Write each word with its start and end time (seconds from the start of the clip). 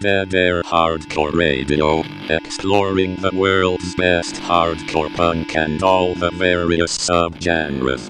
Dead 0.00 0.32
Air 0.32 0.62
Hardcore 0.62 1.34
Radio, 1.34 2.04
exploring 2.30 3.16
the 3.16 3.32
world's 3.34 3.96
best 3.96 4.36
hardcore 4.36 5.12
punk 5.16 5.56
and 5.56 5.82
all 5.82 6.14
the 6.14 6.30
various 6.30 6.96
subgenres. 6.96 8.08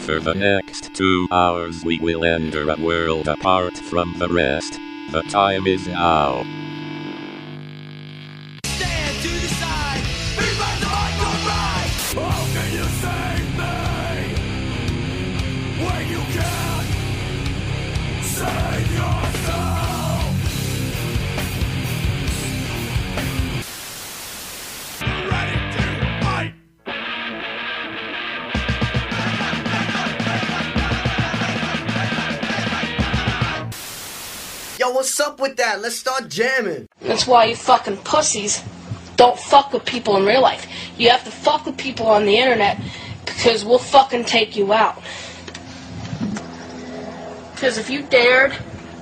For 0.00 0.20
the 0.20 0.34
next 0.34 0.92
two 0.92 1.28
hours, 1.30 1.86
we 1.86 1.98
will 1.98 2.24
enter 2.24 2.68
a 2.68 2.76
world 2.76 3.28
apart 3.28 3.78
from 3.78 4.14
the 4.18 4.28
rest. 4.28 4.78
The 5.10 5.22
time 5.22 5.66
is 5.66 5.88
now. 5.88 6.44
Jamming. 36.32 36.88
That's 37.00 37.26
why 37.26 37.46
you 37.46 37.56
fucking 37.56 37.98
pussies 37.98 38.62
don't 39.16 39.38
fuck 39.38 39.72
with 39.72 39.84
people 39.84 40.16
in 40.16 40.24
real 40.24 40.40
life. 40.40 40.66
You 40.98 41.10
have 41.10 41.24
to 41.24 41.30
fuck 41.30 41.66
with 41.66 41.76
people 41.76 42.06
on 42.06 42.24
the 42.24 42.36
internet 42.36 42.80
because 43.24 43.64
we'll 43.64 43.78
fucking 43.78 44.24
take 44.24 44.56
you 44.56 44.72
out. 44.72 45.00
Because 47.54 47.78
if 47.78 47.88
you 47.90 48.02
dared 48.02 48.52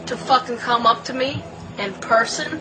to 0.07 0.17
fucking 0.17 0.59
come 0.59 0.87
up 0.87 1.05
to 1.05 1.15
me 1.15 1.43
in 1.79 1.95
person, 1.95 2.61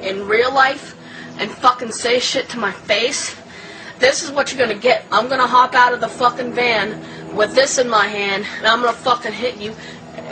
in 0.00 0.26
real 0.26 0.52
life, 0.54 0.96
and 1.38 1.50
fucking 1.50 1.90
say 1.92 2.20
shit 2.20 2.48
to 2.50 2.58
my 2.58 2.72
face, 2.72 3.36
this 3.98 4.22
is 4.22 4.30
what 4.30 4.52
you're 4.52 4.66
gonna 4.66 4.78
get. 4.78 5.04
I'm 5.10 5.28
gonna 5.28 5.46
hop 5.46 5.74
out 5.74 5.92
of 5.92 6.00
the 6.00 6.08
fucking 6.08 6.52
van 6.52 7.34
with 7.34 7.54
this 7.54 7.78
in 7.78 7.88
my 7.88 8.06
hand, 8.06 8.46
and 8.58 8.66
I'm 8.66 8.80
gonna 8.80 8.92
fucking 8.92 9.32
hit 9.32 9.56
you 9.56 9.74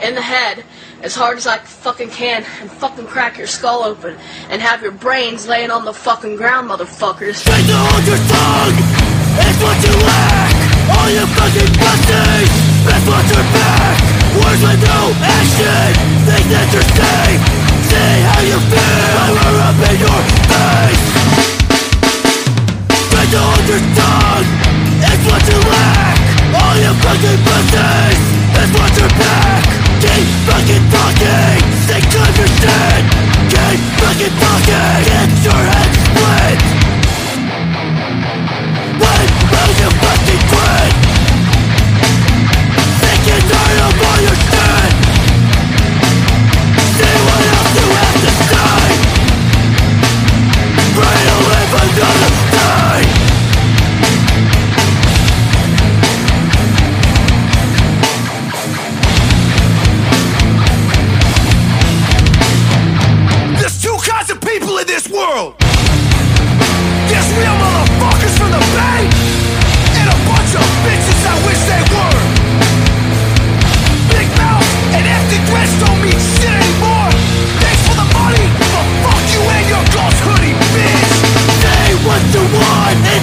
in 0.02 0.14
the 0.14 0.22
head 0.22 0.64
as 1.02 1.14
hard 1.14 1.36
as 1.36 1.46
I 1.46 1.58
fucking 1.58 2.10
can 2.10 2.46
and 2.62 2.70
fucking 2.70 3.06
crack 3.06 3.36
your 3.36 3.48
skull 3.48 3.82
open 3.82 4.16
and 4.48 4.62
have 4.62 4.82
your 4.82 4.92
brains 4.92 5.48
laying 5.48 5.70
on 5.70 5.84
the 5.84 5.92
fucking 5.92 6.36
ground, 6.36 6.70
motherfuckers. 6.70 7.42
Try 7.42 7.58
to 7.58 7.74
hold 7.74 8.04
your 8.06 8.22
tongue. 8.30 8.76
It's 9.42 9.58
what 9.58 9.78
you 9.82 9.94
lack. 9.98 10.54
All 10.94 11.10
you 11.10 11.26
fucking 11.26 11.72
pussies. 11.74 12.50
That's 12.86 13.06
what 13.10 13.24
you're 13.34 13.50
back. 13.50 13.98
Words 14.38 14.62
with 14.62 14.82
no 14.86 15.00
action. 15.26 15.90
Think 16.22 16.46
that 16.54 16.70
you're 16.70 16.90
safe. 16.94 17.42
See 17.90 18.14
how 18.22 18.40
you 18.46 18.58
feel. 18.70 19.10
Power 19.18 19.58
up 19.58 19.78
in 19.82 19.96
your 19.98 20.22
face. 20.46 21.04
Try 23.10 23.24
to 23.26 23.40
hold 23.42 23.66
your 23.66 23.82
tongue. 23.98 24.48
It's 25.02 25.24
what 25.26 25.42
you 25.50 25.58
lack. 25.66 26.18
All 26.62 26.76
you 26.78 26.92
fucking 27.02 27.40
pussies. 27.42 28.22
That's 28.54 28.70
what 28.70 28.90
you're 28.94 29.16
back. 29.18 29.81
Keep 30.02 30.26
fucking 30.50 30.90
talking. 30.90 31.62
Think 31.86 32.10
understand. 32.26 33.06
Keep 33.54 33.80
fucking 34.02 34.34
talking. 34.42 35.04
Get 35.06 35.30
your 35.44 35.62
head 35.62 35.92
split. 35.94 36.81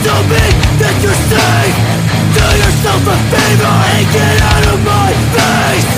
Don't 0.03 0.27
mean 0.31 0.55
that 0.79 0.95
you're 1.03 1.21
safe 1.27 1.75
Do 2.35 2.45
yourself 2.63 3.03
a 3.03 3.17
favor 3.31 3.73
and 3.93 4.05
get 4.15 4.35
out 4.39 4.65
of 4.71 4.79
my 4.85 5.11
face 5.35 5.89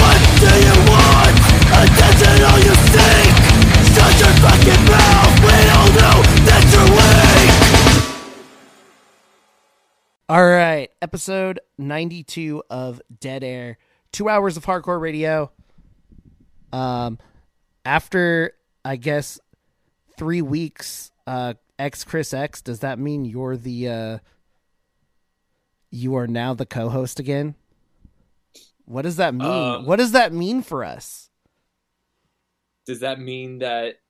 What 0.00 0.18
do 0.40 0.52
you 0.64 0.76
want? 0.88 1.36
Attention 1.70 2.36
all 2.48 2.60
you 2.60 2.74
seek 2.88 3.32
Shut 3.92 4.12
your 4.22 4.34
fucking 4.40 4.84
mouth, 4.88 5.34
we 5.44 5.56
all 5.76 5.90
know 5.98 6.16
that 6.48 6.62
you're 6.72 6.90
weak 6.96 7.52
All 10.28 10.46
right, 10.46 10.88
episode 11.02 11.60
92 11.76 12.62
of 12.70 13.02
Dead 13.18 13.42
Air. 13.42 13.78
2 14.12 14.28
hours 14.28 14.56
of 14.56 14.64
hardcore 14.64 15.00
radio. 15.00 15.50
Um 16.72 17.18
after 17.84 18.52
I 18.84 18.96
guess 18.96 19.40
3 20.16 20.42
weeks 20.42 21.10
uh 21.26 21.54
X 21.80 22.04
Chris 22.04 22.34
X, 22.34 22.60
does 22.62 22.80
that 22.80 22.98
mean 22.98 23.24
you're 23.24 23.56
the 23.56 23.88
uh 23.88 24.18
you 25.90 26.14
are 26.14 26.26
now 26.28 26.54
the 26.54 26.66
co-host 26.66 27.18
again? 27.18 27.54
What 28.84 29.02
does 29.02 29.16
that 29.16 29.34
mean? 29.34 29.46
Um, 29.48 29.86
what 29.86 29.96
does 29.96 30.12
that 30.12 30.32
mean 30.32 30.62
for 30.62 30.84
us? 30.84 31.30
does 32.86 33.00
that 33.00 33.20
mean 33.20 33.58
that 33.60 34.00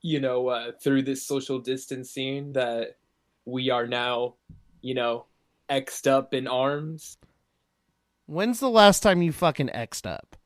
you 0.00 0.20
know 0.20 0.48
uh, 0.48 0.72
through 0.82 1.02
this 1.02 1.26
social 1.26 1.58
distancing 1.58 2.54
that 2.54 2.96
we 3.44 3.68
are 3.68 3.86
now 3.86 4.34
you 4.80 4.94
know 4.94 5.26
xed 5.68 6.06
up 6.06 6.32
in 6.32 6.46
arms 6.46 7.18
When's 8.24 8.60
the 8.60 8.70
last 8.70 9.02
time 9.02 9.22
you 9.22 9.32
fucking 9.32 9.70
X'd 9.70 10.06
up? 10.06 10.36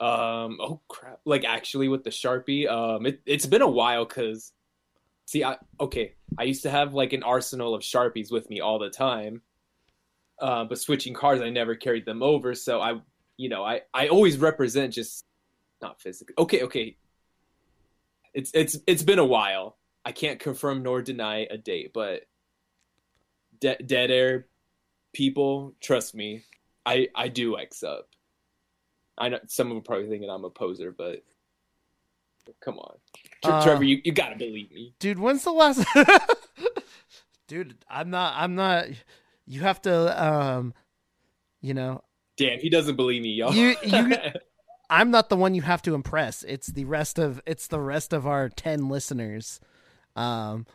um 0.00 0.56
oh 0.60 0.80
crap 0.88 1.11
like 1.24 1.44
actually 1.44 1.88
with 1.88 2.04
the 2.04 2.10
sharpie 2.10 2.68
um 2.68 3.06
it, 3.06 3.20
it's 3.26 3.46
been 3.46 3.62
a 3.62 3.68
while 3.68 4.04
because 4.04 4.52
see 5.26 5.44
i 5.44 5.56
okay 5.80 6.14
i 6.38 6.42
used 6.42 6.62
to 6.62 6.70
have 6.70 6.94
like 6.94 7.12
an 7.12 7.22
arsenal 7.22 7.74
of 7.74 7.82
sharpies 7.82 8.30
with 8.30 8.48
me 8.50 8.60
all 8.60 8.78
the 8.78 8.90
time 8.90 9.42
uh, 10.40 10.64
but 10.64 10.78
switching 10.78 11.14
cars 11.14 11.40
i 11.40 11.50
never 11.50 11.76
carried 11.76 12.04
them 12.04 12.22
over 12.22 12.54
so 12.54 12.80
i 12.80 12.94
you 13.36 13.48
know 13.48 13.64
i 13.64 13.80
i 13.94 14.08
always 14.08 14.38
represent 14.38 14.92
just 14.92 15.24
not 15.80 16.00
physically 16.00 16.34
okay 16.38 16.62
okay. 16.62 16.96
It's 18.34 18.50
it's 18.54 18.78
it's 18.86 19.02
been 19.02 19.18
a 19.18 19.26
while. 19.26 19.76
I 20.06 20.12
can't 20.12 20.40
confirm 20.40 20.82
nor 20.82 21.02
deny 21.02 21.46
a 21.50 21.58
date 21.58 21.92
but 21.92 22.22
de- 23.60 23.82
dead 23.84 24.10
air 24.10 24.46
people 25.12 25.74
trust 25.80 26.14
me 26.14 26.42
i 26.84 27.08
i 27.14 27.28
do 27.28 27.56
x 27.58 27.82
up 27.82 28.08
I 29.22 29.28
know 29.28 29.38
some 29.46 29.68
of 29.68 29.74
them 29.74 29.82
probably 29.84 30.08
thinking 30.08 30.28
I'm 30.28 30.44
a 30.44 30.50
poser, 30.50 30.90
but 30.90 31.22
come 32.60 32.78
on, 32.78 32.96
Uh, 33.44 33.62
Trevor, 33.62 33.84
you, 33.84 34.00
you 34.04 34.10
gotta 34.12 34.36
believe 34.36 34.72
me. 34.72 34.94
Dude, 34.98 35.18
when's 35.20 35.44
the 35.44 35.52
last 35.52 35.84
Dude, 37.46 37.76
I'm 37.88 38.10
not 38.10 38.34
I'm 38.36 38.54
not 38.54 38.86
you 39.46 39.60
have 39.60 39.80
to 39.82 40.24
um 40.24 40.74
you 41.60 41.74
know, 41.74 42.02
Damn, 42.36 42.58
he 42.58 42.68
doesn't 42.70 42.96
believe 42.96 43.22
me, 43.22 43.30
y'all. 43.30 43.54
You- 43.54 43.76
you- 43.84 44.16
I'm 44.90 45.10
not 45.10 45.28
the 45.30 45.36
one 45.36 45.54
you 45.54 45.62
have 45.62 45.80
to 45.82 45.94
impress. 45.94 46.42
It's 46.42 46.66
the 46.66 46.84
rest 46.84 47.18
of 47.18 47.40
it's 47.46 47.66
the 47.68 47.80
rest 47.80 48.12
of 48.12 48.26
our 48.26 48.48
10 48.48 48.88
listeners. 48.88 49.60
Um 50.16 50.66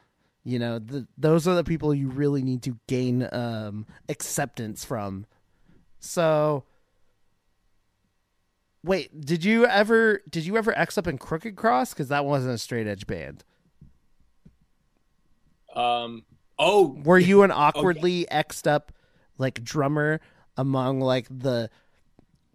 you 0.45 0.59
know, 0.59 0.79
the, 0.79 1.05
those 1.17 1.45
are 1.49 1.55
the 1.55 1.63
people 1.65 1.93
you 1.93 2.07
really 2.09 2.41
need 2.43 2.63
to 2.63 2.77
gain 2.87 3.27
um 3.33 3.85
acceptance 4.07 4.85
from. 4.85 5.25
So 5.99 6.63
Wait, 8.87 9.21
did 9.21 9.43
you 9.43 9.65
ever 9.65 10.21
did 10.29 10.45
you 10.45 10.57
ever 10.57 10.77
X 10.77 10.97
up 10.97 11.07
in 11.07 11.17
Crooked 11.17 11.55
Cross 11.55 11.93
cuz 11.93 12.07
that 12.07 12.25
wasn't 12.25 12.55
a 12.55 12.57
straight 12.57 12.87
edge 12.87 13.05
band? 13.05 13.43
um, 15.75 16.23
oh, 16.57 16.95
Were 17.03 17.19
you 17.19 17.43
an 17.43 17.51
awkwardly 17.51 18.29
X'd 18.31 18.67
up 18.67 18.91
like 19.37 19.63
drummer 19.63 20.19
among 20.55 21.01
like 21.01 21.27
the 21.29 21.69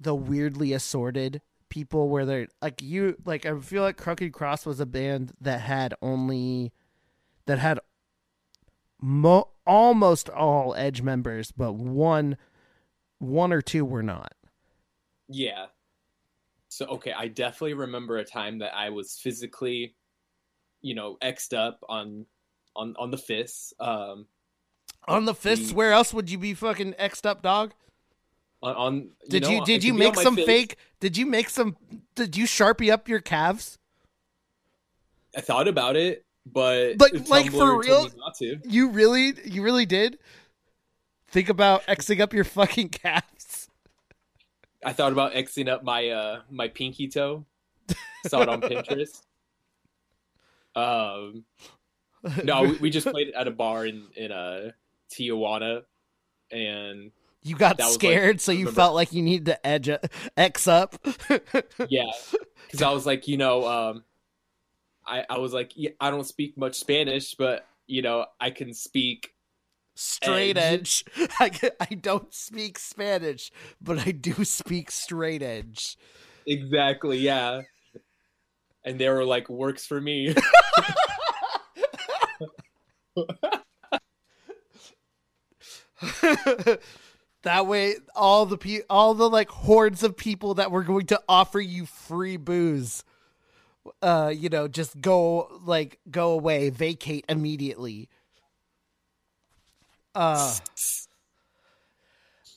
the 0.01 0.15
weirdly 0.15 0.73
assorted 0.73 1.41
people 1.69 2.09
where 2.09 2.25
they're 2.27 2.49
like 2.61 2.83
you 2.83 3.17
like 3.25 3.47
I 3.47 3.59
feel 3.61 3.83
like 3.83 3.97
Crooked 3.97 4.33
Cross 4.33 4.67
was 4.67 4.81
a 4.81 4.87
band 4.87 5.33
that 5.41 5.61
had 5.61 5.95
only 6.03 6.73
that 7.47 7.59
had 7.59 7.79
mo- 9.01 9.51
almost 9.67 10.29
all 10.29 10.75
Edge 10.75 11.03
members, 11.03 11.53
but 11.53 11.75
one 11.75 12.37
one 13.19 13.53
or 13.53 13.63
two 13.63 13.85
were 13.85 14.03
not. 14.03 14.33
yeah. 15.29 15.67
So 16.73 16.87
okay, 16.87 17.13
I 17.13 17.29
definitely 17.29 17.75
remember 17.75 18.17
a 18.17 18.25
time 18.25 18.59
that 18.61 18.75
I 18.75 18.89
was 18.89 19.19
physically, 19.23 19.95
you 20.81 20.95
know, 20.95 21.19
xed 21.23 21.53
up 21.55 21.81
on 21.87 22.25
on 22.75 22.95
on 22.99 23.11
the 23.11 23.19
fists. 23.19 23.75
Um, 23.79 24.27
On 25.07 25.27
the 25.27 25.35
fists, 25.35 25.69
The- 25.69 25.75
where 25.75 25.93
else 25.93 26.15
would 26.15 26.31
you 26.31 26.39
be 26.39 26.55
fucking 26.55 26.95
xed 26.95 27.27
up, 27.27 27.43
dog? 27.43 27.75
on, 28.63 28.75
on 28.77 29.09
Did 29.29 29.43
know, 29.43 29.51
you 29.51 29.65
did 29.67 29.85
you 29.85 29.93
make 29.93 30.17
some 30.17 30.35
fist. 30.37 30.47
fake? 30.47 30.77
Did 30.99 31.19
you 31.19 31.27
make 31.27 31.51
some? 31.51 31.77
Did 32.15 32.39
you 32.39 32.47
sharpie 32.47 32.91
up 32.91 33.07
your 33.07 33.21
calves? 33.21 33.79
I 35.37 35.43
thought 35.43 35.69
about 35.69 35.97
it, 35.97 36.25
but 36.47 36.99
Like- 36.99 37.29
like, 37.29 37.51
for 37.51 37.79
real? 37.81 38.09
You 38.65 38.89
really, 38.89 39.35
you 39.45 39.63
really 39.63 39.85
did. 39.85 40.19
Think 41.29 41.51
about 41.51 41.85
xing 41.87 42.21
up 42.21 42.33
your 42.33 42.45
fucking 42.45 42.89
calves. 43.03 43.27
I 44.85 44.93
thought 44.93 45.13
about 45.13 45.33
xing 45.35 45.69
up 45.69 45.85
my 45.85 46.09
uh 46.09 46.41
my 46.51 46.69
pinky 46.69 47.09
toe. 47.09 47.45
Saw 48.27 48.43
it 48.43 48.49
on 48.49 48.61
Pinterest. 48.61 49.23
Um, 50.75 51.45
no, 52.45 52.63
we, 52.63 52.77
we 52.79 52.91
just 52.91 53.07
played 53.07 53.29
it 53.29 53.35
at 53.35 53.47
a 53.47 53.51
bar 53.51 53.85
in 53.85 54.07
in 54.17 54.33
uh, 54.33 54.71
Tijuana, 55.11 55.83
and 56.51 57.11
You 57.43 57.57
got 57.57 57.77
was, 57.77 57.89
like, 57.89 57.93
scared, 57.95 58.41
so 58.41 58.53
you 58.53 58.61
remember- 58.61 58.77
felt 58.77 58.95
like 58.95 59.13
you 59.13 59.21
needed 59.23 59.45
to 59.47 59.67
edge 59.67 59.89
a, 59.89 60.01
X 60.35 60.67
up. 60.67 60.97
yeah, 61.91 62.11
because 62.67 62.81
I 62.83 62.91
was 62.91 63.05
like, 63.05 63.29
you 63.29 63.37
know, 63.37 63.67
um, 63.69 64.05
I 65.07 65.25
I 65.29 65.39
was 65.39 65.53
like, 65.53 65.73
yeah, 65.75 65.91
I 66.01 66.11
don't 66.11 66.27
speak 66.27 66.57
much 66.57 66.77
Spanish, 66.77 67.35
but 67.35 67.67
you 67.87 68.01
know, 68.01 68.25
I 68.41 68.51
can 68.51 68.73
speak. 68.73 69.32
Straight 69.95 70.57
Edge. 70.57 71.05
edge. 71.17 71.31
I, 71.41 71.51
I 71.81 71.95
don't 71.95 72.33
speak 72.33 72.79
Spanish, 72.79 73.51
but 73.81 74.07
I 74.07 74.13
do 74.13 74.45
speak 74.45 74.91
straight 74.91 75.43
edge. 75.43 75.97
Exactly, 76.47 77.19
yeah. 77.19 77.63
And 78.85 78.99
they 78.99 79.09
were 79.09 79.25
like, 79.25 79.49
works 79.49 79.87
for 79.87 80.01
me. 80.01 80.35
that 87.43 87.67
way, 87.67 87.95
all 88.15 88.47
the 88.47 88.59
pe- 88.59 88.83
all 88.91 89.15
the 89.15 89.29
like 89.29 89.51
hordes 89.51 90.03
of 90.03 90.17
people 90.17 90.55
that 90.55 90.71
were 90.71 90.83
going 90.83 91.07
to 91.07 91.21
offer 91.29 91.61
you 91.61 91.87
free 91.87 92.37
booze, 92.37 93.05
uh, 94.01 94.33
you 94.35 94.49
know, 94.49 94.67
just 94.67 95.01
go 95.01 95.61
like 95.65 96.01
go 96.11 96.33
away, 96.33 96.71
vacate 96.71 97.25
immediately. 97.29 98.09
Uh, 100.15 100.55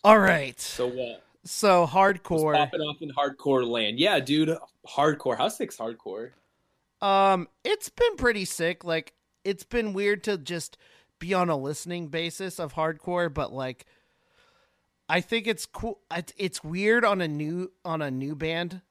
all 0.04 0.20
right. 0.20 0.60
so 0.60 0.88
what? 0.88 1.24
So 1.46 1.86
hardcore. 1.86 2.56
Popping 2.56 2.82
off 2.82 3.02
in 3.02 3.12
hardcore 3.12 3.68
land. 3.68 4.00
Yeah, 4.00 4.20
dude. 4.20 4.58
Hardcore. 4.88 5.38
How 5.38 5.48
sick's 5.48 5.78
hardcore? 5.78 6.32
Um, 7.02 7.48
it's 7.64 7.90
been 7.90 8.16
pretty 8.18 8.46
sick. 8.46 8.84
Like, 8.84 9.14
it's 9.44 9.64
been 9.64 9.94
weird 9.94 10.24
to 10.26 10.38
just 10.38 10.78
be 11.20 11.34
on 11.34 11.50
a 11.50 11.56
listening 11.56 12.08
basis 12.08 12.60
of 12.60 12.74
hardcore, 12.74 13.34
but 13.34 13.54
like, 13.54 13.86
I 15.08 15.22
think 15.22 15.48
it's 15.48 15.66
cool. 15.66 16.00
It's, 16.12 16.34
it's 16.38 16.64
weird 16.64 17.06
on 17.06 17.22
a 17.22 17.28
new 17.28 17.72
on 17.84 18.02
a 18.02 18.10
new 18.10 18.36
band 18.36 18.82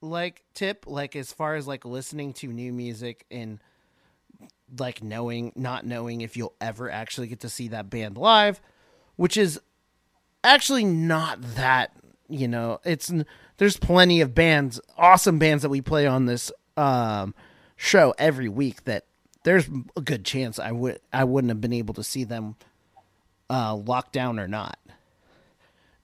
like 0.00 0.44
tip. 0.54 0.84
Like 0.86 1.16
as 1.16 1.32
far 1.32 1.56
as 1.56 1.66
like 1.66 1.84
listening 1.84 2.32
to 2.34 2.48
new 2.48 2.72
music 2.72 3.26
and 3.30 3.60
like 4.78 5.02
knowing 5.02 5.52
not 5.56 5.84
knowing 5.84 6.20
if 6.20 6.36
you'll 6.36 6.54
ever 6.60 6.90
actually 6.90 7.26
get 7.26 7.40
to 7.40 7.48
see 7.48 7.68
that 7.68 7.90
band 7.90 8.16
live, 8.16 8.60
which 9.16 9.36
is 9.36 9.60
actually 10.44 10.84
not 10.84 11.40
that 11.56 11.92
you 12.28 12.48
know 12.48 12.80
it's 12.84 13.12
there's 13.58 13.76
plenty 13.76 14.20
of 14.20 14.34
bands 14.34 14.80
awesome 14.96 15.38
bands 15.38 15.62
that 15.62 15.68
we 15.68 15.80
play 15.80 16.06
on 16.06 16.26
this 16.26 16.50
um 16.76 17.34
show 17.76 18.14
every 18.18 18.48
week 18.48 18.84
that 18.84 19.04
there's 19.42 19.68
a 19.96 20.00
good 20.00 20.24
chance 20.24 20.58
I 20.58 20.72
would 20.72 21.00
I 21.12 21.24
wouldn't 21.24 21.50
have 21.50 21.60
been 21.60 21.72
able 21.72 21.94
to 21.94 22.04
see 22.04 22.24
them 22.24 22.56
uh 23.48 23.74
lockdown 23.74 24.40
or 24.40 24.48
not. 24.48 24.78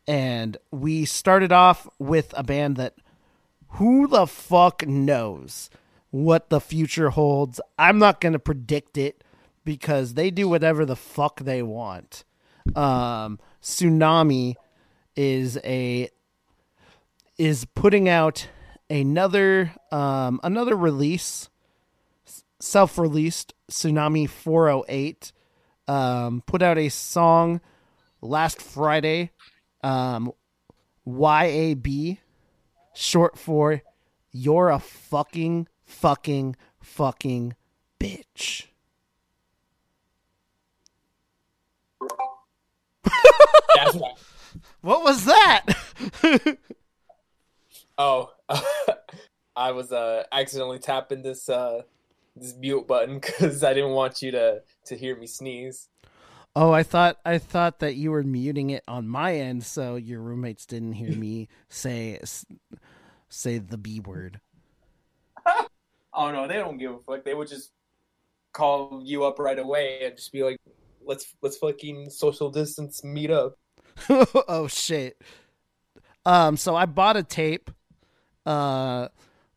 And 0.09 0.57
we 0.71 1.05
started 1.05 1.51
off 1.51 1.89
with 1.99 2.33
a 2.37 2.45
band 2.45 2.77
that 2.77 2.95
who 3.71 4.07
the 4.07 4.27
fuck 4.27 4.87
knows 4.87 5.69
what 6.25 6.51
the 6.51 6.61
future 6.61 7.11
holds 7.11 7.61
I'm 7.79 7.99
not 7.99 8.21
going 8.21 8.33
to 8.33 8.39
predict 8.39 8.97
it 8.97 9.23
because 9.65 10.15
they 10.15 10.31
do 10.31 10.49
whatever 10.49 10.85
the 10.85 10.97
fuck 10.97 11.41
they 11.41 11.63
want 11.63 12.25
um, 12.75 13.39
Tsunami 13.63 14.55
is 15.15 15.59
a 15.65 16.09
is 17.39 17.67
putting 17.75 18.09
out 18.09 18.49
another 18.89 19.73
um, 19.93 20.41
another 20.43 20.75
release, 20.75 21.49
self 22.61 22.99
released 22.99 23.55
Tsunami 23.71 24.29
408. 24.29 25.33
Um, 25.89 26.43
put 26.47 26.63
out 26.63 26.79
a 26.79 26.89
song 26.89 27.61
last 28.21 28.61
Friday, 28.61 29.31
um, 29.85 30.33
YAB, 31.07 32.19
short 32.95 33.39
for 33.39 33.83
You're 34.33 34.71
a 34.71 34.81
fucking 34.81 35.69
fucking 35.87 36.57
fucking 36.81 37.55
bitch. 37.99 38.67
Right. 43.95 44.15
What 44.81 45.03
was 45.03 45.25
that? 45.25 45.65
Oh, 47.99 48.31
I 49.57 49.71
was 49.71 49.93
uh 49.93 50.25
accidentally 50.31 50.79
tapping 50.79 51.23
this 51.23 51.49
uh 51.49 51.83
this 52.37 52.55
mute 52.55 52.87
button 52.87 53.19
because 53.21 53.65
I 53.65 53.75
didn't 53.75 53.93
want 53.93 54.23
you 54.23 54.31
to 54.33 54.63
to 54.87 54.97
hear 54.97 55.17
me 55.17 55.27
sneeze. 55.27 55.89
Oh, 56.55 56.73
I 56.73 56.83
thought 56.83 57.19
I 57.25 57.39
thought 57.39 57.81
that 57.81 57.97
you 57.97 58.11
were 58.11 58.23
muting 58.23 58.71
it 58.71 58.83
on 58.89 59.09
my 59.09 59.37
end, 59.37 59.65
so 59.65 59.97
your 59.97 60.21
roommates 60.21 60.67
didn't 60.67 60.95
hear 60.95 61.15
me 61.15 61.49
say 61.69 62.21
say 63.29 63.59
the 63.59 63.79
b 63.79 64.01
word. 64.01 64.41
Oh 66.17 66.31
no, 66.33 66.49
they 66.49 66.55
don't 66.55 66.79
give 66.79 66.93
a 66.93 66.99
fuck. 67.07 67.25
They 67.25 67.35
would 67.35 67.49
just 67.49 67.71
call 68.53 69.03
you 69.05 69.25
up 69.25 69.39
right 69.39 69.59
away 69.59 70.01
and 70.03 70.17
just 70.17 70.33
be 70.33 70.43
like, 70.43 70.57
"Let's 71.05 71.35
let's 71.43 71.59
fucking 71.59 72.09
social 72.11 72.51
distance 72.51 73.05
meet 73.05 73.31
up." 73.31 73.59
oh 74.09 74.67
shit. 74.67 75.21
Um, 76.25 76.57
so 76.57 76.75
I 76.75 76.87
bought 76.87 77.17
a 77.17 77.23
tape 77.23 77.71
uh 78.47 79.09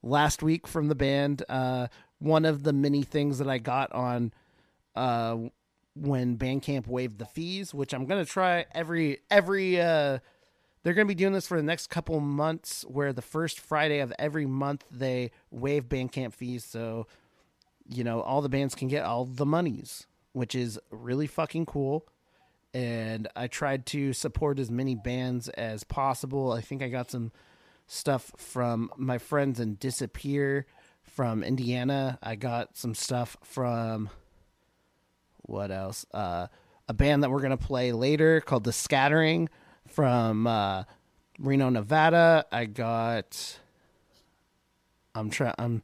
last 0.03 0.43
week 0.43 0.67
from 0.67 0.89
the 0.89 0.95
band. 0.95 1.43
Uh, 1.47 1.87
one 2.19 2.43
of 2.43 2.63
the 2.63 2.73
many 2.73 3.03
things 3.03 3.39
that 3.39 3.49
I 3.49 3.57
got 3.57 3.91
on 3.93 4.33
uh 4.95 5.37
when 5.95 6.37
Bandcamp 6.37 6.87
waived 6.87 7.19
the 7.19 7.25
fees, 7.25 7.73
which 7.73 7.93
I'm 7.93 8.05
gonna 8.05 8.25
try 8.25 8.65
every 8.73 9.19
every 9.31 9.79
uh 9.79 10.19
they're 10.83 10.93
going 10.93 11.07
to 11.07 11.13
be 11.13 11.15
doing 11.15 11.33
this 11.33 11.47
for 11.47 11.57
the 11.57 11.63
next 11.63 11.87
couple 11.87 12.19
months 12.19 12.83
where 12.87 13.11
the 13.11 13.21
first 13.21 13.59
Friday 13.59 13.99
of 13.99 14.13
every 14.17 14.45
month 14.45 14.85
they 14.91 15.31
waive 15.51 15.89
Bandcamp 15.89 16.33
fees 16.33 16.63
so 16.63 17.07
you 17.87 18.03
know 18.03 18.21
all 18.21 18.41
the 18.41 18.49
bands 18.49 18.75
can 18.75 18.87
get 18.87 19.03
all 19.03 19.25
the 19.25 19.45
monies, 19.45 20.05
which 20.33 20.55
is 20.55 20.79
really 20.91 21.27
fucking 21.27 21.65
cool. 21.65 22.07
And 22.73 23.27
I 23.35 23.47
tried 23.47 23.87
to 23.87 24.13
support 24.13 24.59
as 24.59 24.69
many 24.69 24.93
bands 24.93 25.49
as 25.49 25.83
possible. 25.83 26.51
I 26.51 26.61
think 26.61 26.83
I 26.83 26.89
got 26.89 27.09
some 27.09 27.31
stuff 27.87 28.31
from 28.37 28.91
my 28.95 29.17
friends 29.17 29.59
in 29.59 29.75
Disappear 29.75 30.67
from 31.01 31.43
Indiana. 31.43 32.19
I 32.21 32.35
got 32.35 32.77
some 32.77 32.93
stuff 32.93 33.35
from 33.41 34.09
what 35.41 35.71
else? 35.71 36.05
Uh, 36.13 36.47
a 36.87 36.93
band 36.93 37.23
that 37.23 37.31
we're 37.31 37.41
gonna 37.41 37.57
play 37.57 37.91
later 37.91 38.39
called 38.39 38.63
The 38.63 38.71
Scattering 38.71 39.49
from 39.89 40.47
uh, 40.47 40.83
Reno, 41.39 41.69
Nevada. 41.69 42.45
I 42.51 42.65
got. 42.65 43.59
I'm 45.15 45.29
trying. 45.29 45.55
I'm. 45.57 45.83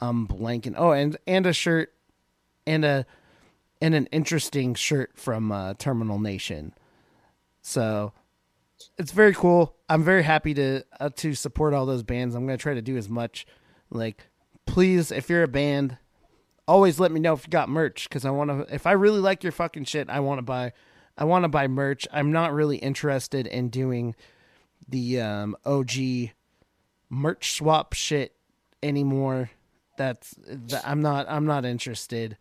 I'm 0.00 0.26
blanking. 0.26 0.74
Oh, 0.76 0.92
and 0.92 1.16
and 1.26 1.46
a 1.46 1.52
shirt, 1.52 1.92
and 2.66 2.84
a, 2.84 3.06
and 3.80 3.94
an 3.94 4.06
interesting 4.06 4.74
shirt 4.74 5.12
from 5.14 5.52
uh, 5.52 5.74
Terminal 5.74 6.18
Nation. 6.18 6.74
So, 7.60 8.12
it's 8.98 9.12
very 9.12 9.34
cool. 9.34 9.76
I'm 9.88 10.02
very 10.02 10.22
happy 10.22 10.54
to 10.54 10.84
uh, 10.98 11.10
to 11.16 11.34
support 11.34 11.74
all 11.74 11.86
those 11.86 12.02
bands. 12.02 12.34
I'm 12.34 12.46
gonna 12.46 12.58
try 12.58 12.74
to 12.74 12.82
do 12.82 12.96
as 12.96 13.08
much. 13.08 13.46
Like, 13.90 14.28
please, 14.66 15.12
if 15.12 15.28
you're 15.28 15.42
a 15.42 15.48
band, 15.48 15.98
always 16.66 16.98
let 16.98 17.12
me 17.12 17.20
know 17.20 17.34
if 17.34 17.46
you 17.46 17.50
got 17.50 17.68
merch 17.68 18.08
because 18.08 18.24
I 18.24 18.30
want 18.30 18.50
to. 18.50 18.74
If 18.74 18.86
I 18.86 18.92
really 18.92 19.20
like 19.20 19.42
your 19.42 19.52
fucking 19.52 19.84
shit, 19.84 20.08
I 20.08 20.20
want 20.20 20.38
to 20.38 20.42
buy. 20.42 20.72
I 21.16 21.24
want 21.24 21.44
to 21.44 21.48
buy 21.48 21.68
merch. 21.68 22.06
I'm 22.12 22.32
not 22.32 22.52
really 22.52 22.78
interested 22.78 23.46
in 23.46 23.68
doing 23.68 24.14
the 24.88 25.20
um, 25.20 25.56
OG 25.64 25.92
merch 27.10 27.52
swap 27.52 27.92
shit 27.92 28.34
anymore. 28.82 29.50
That's 29.96 30.34
that, 30.46 30.86
I'm 30.86 31.02
not. 31.02 31.26
I'm 31.28 31.46
not 31.46 31.64
interested. 31.64 32.38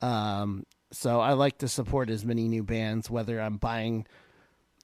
Um, 0.00 0.66
so 0.90 1.20
I 1.20 1.32
like 1.32 1.58
to 1.58 1.68
support 1.68 2.10
as 2.10 2.24
many 2.24 2.48
new 2.48 2.62
bands, 2.62 3.08
whether 3.08 3.40
I'm 3.40 3.56
buying 3.56 4.06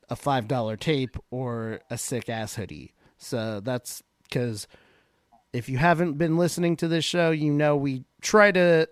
a 0.08 0.16
five 0.16 0.48
dollar 0.48 0.76
tape 0.76 1.16
or 1.30 1.80
a 1.90 1.98
sick 1.98 2.28
ass 2.28 2.54
hoodie. 2.54 2.94
So 3.18 3.60
that's 3.60 4.02
because 4.24 4.68
if 5.52 5.68
you 5.68 5.78
haven't 5.78 6.14
been 6.14 6.38
listening 6.38 6.76
to 6.76 6.88
this 6.88 7.04
show, 7.04 7.30
you 7.30 7.52
know 7.52 7.76
we 7.76 8.04
try 8.20 8.52
to 8.52 8.88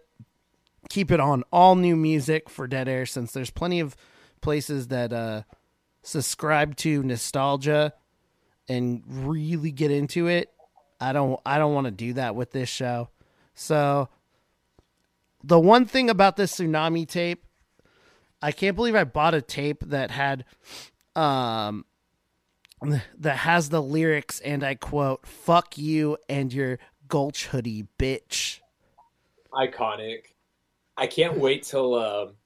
keep 0.89 1.11
it 1.11 1.21
on 1.21 1.45
all 1.53 1.77
new 1.77 1.97
music 1.97 2.51
for 2.51 2.67
Dead 2.67 2.89
Air 2.89 3.07
since 3.07 3.33
there's 3.33 3.51
plenty 3.51 3.81
of 3.81 3.97
places 4.47 4.87
that 4.87 5.13
uh, 5.13 5.43
subscribe 6.05 6.77
to 6.77 7.03
nostalgia 7.03 7.93
and 8.69 9.03
really 9.09 9.73
get 9.73 9.91
into 9.91 10.29
it. 10.29 10.53
I 11.01 11.13
don't 11.13 11.41
I 11.45 11.59
don't 11.59 11.75
want 11.75 11.87
to 11.87 11.91
do 11.91 12.13
that 12.13 12.37
with 12.37 12.53
this 12.53 12.69
show. 12.69 13.09
So 13.57 14.09
the 15.43 15.59
one 15.59 15.85
thing 15.85 16.09
about 16.09 16.37
this 16.37 16.55
tsunami 16.57 17.09
tape, 17.09 17.45
I 18.41 18.53
can't 18.53 18.77
believe 18.77 18.95
I 18.95 19.03
bought 19.03 19.35
a 19.35 19.43
tape 19.43 19.83
that 19.87 20.13
had 20.13 20.45
um 21.17 21.85
that 23.19 23.39
has 23.39 23.71
the 23.71 23.83
lyrics 23.83 24.39
and 24.39 24.63
I 24.63 24.77
quote, 24.77 25.27
fuck 25.27 25.77
you 25.77 26.19
and 26.29 26.53
your 26.53 26.79
gulch 27.09 27.47
hoodie, 27.47 27.89
bitch. 27.99 28.61
iconic. 29.53 30.37
I 30.97 31.09
can't 31.09 31.37
wait 31.37 31.65
till 31.65 31.97
um 31.97 32.37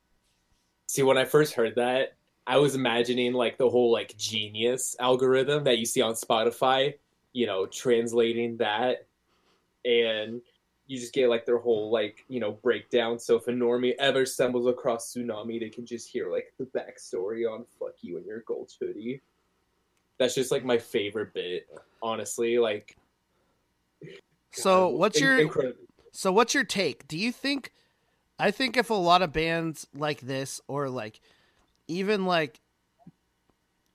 see 0.91 1.05
when 1.05 1.17
I 1.17 1.25
first 1.25 1.55
heard 1.55 1.77
that, 1.77 2.15
I 2.49 2.57
was 2.57 2.75
imagining 2.75 3.33
like 3.33 3.59
the 3.59 3.71
whole 3.71 3.93
like 3.93 4.17
genius 4.17 4.97
algorithm 4.99 5.63
that 5.63 5.79
you 5.79 5.87
see 5.87 6.03
on 6.03 6.15
Spotify, 6.15 6.95
you 7.33 7.47
know, 7.47 7.67
translating 7.67 8.57
that 8.57 9.07
and 9.85 10.43
you 10.89 10.99
just 10.99 11.13
get 11.13 11.29
like 11.29 11.47
their 11.47 11.59
whole 11.59 11.93
like, 11.93 12.25
you 12.27 12.41
know, 12.41 12.51
breakdown. 12.51 13.21
So 13.21 13.37
if 13.37 13.47
a 13.47 13.53
normie 13.53 13.95
ever 14.01 14.27
stumbles 14.27 14.67
across 14.67 15.15
tsunami, 15.15 15.61
they 15.61 15.69
can 15.69 15.87
just 15.87 16.09
hear 16.09 16.29
like 16.29 16.53
the 16.59 16.65
backstory 16.65 17.49
on 17.49 17.67
fuck 17.79 17.95
you 18.01 18.17
and 18.17 18.27
your 18.27 18.41
gold 18.41 18.73
hoodie. 18.81 19.21
That's 20.19 20.35
just 20.35 20.51
like 20.51 20.65
my 20.65 20.79
favorite 20.79 21.33
bit, 21.33 21.69
honestly. 22.03 22.59
Like 22.59 22.97
So 24.51 24.89
what's 24.89 25.19
in- 25.19 25.23
your 25.23 25.39
incredible. 25.39 25.85
So 26.11 26.33
what's 26.33 26.53
your 26.53 26.65
take? 26.65 27.07
Do 27.07 27.17
you 27.17 27.31
think 27.31 27.71
I 28.41 28.51
think 28.51 28.77
if 28.77 28.91
a 28.91 28.95
lot 28.95 29.23
of 29.23 29.33
bands 29.33 29.87
like 29.95 30.21
this 30.21 30.61
or 30.69 30.89
like 30.89 31.21
even 31.89 32.25
like 32.27 32.61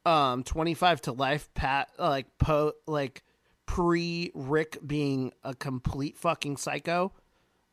um 0.05 0.43
25 0.43 1.01
to 1.01 1.11
life 1.11 1.49
pat 1.55 1.89
like 1.97 2.27
po 2.37 2.73
like 2.85 3.23
pre 3.65 4.31
Rick 4.35 4.77
being 4.85 5.33
a 5.43 5.55
complete 5.55 6.17
fucking 6.17 6.57
psycho 6.57 7.11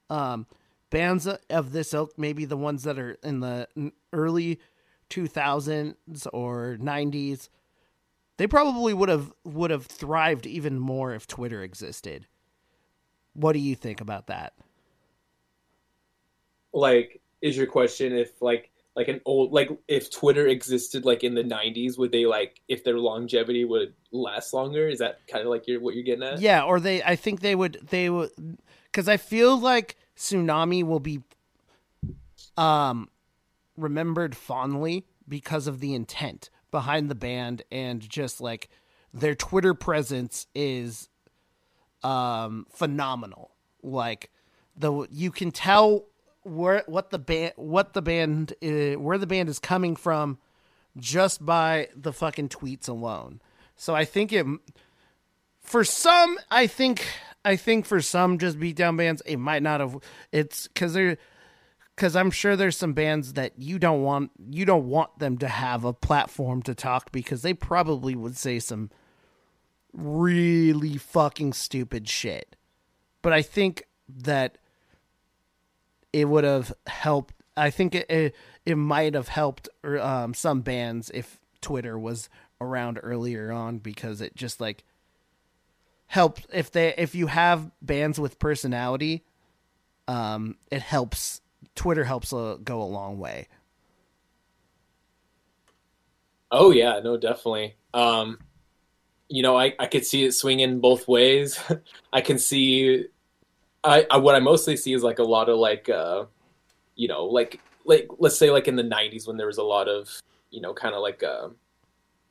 um 0.09 0.47
bands 0.89 1.27
of 1.27 1.73
this 1.73 1.93
ilk 1.93 2.13
maybe 2.17 2.47
the 2.47 2.57
ones 2.57 2.85
that 2.85 2.99
are 2.99 3.19
in 3.23 3.41
the 3.41 3.69
early 4.13 4.59
2000s 5.11 6.27
or 6.33 6.79
90s 6.81 7.49
they 8.43 8.47
probably 8.47 8.95
would 8.95 9.09
have 9.09 9.33
would 9.45 9.71
have 9.71 9.87
thrived 9.87 10.47
even 10.47 10.79
more 10.79 11.15
if 11.15 11.27
Twitter 11.27 11.63
existed. 11.63 12.27
What 13.35 13.53
do 13.53 13.59
you 13.59 13.77
think 13.77 14.01
about 14.01 14.27
that? 14.27 14.55
Like 16.73 17.21
is 17.41 17.57
your 17.57 17.67
question 17.67 18.17
if 18.17 18.41
like 18.41 18.71
like 18.95 19.09
an 19.09 19.21
old 19.25 19.53
like 19.53 19.71
if 19.89 20.11
twitter 20.11 20.47
existed 20.47 21.05
like 21.05 21.25
in 21.25 21.35
the 21.35 21.43
90s 21.43 21.99
would 21.99 22.13
they 22.13 22.27
like 22.27 22.61
if 22.69 22.85
their 22.85 22.99
longevity 22.99 23.65
would 23.65 23.95
last 24.13 24.53
longer 24.53 24.89
is 24.89 24.99
that 24.99 25.21
kind 25.27 25.43
of 25.43 25.49
like 25.51 25.65
what 25.81 25.95
you're 25.95 26.05
getting 26.05 26.23
at 26.23 26.41
Yeah, 26.41 26.63
or 26.63 26.79
they 26.79 27.03
I 27.03 27.17
think 27.17 27.41
they 27.41 27.55
would 27.55 27.79
they 27.91 28.11
would 28.11 28.31
cuz 28.93 29.09
I 29.09 29.17
feel 29.17 29.59
like 29.59 29.97
Tsunami 30.17 30.85
will 30.85 31.01
be 31.01 31.23
um 32.57 33.09
remembered 33.77 34.37
fondly 34.37 35.07
because 35.27 35.67
of 35.67 35.81
the 35.81 35.95
intent 35.95 36.51
behind 36.71 37.11
the 37.11 37.15
band 37.15 37.63
and 37.71 38.07
just 38.09 38.41
like 38.41 38.69
their 39.15 39.35
Twitter 39.35 39.75
presence 39.75 40.47
is 40.55 41.09
um 42.03 42.67
phenomenal. 42.71 43.53
Like 43.83 44.31
the 44.77 45.07
you 45.11 45.31
can 45.31 45.51
tell 45.51 46.07
where 46.43 46.83
what 46.87 47.11
the 47.11 47.19
band 47.19 47.53
what 47.57 47.93
the 47.93 48.03
band 48.03 48.55
uh, 48.63 48.99
where 49.01 49.19
the 49.19 49.27
band 49.27 49.49
is 49.49 49.59
coming 49.59 49.97
from 49.97 50.39
just 50.97 51.45
by 51.45 51.89
the 51.97 52.13
fucking 52.13 52.49
tweets 52.49 52.89
alone. 52.89 53.41
So 53.77 53.95
I 53.95 54.05
think 54.05 54.33
it 54.33 54.47
for 55.61 55.85
some 55.85 56.39
I 56.51 56.67
think 56.67 57.07
I 57.45 57.57
think 57.57 57.87
for 57.87 58.01
some 58.01 58.39
just 58.39 58.59
beatdown 58.59 58.97
bands 58.97 59.23
it 59.25 59.37
might 59.37 59.63
not 59.63 59.81
have 59.81 59.99
it's 60.33 60.69
cuz 60.75 60.95
they're 60.95 61.17
cuz 61.97 62.17
I'm 62.17 62.31
sure 62.31 62.57
there's 62.57 62.77
some 62.77 62.93
bands 62.93 63.35
that 63.35 63.53
you 63.57 63.79
don't 63.79 64.03
want 64.03 64.33
you 64.51 64.65
don't 64.65 64.89
want 64.89 65.19
them 65.19 65.39
to 65.39 65.49
have 65.49 65.85
a 65.85 65.93
platform 65.93 66.63
to 66.63 66.75
talk 66.75 67.13
because 67.13 67.43
they 67.43 67.55
probably 67.55 68.17
would 68.17 68.37
say 68.37 68.59
some 68.59 68.91
really 69.93 70.97
fucking 70.97 71.53
stupid 71.53 72.09
shit. 72.09 72.57
But 73.21 73.33
I 73.33 73.43
think 73.43 73.85
that 74.09 74.59
it 76.13 76.27
would 76.27 76.45
have 76.45 76.73
helped. 76.87 77.35
I 77.57 77.71
think 77.71 77.95
it 77.95 78.11
it, 78.11 78.35
it 78.65 78.77
might 78.77 79.15
have 79.15 79.29
helped 79.29 79.69
um, 79.85 80.35
some 80.35 80.61
bands 80.63 81.11
if 81.13 81.41
Twitter 81.61 81.99
was 81.99 82.29
around 82.61 82.99
earlier 83.03 83.51
on 83.53 83.79
because 83.79 84.21
it 84.21 84.37
just 84.37 84.61
like 84.61 84.85
helped 86.07 86.47
if 86.53 86.71
they 86.71 86.95
if 86.97 87.15
you 87.15 87.27
have 87.29 87.71
bands 87.81 88.19
with 88.19 88.39
personality, 88.39 89.25
um, 90.09 90.57
it 90.71 90.83
helps. 90.83 91.41
Twitter 91.75 92.05
helps 92.05 92.33
uh, 92.33 92.59
go 92.63 92.83
a 92.83 92.85
long 92.85 93.19
way. 93.19 93.49
oh 96.53 96.71
yeah 96.71 97.01
no 97.03 97.17
definitely 97.17 97.75
um 97.95 98.39
you 99.29 99.43
know 99.43 99.59
i 99.59 99.75
i 99.79 99.87
could 99.87 100.05
see 100.05 100.25
it 100.25 100.33
swinging 100.33 100.79
both 100.79 101.09
ways 101.09 101.59
i 102.13 102.21
can 102.21 102.39
see 102.39 103.07
I, 103.85 104.07
I 104.11 104.17
what 104.19 104.35
i 104.35 104.39
mostly 104.39 104.77
see 104.77 104.93
is 104.93 105.03
like 105.03 105.19
a 105.19 105.25
lot 105.25 105.49
of 105.49 105.59
like 105.59 105.89
uh 105.89 106.25
you 106.95 107.09
know 107.09 107.25
like 107.25 107.61
like 107.85 108.09
let's 108.19 108.39
say 108.39 108.51
like 108.51 108.69
in 108.69 108.77
the 108.77 108.85
90s 108.85 109.27
when 109.27 109.37
there 109.37 109.47
was 109.47 109.59
a 109.59 109.63
lot 109.63 109.89
of 109.89 110.09
you 110.51 110.61
know 110.61 110.73
kind 110.73 110.95
of 110.95 111.03
like 111.03 111.23
uh 111.23 111.49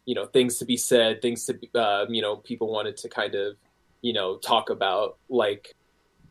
you 0.06 0.16
know 0.16 0.26
things 0.26 0.58
to 0.58 0.66
be 0.66 0.78
said 0.78 1.22
things 1.22 1.46
to 1.46 1.54
be 1.54 1.70
uh, 1.76 2.06
you 2.10 2.22
know 2.22 2.38
people 2.38 2.72
wanted 2.72 2.98
to 2.98 3.10
kind 3.10 3.36
of 3.36 3.56
you 4.02 4.14
know 4.14 4.38
talk 4.38 4.70
about 4.70 5.18
like 5.30 5.76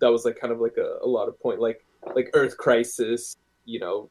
that 0.00 0.10
was 0.10 0.24
like 0.24 0.38
kind 0.40 0.52
of 0.52 0.60
like 0.60 0.76
a, 0.76 0.98
a 1.02 1.06
lot 1.06 1.28
of 1.28 1.38
point 1.40 1.60
like 1.60 1.84
like 2.14 2.30
earth 2.34 2.56
crisis 2.56 3.36
you 3.64 3.78
know 3.78 4.10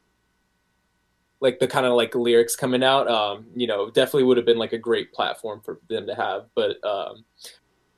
like 1.40 1.58
the 1.58 1.66
kind 1.66 1.86
of 1.86 1.94
like 1.94 2.14
lyrics 2.14 2.56
coming 2.56 2.82
out 2.82 3.08
um 3.08 3.46
you 3.54 3.66
know 3.66 3.90
definitely 3.90 4.24
would 4.24 4.36
have 4.36 4.46
been 4.46 4.58
like 4.58 4.72
a 4.72 4.78
great 4.78 5.12
platform 5.12 5.60
for 5.60 5.80
them 5.88 6.06
to 6.06 6.14
have 6.14 6.46
but 6.54 6.82
um 6.84 7.24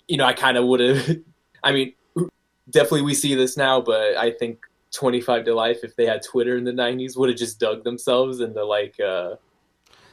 you 0.09 0.17
know 0.17 0.25
i 0.25 0.33
kind 0.33 0.57
of 0.57 0.65
would 0.65 0.81
have 0.81 1.17
i 1.63 1.73
mean 1.73 1.93
definitely 2.73 3.03
we 3.03 3.15
see 3.15 3.35
this 3.35 3.57
now 3.57 3.81
but 3.81 4.17
i 4.17 4.31
think 4.31 4.61
25 4.93 5.45
to 5.45 5.55
life 5.55 5.79
if 5.85 5.95
they 5.97 6.07
had 6.07 6.23
twitter 6.23 6.57
in 6.57 6.65
the 6.65 6.73
90s 6.73 7.17
would 7.17 7.29
have 7.29 7.39
just 7.39 7.59
dug 7.59 7.85
themselves 7.85 8.41
into 8.41 8.65
like 8.65 8.99
uh 9.01 9.37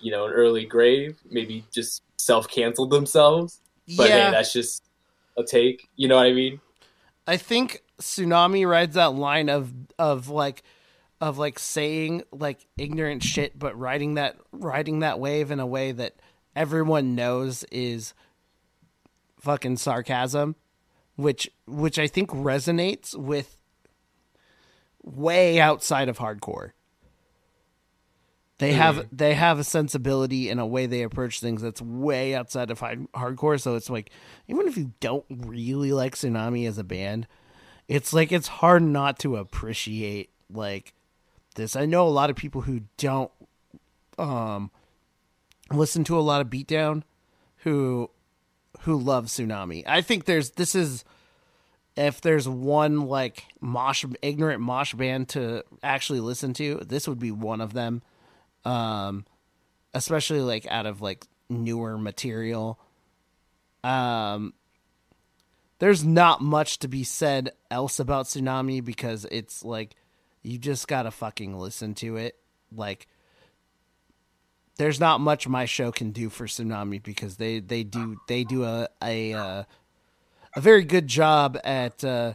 you 0.01 0.11
know 0.11 0.25
an 0.25 0.31
early 0.31 0.65
grave 0.65 1.17
maybe 1.29 1.65
just 1.73 2.03
self-canceled 2.19 2.91
themselves. 2.91 3.61
But 3.97 4.11
hey 4.11 4.29
that's 4.31 4.53
just 4.53 4.83
a 5.37 5.43
take. 5.43 5.89
You 5.95 6.07
know 6.07 6.17
what 6.17 6.27
i 6.27 6.33
mean? 6.33 6.59
I 7.25 7.37
think 7.37 7.81
Tsunami 7.99 8.67
rides 8.67 8.95
that 8.95 9.13
line 9.13 9.49
of 9.49 9.73
of 9.97 10.29
like 10.29 10.63
of 11.21 11.37
like 11.37 11.59
saying 11.59 12.23
like 12.31 12.65
ignorant 12.77 13.23
shit 13.23 13.57
but 13.57 13.77
riding 13.77 14.13
that 14.13 14.37
riding 14.51 14.99
that 14.99 15.19
wave 15.19 15.51
in 15.51 15.59
a 15.59 15.67
way 15.67 15.91
that 15.91 16.15
everyone 16.55 17.15
knows 17.15 17.63
is 17.71 18.13
fucking 19.39 19.77
sarcasm 19.77 20.55
which 21.19 21.51
which 21.67 21.99
I 21.99 22.07
think 22.07 22.29
resonates 22.29 23.13
with 23.13 23.57
way 25.03 25.59
outside 25.59 26.07
of 26.07 26.17
hardcore. 26.17 26.71
They 28.57 28.71
have 28.73 29.05
they 29.11 29.33
have 29.33 29.59
a 29.59 29.63
sensibility 29.65 30.49
and 30.49 30.61
a 30.61 30.65
way 30.65 30.85
they 30.85 31.03
approach 31.03 31.41
things 31.41 31.61
that's 31.61 31.81
way 31.81 32.35
outside 32.35 32.71
of 32.71 32.79
hard- 32.79 33.11
hardcore. 33.11 33.59
So 33.59 33.75
it's 33.75 33.89
like 33.89 34.11
even 34.47 34.67
if 34.67 34.77
you 34.77 34.93
don't 35.01 35.25
really 35.29 35.91
like 35.91 36.15
Tsunami 36.15 36.67
as 36.67 36.77
a 36.77 36.83
band, 36.85 37.27
it's 37.89 38.13
like 38.13 38.31
it's 38.31 38.47
hard 38.47 38.83
not 38.83 39.19
to 39.19 39.35
appreciate 39.35 40.29
like 40.49 40.93
this. 41.55 41.75
I 41.75 41.85
know 41.85 42.07
a 42.07 42.09
lot 42.09 42.29
of 42.29 42.38
people 42.38 42.61
who 42.61 42.81
don't 42.97 43.31
um 44.17 44.71
listen 45.71 46.05
to 46.05 46.17
a 46.17 46.21
lot 46.21 46.39
of 46.39 46.47
beatdown 46.47 47.03
who 47.63 48.09
who 48.79 48.98
love 48.98 49.25
Tsunami. 49.25 49.83
I 49.86 50.01
think 50.01 50.25
there's 50.25 50.51
this 50.51 50.75
is 50.75 51.03
if 51.95 52.21
there's 52.21 52.48
one 52.48 53.07
like 53.07 53.43
mosh 53.59 54.05
ignorant 54.21 54.62
mosh 54.62 54.93
band 54.93 55.29
to 55.29 55.63
actually 55.83 56.21
listen 56.21 56.53
to, 56.55 56.81
this 56.86 57.07
would 57.07 57.19
be 57.19 57.31
one 57.31 57.62
of 57.62 57.74
them. 57.74 58.01
Um 58.65 59.25
especially 59.93 60.41
like 60.41 60.67
out 60.67 60.86
of 60.86 61.01
like 61.01 61.25
newer 61.50 61.98
material. 61.98 62.79
Um 63.83 64.53
there's 65.79 66.03
not 66.03 66.41
much 66.41 66.79
to 66.79 66.88
be 66.88 67.03
said 67.03 67.51
else 67.71 68.00
about 68.00 68.25
Tsunami 68.25 68.83
because 68.83 69.25
it's 69.31 69.63
like 69.63 69.95
you 70.41 70.57
just 70.57 70.88
gotta 70.88 71.12
fucking 71.12 71.57
listen 71.57 71.95
to 71.95 72.15
it. 72.17 72.38
Like 72.71 73.07
there's 74.79 75.00
not 75.00 75.19
much 75.19 75.45
my 75.45 75.65
show 75.65 75.91
can 75.91 76.12
do 76.12 76.29
for 76.29 76.45
Tsunami 76.45 77.03
because 77.03 77.36
they 77.36 77.59
they 77.59 77.83
do 77.83 78.15
they 78.27 78.45
do 78.45 78.63
a 78.63 78.88
a 79.03 79.33
uh, 79.33 79.63
a 80.55 80.62
very 80.62 80.86
good 80.86 81.05
job 81.05 81.59
at 81.65 82.01
uh, 82.01 82.33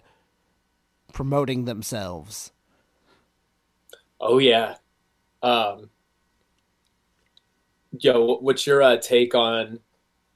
promoting 1.14 1.64
themselves. 1.64 2.52
Oh 4.20 4.36
yeah. 4.36 4.76
Um, 5.42 5.88
yo, 7.98 8.36
what's 8.36 8.66
your 8.66 8.82
uh, 8.82 8.98
take 8.98 9.34
on 9.34 9.80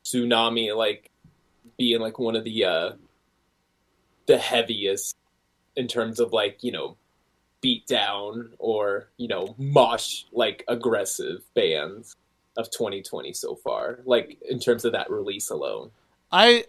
tsunami? 0.03 0.75
Like 0.75 1.11
being 1.77 2.01
like 2.01 2.19
one 2.19 2.37
of 2.37 2.45
the 2.45 2.65
uh, 2.65 2.93
the 4.25 4.39
heaviest 4.39 5.15
in 5.77 5.87
terms 5.87 6.21
of 6.21 6.33
like 6.33 6.65
you 6.65 6.73
know 6.73 6.97
beat 7.61 7.87
down 7.87 8.51
or 8.59 9.09
you 9.17 9.29
know 9.29 9.55
mosh 9.59 10.25
like 10.33 10.65
aggressive 10.69 11.43
bands 11.55 12.17
of 12.57 12.71
2020 12.71 13.33
so 13.33 13.55
far 13.57 14.01
like 14.05 14.39
in 14.49 14.59
terms 14.59 14.85
of 14.85 14.93
that 14.93 15.11
release 15.11 15.51
alone 15.51 15.91
I 16.31 16.65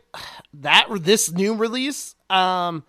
that 0.54 0.88
this 1.02 1.32
new 1.32 1.54
release, 1.54 2.16
um, 2.30 2.84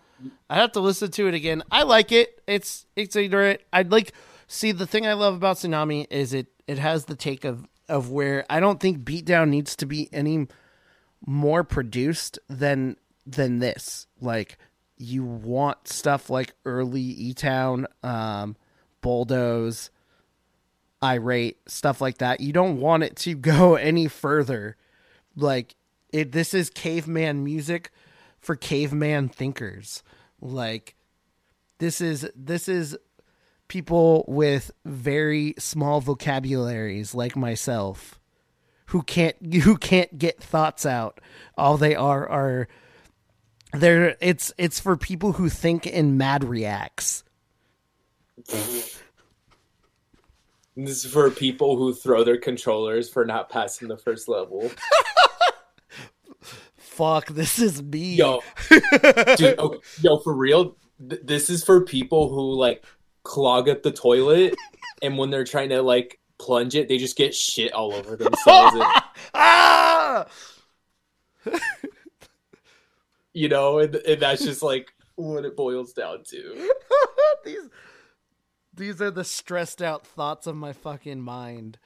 I 0.49 0.55
have 0.55 0.71
to 0.73 0.79
listen 0.79 1.11
to 1.11 1.27
it 1.27 1.33
again. 1.33 1.63
I 1.71 1.83
like 1.83 2.11
it. 2.11 2.41
It's 2.47 2.85
it's 2.95 3.15
ignorant. 3.15 3.61
I'd 3.73 3.91
like 3.91 4.13
see 4.47 4.71
the 4.71 4.87
thing 4.87 5.05
I 5.05 5.13
love 5.13 5.35
about 5.35 5.57
Tsunami 5.57 6.07
is 6.09 6.33
it 6.33 6.47
it 6.67 6.77
has 6.77 7.05
the 7.05 7.15
take 7.15 7.43
of 7.43 7.67
of 7.89 8.09
where 8.09 8.45
I 8.49 8.59
don't 8.59 8.79
think 8.79 8.99
Beatdown 8.99 9.49
needs 9.49 9.75
to 9.77 9.85
be 9.85 10.09
any 10.13 10.47
more 11.25 11.63
produced 11.63 12.39
than 12.47 12.95
than 13.25 13.59
this. 13.59 14.07
Like 14.21 14.57
you 15.01 15.23
want 15.23 15.87
stuff 15.87 16.29
like 16.29 16.53
early 16.65 17.01
E 17.01 17.33
Town, 17.33 17.87
um, 18.03 18.55
Bulldoze, 19.01 19.89
Irate, 21.03 21.57
stuff 21.67 22.01
like 22.01 22.19
that. 22.19 22.39
You 22.39 22.53
don't 22.53 22.79
want 22.79 23.03
it 23.03 23.15
to 23.17 23.35
go 23.35 23.75
any 23.75 24.07
further. 24.07 24.77
Like 25.35 25.75
it 26.11 26.31
this 26.31 26.53
is 26.53 26.69
caveman 26.69 27.43
music 27.43 27.91
for 28.39 28.55
caveman 28.55 29.29
thinkers. 29.29 30.03
Like 30.39 30.95
this 31.79 32.01
is 32.01 32.29
this 32.35 32.67
is 32.67 32.97
people 33.67 34.25
with 34.27 34.71
very 34.83 35.55
small 35.57 36.01
vocabularies 36.01 37.15
like 37.15 37.35
myself 37.35 38.19
who 38.87 39.01
can't 39.01 39.37
who 39.63 39.77
can't 39.77 40.17
get 40.17 40.41
thoughts 40.41 40.85
out. 40.85 41.19
All 41.57 41.77
they 41.77 41.95
are 41.95 42.27
are 42.27 42.67
they're 43.73 44.15
it's 44.19 44.53
it's 44.57 44.79
for 44.79 44.97
people 44.97 45.33
who 45.33 45.49
think 45.49 45.85
in 45.87 46.17
mad 46.17 46.43
reacts. 46.43 47.23
this 48.47 48.97
is 50.75 51.05
for 51.05 51.29
people 51.29 51.77
who 51.77 51.93
throw 51.93 52.23
their 52.23 52.37
controllers 52.37 53.09
for 53.09 53.25
not 53.25 53.49
passing 53.49 53.87
the 53.87 53.97
first 53.97 54.27
level 54.27 54.71
Fuck, 56.77 57.27
this 57.27 57.57
is 57.59 57.81
me. 57.81 58.15
yo 58.15 58.41
dude 59.37 59.57
okay, 59.59 59.77
yo 60.01 60.17
for 60.19 60.33
real 60.33 60.75
th- 61.09 61.21
this 61.23 61.49
is 61.49 61.63
for 61.63 61.81
people 61.81 62.29
who 62.29 62.53
like 62.55 62.83
clog 63.23 63.69
up 63.69 63.81
the 63.83 63.91
toilet 63.91 64.55
and 65.01 65.17
when 65.17 65.29
they're 65.29 65.45
trying 65.45 65.69
to 65.69 65.81
like 65.81 66.19
plunge 66.37 66.75
it 66.75 66.87
they 66.89 66.97
just 66.97 67.15
get 67.17 67.33
shit 67.33 67.71
all 67.73 67.93
over 67.93 68.15
themselves 68.17 68.75
and, 68.75 68.83
ah! 69.33 70.25
You 73.33 73.49
know 73.49 73.79
and, 73.79 73.95
and 73.95 74.21
that's 74.21 74.43
just 74.43 74.61
like 74.61 74.93
what 75.15 75.45
it 75.45 75.55
boils 75.55 75.93
down 75.93 76.23
to 76.23 76.69
these 77.45 77.69
these 78.73 79.01
are 79.01 79.11
the 79.11 79.23
stressed 79.23 79.81
out 79.81 80.07
thoughts 80.07 80.47
of 80.47 80.55
my 80.55 80.71
fucking 80.73 81.21
mind. 81.21 81.77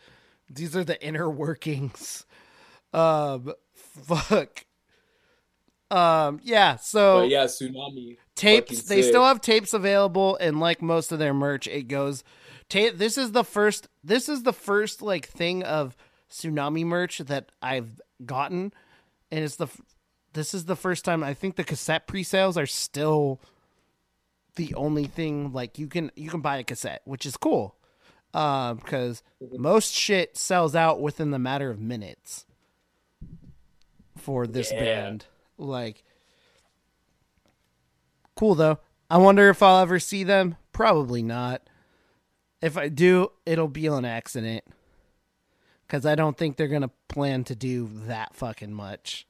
These 0.49 0.75
are 0.75 0.83
the 0.83 1.03
inner 1.03 1.29
workings. 1.29 2.25
Um 2.93 3.53
fuck. 3.73 4.65
Um 5.91 6.39
yeah, 6.43 6.75
so 6.77 7.21
but 7.21 7.29
yeah 7.29 7.45
tsunami 7.45 8.17
tapes 8.35 8.83
they 8.83 9.01
sick. 9.01 9.09
still 9.11 9.23
have 9.23 9.41
tapes 9.41 9.73
available 9.73 10.37
and 10.37 10.59
like 10.59 10.81
most 10.81 11.11
of 11.11 11.19
their 11.19 11.33
merch 11.33 11.67
it 11.67 11.87
goes 11.87 12.23
ta- 12.69 12.91
this 12.93 13.17
is 13.17 13.31
the 13.31 13.43
first 13.43 13.87
this 14.03 14.27
is 14.27 14.43
the 14.43 14.53
first 14.53 15.01
like 15.01 15.25
thing 15.27 15.63
of 15.63 15.95
tsunami 16.29 16.83
merch 16.85 17.19
that 17.19 17.49
i've 17.61 18.01
gotten 18.25 18.73
and 19.31 19.43
it's 19.45 19.55
the 19.55 19.67
this 20.35 20.53
is 20.53 20.65
the 20.65 20.75
first 20.75 21.03
time 21.03 21.23
i 21.23 21.33
think 21.33 21.55
the 21.55 21.63
cassette 21.63 22.05
pre-sales 22.07 22.57
are 22.57 22.65
still 22.67 23.39
the 24.55 24.73
only 24.75 25.05
thing 25.05 25.51
like 25.51 25.77
you 25.79 25.87
can 25.87 26.11
you 26.15 26.29
can 26.29 26.39
buy 26.41 26.57
a 26.57 26.63
cassette 26.63 27.01
which 27.05 27.25
is 27.25 27.35
cool 27.37 27.75
uh, 28.33 28.73
because 28.73 29.23
most 29.57 29.93
shit 29.93 30.35
sells 30.37 30.75
out 30.75 30.99
within 31.01 31.31
the 31.31 31.39
matter 31.39 31.69
of 31.69 31.79
minutes 31.79 32.45
for 34.17 34.45
this 34.45 34.71
Yeah. 34.71 34.79
band 34.83 35.25
like 35.57 36.03
cool 38.35 38.55
though. 38.55 38.79
I 39.09 39.17
wonder 39.17 39.49
if 39.49 39.61
I'll 39.63 39.79
ever 39.81 39.99
see 39.99 40.23
them. 40.23 40.55
Probably 40.73 41.21
not. 41.23 41.61
If 42.61 42.75
I 42.77 42.89
do, 42.89 43.31
it'll 43.45 43.67
be 43.67 43.87
on 43.87 44.03
accident. 44.03 44.63
Cause 45.87 46.05
I 46.05 46.15
don't 46.15 46.35
think 46.37 46.57
they're 46.57 46.67
gonna 46.67 46.91
plan 47.07 47.43
to 47.45 47.55
do 47.55 47.89
that 48.07 48.35
fucking 48.35 48.73
much. 48.73 49.27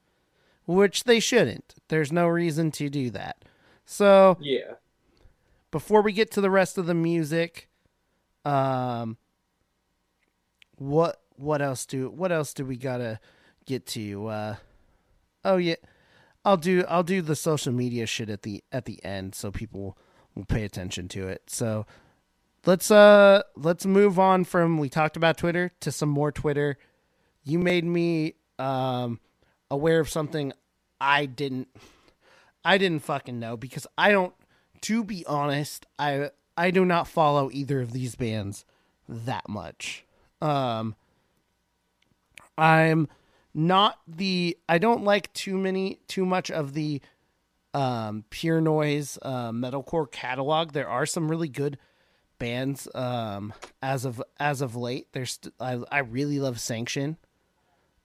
Which 0.66 1.04
they 1.04 1.20
shouldn't. 1.20 1.76
There's 1.90 2.12
no 2.12 2.28
reason 2.28 2.72
to 2.72 2.90
do 2.90 3.10
that. 3.12 3.46
So 3.86 4.38
yeah 4.42 4.74
before 5.76 6.02
we 6.02 6.14
get 6.14 6.32
to 6.32 6.40
the 6.40 6.50
rest 6.50 6.78
of 6.78 6.86
the 6.86 6.94
music, 6.94 7.68
um 8.46 9.18
what 10.78 11.22
what 11.36 11.62
else 11.62 11.86
do 11.86 12.10
what 12.10 12.32
else 12.32 12.54
do 12.54 12.64
we 12.64 12.78
gotta 12.78 13.20
get 13.66 13.86
to? 13.86 14.28
Uh 14.28 14.56
oh 15.44 15.58
yeah. 15.58 15.76
I'll 16.46 16.56
do 16.56 16.86
I'll 16.88 17.04
do 17.04 17.22
the 17.22 17.36
social 17.36 17.74
media 17.74 18.06
shit 18.06 18.30
at 18.30 18.44
the 18.44 18.64
at 18.72 18.86
the 18.86 19.04
end 19.04 19.36
so 19.36 19.52
people 19.52 19.98
will 20.34 20.46
pay 20.46 20.64
attention 20.64 21.10
to 21.10 21.28
it. 21.28 21.50
So 21.50 21.86
let's 22.66 22.90
uh 22.90 23.42
let's 23.58 23.86
move 23.86 24.18
on 24.18 24.46
from 24.46 24.78
we 24.78 24.88
talked 24.88 25.18
about 25.18 25.38
Twitter 25.38 25.74
to 25.82 25.92
some 25.92 26.08
more 26.08 26.32
Twitter. 26.32 26.78
You 27.44 27.60
made 27.60 27.84
me 27.84 28.36
um 28.58 29.20
aware 29.70 30.00
of 30.00 30.10
something 30.10 30.54
I 31.00 31.26
didn't 31.26 31.68
I 32.64 32.78
didn't 32.78 33.04
fucking 33.04 33.40
know 33.40 33.58
because 33.58 33.86
I 33.98 34.12
don't 34.12 34.34
to 34.82 35.04
be 35.04 35.26
honest, 35.26 35.86
I 35.98 36.32
I 36.58 36.72
do 36.72 36.86
not 36.86 37.08
follow 37.08 37.50
either 37.52 37.82
of 37.82 37.92
these 37.92 38.16
bands 38.16 38.66
that 39.08 39.48
much. 39.50 40.06
Um 40.42 40.96
I'm 42.58 43.08
not 43.54 44.00
the 44.08 44.58
I 44.68 44.78
don't 44.78 45.04
like 45.04 45.32
too 45.34 45.58
many 45.58 46.00
too 46.08 46.26
much 46.26 46.50
of 46.52 46.74
the 46.74 47.02
um 47.74 48.24
pure 48.30 48.62
noise 48.62 49.18
uh 49.22 49.52
metalcore 49.52 50.12
catalog. 50.12 50.72
There 50.72 50.90
are 50.90 51.06
some 51.06 51.30
really 51.30 51.50
good 51.50 51.78
bands 52.38 52.88
um 52.96 53.54
as 53.82 54.06
of 54.06 54.22
as 54.40 54.62
of 54.62 54.76
late. 54.76 55.08
There's 55.12 55.34
st- 55.34 55.54
I 55.60 55.80
I 55.92 56.00
really 56.00 56.40
love 56.40 56.60
Sanction 56.60 57.18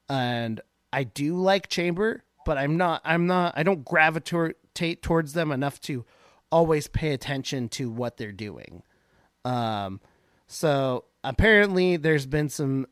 and 0.08 0.60
I 0.92 1.04
do 1.04 1.36
like 1.36 1.68
Chamber, 1.68 2.24
but 2.44 2.58
I'm 2.58 2.76
not 2.76 3.02
I'm 3.04 3.26
not 3.26 3.54
I 3.56 3.62
don't 3.62 3.84
gravitate 3.84 5.02
towards 5.02 5.32
them 5.32 5.52
enough 5.52 5.80
to 5.82 6.04
always 6.50 6.88
pay 6.88 7.12
attention 7.12 7.68
to 7.70 7.90
what 7.90 8.16
they're 8.16 8.32
doing. 8.32 8.82
Um 9.44 10.00
so 10.46 11.04
apparently 11.22 11.96
there's 11.96 12.26
been 12.26 12.48
some 12.48 12.86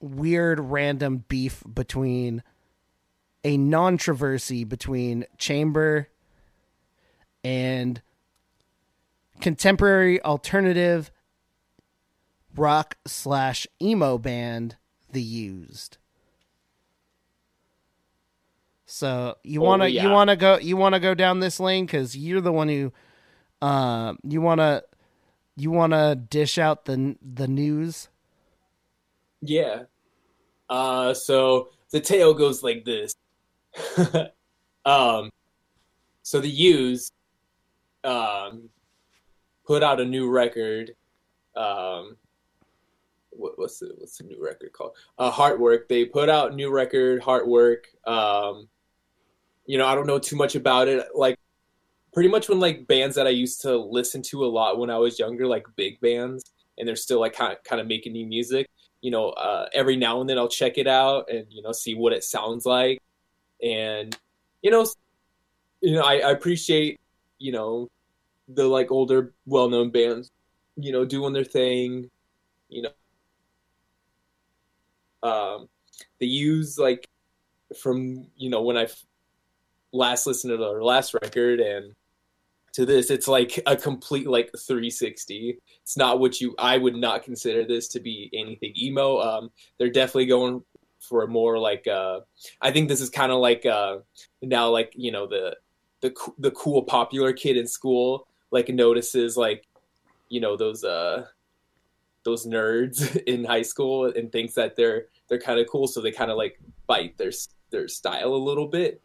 weird 0.00 0.58
random 0.58 1.24
beef 1.28 1.62
between 1.72 2.42
a 3.44 3.56
non-traversy 3.56 4.68
between 4.68 5.24
chamber 5.38 6.08
and 7.44 8.02
contemporary 9.40 10.22
alternative 10.22 11.10
rock 12.56 12.96
slash 13.06 13.66
emo 13.80 14.18
band 14.18 14.76
the 15.10 15.22
used 15.22 15.98
so 18.92 19.36
you 19.42 19.60
Oh, 19.62 19.64
want 19.64 19.82
to 19.82 19.90
yeah. 19.90 20.04
you 20.04 20.10
want 20.10 20.28
to 20.28 20.36
go 20.36 20.58
you 20.58 20.76
want 20.76 20.94
to 20.94 21.00
go 21.00 21.14
down 21.14 21.40
this 21.40 21.58
lane 21.58 21.86
because 21.86 22.14
you're 22.14 22.42
the 22.42 22.52
one 22.52 22.68
who 22.68 22.92
uh, 23.62 24.12
you 24.22 24.40
want 24.42 24.60
to 24.60 24.84
you 25.56 25.70
want 25.70 25.92
to 25.94 26.14
dish 26.28 26.58
out 26.58 26.84
the 26.84 27.16
the 27.22 27.48
news 27.48 28.08
Yeah. 29.40 29.84
Uh, 30.68 31.14
so 31.14 31.70
the 31.90 32.00
tale 32.00 32.34
goes 32.34 32.62
like 32.62 32.84
this. 32.84 33.14
um, 34.84 35.30
so 36.22 36.40
the 36.40 36.48
Used 36.48 37.12
um, 38.04 38.68
put 39.66 39.82
out 39.82 40.00
a 40.00 40.04
new 40.04 40.30
record. 40.30 40.94
Um, 41.56 42.16
what, 43.30 43.58
what's 43.58 43.78
the 43.78 43.94
what's 43.98 44.18
the 44.18 44.24
new 44.24 44.42
record 44.42 44.72
called? 44.72 44.96
Uh, 45.18 45.30
Heartwork. 45.32 45.88
They 45.88 46.04
put 46.04 46.28
out 46.28 46.54
new 46.54 46.70
record, 46.70 47.22
Heartwork. 47.22 47.84
Um, 48.06 48.68
you 49.66 49.78
know, 49.78 49.86
I 49.86 49.94
don't 49.94 50.06
know 50.06 50.18
too 50.18 50.36
much 50.36 50.54
about 50.54 50.88
it. 50.88 51.06
Like, 51.14 51.38
pretty 52.12 52.28
much 52.28 52.48
when 52.48 52.60
like 52.60 52.86
bands 52.86 53.16
that 53.16 53.26
I 53.26 53.30
used 53.30 53.62
to 53.62 53.76
listen 53.76 54.22
to 54.22 54.44
a 54.44 54.46
lot 54.46 54.78
when 54.78 54.90
I 54.90 54.98
was 54.98 55.18
younger, 55.18 55.46
like 55.46 55.66
big 55.76 56.00
bands, 56.00 56.44
and 56.78 56.86
they're 56.86 56.96
still 56.96 57.20
like 57.20 57.34
kind 57.34 57.52
of, 57.52 57.62
kind 57.64 57.80
of 57.80 57.86
making 57.86 58.12
new 58.12 58.26
music 58.26 58.68
you 59.02 59.10
know, 59.10 59.30
uh, 59.30 59.68
every 59.74 59.96
now 59.96 60.20
and 60.20 60.30
then 60.30 60.38
I'll 60.38 60.48
check 60.48 60.78
it 60.78 60.86
out 60.86 61.28
and 61.30 61.44
you 61.50 61.60
know 61.60 61.72
see 61.72 61.94
what 61.94 62.12
it 62.12 62.24
sounds 62.24 62.64
like. 62.64 63.02
And 63.62 64.16
you 64.62 64.70
know, 64.70 64.86
you 65.82 65.94
know, 65.96 66.02
I, 66.02 66.18
I 66.18 66.30
appreciate, 66.30 67.00
you 67.38 67.52
know, 67.52 67.90
the 68.48 68.66
like 68.66 68.90
older, 68.90 69.34
well-known 69.46 69.90
bands, 69.90 70.30
you 70.76 70.92
know, 70.92 71.04
doing 71.04 71.32
their 71.32 71.44
thing, 71.44 72.10
you 72.68 72.82
know. 72.82 72.90
Um, 75.22 75.68
they 76.20 76.26
use 76.26 76.78
like 76.78 77.08
from 77.80 78.26
you 78.36 78.50
know 78.50 78.62
when 78.62 78.76
I 78.76 78.86
last 79.92 80.26
listened 80.26 80.50
to 80.50 80.56
their 80.56 80.82
last 80.82 81.14
record 81.14 81.60
and 81.60 81.94
to 82.72 82.86
this 82.86 83.10
it's 83.10 83.28
like 83.28 83.60
a 83.66 83.76
complete 83.76 84.26
like 84.26 84.50
360 84.56 85.58
it's 85.82 85.96
not 85.96 86.18
what 86.18 86.40
you 86.40 86.54
i 86.58 86.78
would 86.78 86.96
not 86.96 87.22
consider 87.22 87.64
this 87.64 87.88
to 87.88 88.00
be 88.00 88.30
anything 88.32 88.72
emo. 88.76 89.20
Um 89.20 89.50
they're 89.78 89.90
definitely 89.90 90.26
going 90.26 90.62
for 91.00 91.24
a 91.24 91.28
more 91.28 91.58
like 91.58 91.86
uh 91.86 92.20
i 92.60 92.70
think 92.70 92.88
this 92.88 93.00
is 93.00 93.10
kind 93.10 93.32
of 93.32 93.38
like 93.38 93.66
uh 93.66 93.98
now 94.40 94.70
like 94.70 94.92
you 94.96 95.12
know 95.12 95.26
the 95.26 95.56
the 96.00 96.14
the 96.38 96.50
cool 96.52 96.82
popular 96.82 97.32
kid 97.32 97.56
in 97.56 97.66
school 97.66 98.26
like 98.50 98.68
notices 98.68 99.36
like 99.36 99.66
you 100.28 100.40
know 100.40 100.56
those 100.56 100.84
uh 100.84 101.26
those 102.24 102.46
nerds 102.46 103.16
in 103.26 103.44
high 103.44 103.62
school 103.62 104.06
and 104.06 104.32
thinks 104.32 104.54
that 104.54 104.76
they're 104.76 105.06
they're 105.28 105.40
kind 105.40 105.60
of 105.60 105.66
cool 105.68 105.86
so 105.86 106.00
they 106.00 106.12
kind 106.12 106.30
of 106.30 106.36
like 106.36 106.58
bite 106.86 107.18
their 107.18 107.32
their 107.70 107.88
style 107.88 108.34
a 108.34 108.36
little 108.36 108.68
bit 108.68 109.02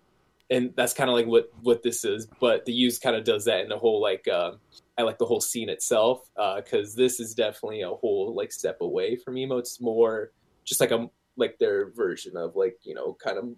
and 0.50 0.74
that's 0.76 0.94
kind 0.94 1.10
of 1.10 1.16
like 1.16 1.28
what 1.28 1.52
what 1.62 1.84
this 1.84 2.06
is 2.06 2.28
but 2.40 2.66
the 2.66 2.74
Used 2.74 3.02
kind 3.02 3.16
of 3.16 3.24
does 3.24 3.46
that 3.46 3.62
in 3.62 3.70
the 3.70 3.78
whole 3.78 4.02
like 4.02 4.28
uh, 4.28 4.52
i 4.98 5.02
like 5.02 5.18
the 5.18 5.26
whole 5.26 5.42
scene 5.42 5.70
itself 5.70 6.30
because 6.56 6.94
uh, 6.94 6.98
this 6.98 7.20
is 7.20 7.34
definitely 7.34 7.82
a 7.82 7.90
whole 7.90 8.34
like 8.36 8.52
step 8.52 8.82
away 8.82 9.16
from 9.16 9.38
emo. 9.38 9.58
It's 9.58 9.82
more 9.82 10.32
just 10.66 10.82
like 10.82 10.92
a 10.92 11.10
like 11.36 11.58
their 11.60 11.92
version 11.92 12.36
of 12.38 12.56
like 12.56 12.78
you 12.84 12.96
know 12.96 13.18
kind 13.24 13.38
of 13.38 13.50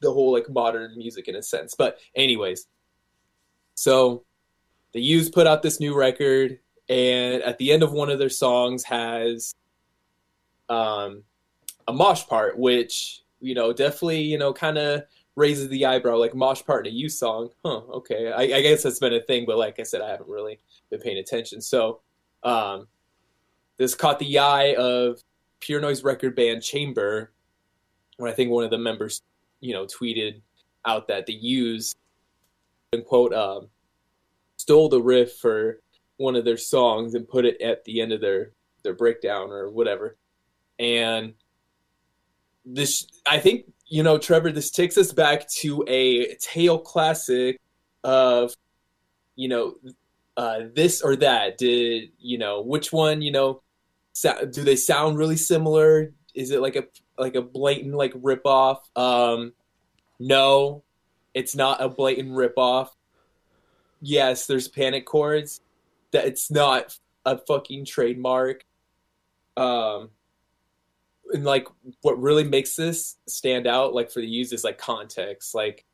the 0.00 0.12
whole 0.12 0.32
like 0.32 0.48
modern 0.50 0.96
music 0.96 1.28
in 1.28 1.36
a 1.36 1.42
sense. 1.42 1.74
But 1.76 1.98
anyways 2.14 2.66
so 3.74 4.24
the 4.92 5.00
Used 5.00 5.32
put 5.32 5.46
out 5.46 5.62
this 5.62 5.80
new 5.80 5.94
record 5.94 6.58
and 6.88 7.42
at 7.42 7.58
the 7.58 7.72
end 7.72 7.82
of 7.82 7.92
one 7.92 8.10
of 8.10 8.18
their 8.18 8.30
songs 8.30 8.84
has 8.84 9.54
um 10.68 11.22
a 11.86 11.92
mosh 11.92 12.26
part 12.26 12.58
which 12.58 13.22
you 13.40 13.54
know 13.54 13.72
definitely 13.72 14.22
you 14.22 14.38
know 14.38 14.52
kind 14.52 14.78
of 14.78 15.02
raises 15.36 15.68
the 15.68 15.84
eyebrow, 15.84 16.16
like 16.16 16.34
mosh 16.34 16.64
part 16.64 16.86
in 16.86 16.92
a 16.92 16.96
Used 16.96 17.18
song. 17.18 17.50
Huh, 17.64 17.82
okay. 17.90 18.32
I, 18.32 18.42
I, 18.56 18.62
guess 18.62 18.82
that's 18.82 18.98
been 18.98 19.12
a 19.12 19.20
thing, 19.20 19.44
but 19.46 19.58
like 19.58 19.78
I 19.78 19.82
said, 19.82 20.00
I 20.00 20.10
haven't 20.10 20.28
really 20.28 20.58
been 20.90 21.00
paying 21.00 21.18
attention. 21.18 21.60
So 21.60 22.00
um, 22.42 22.88
this 23.76 23.94
caught 23.94 24.18
the 24.18 24.38
eye 24.38 24.74
of 24.74 25.22
Pure 25.60 25.82
Noise 25.82 26.02
record 26.02 26.34
band 26.34 26.62
Chamber, 26.62 27.32
when 28.16 28.30
I 28.30 28.34
think 28.34 28.50
one 28.50 28.64
of 28.64 28.70
the 28.70 28.78
members, 28.78 29.22
you 29.60 29.74
know, 29.74 29.86
tweeted 29.86 30.40
out 30.86 31.08
that 31.08 31.26
the 31.26 31.92
and 32.92 33.04
quote, 33.04 33.34
um, 33.34 33.68
stole 34.56 34.88
the 34.88 35.02
riff 35.02 35.36
for 35.36 35.80
one 36.16 36.36
of 36.36 36.44
their 36.44 36.56
songs 36.56 37.14
and 37.14 37.28
put 37.28 37.44
it 37.44 37.60
at 37.60 37.84
the 37.84 38.00
end 38.00 38.12
of 38.12 38.20
their 38.20 38.52
their 38.82 38.94
breakdown 38.94 39.50
or 39.50 39.68
whatever. 39.70 40.16
And 40.78 41.34
this, 42.64 43.06
I 43.26 43.38
think 43.38 43.72
you 43.88 44.02
know, 44.02 44.18
Trevor, 44.18 44.50
this 44.52 44.70
takes 44.70 44.98
us 44.98 45.12
back 45.12 45.48
to 45.60 45.84
a 45.86 46.34
tale 46.36 46.78
classic 46.78 47.60
of, 48.02 48.54
you 49.36 49.48
know, 49.48 49.74
uh, 50.36 50.60
this 50.74 51.02
or 51.02 51.16
that. 51.16 51.58
Did 51.58 52.10
you 52.18 52.38
know 52.38 52.62
which 52.62 52.92
one? 52.92 53.22
You 53.22 53.32
know, 53.32 53.62
do 54.22 54.62
they 54.62 54.76
sound 54.76 55.18
really 55.18 55.36
similar? 55.36 56.12
Is 56.34 56.50
it 56.50 56.60
like 56.60 56.76
a 56.76 56.84
like 57.16 57.34
a 57.34 57.42
blatant 57.42 57.94
like 57.94 58.12
rip 58.16 58.44
off? 58.44 58.88
Um, 58.96 59.52
no, 60.18 60.82
it's 61.34 61.54
not 61.54 61.82
a 61.82 61.88
blatant 61.88 62.34
rip 62.34 62.54
off. 62.56 62.94
Yes, 64.00 64.46
there's 64.46 64.68
panic 64.68 65.06
chords. 65.06 65.60
That 66.12 66.26
it's 66.26 66.50
not 66.50 66.98
a 67.24 67.38
fucking 67.38 67.84
trademark. 67.84 68.64
Um, 69.56 70.10
and 71.32 71.44
like 71.44 71.66
what 72.02 72.20
really 72.20 72.44
makes 72.44 72.76
this 72.76 73.16
stand 73.26 73.66
out 73.66 73.94
like 73.94 74.10
for 74.10 74.20
the 74.20 74.26
Used 74.26 74.52
is 74.52 74.64
like 74.64 74.78
context. 74.78 75.54
Like 75.54 75.84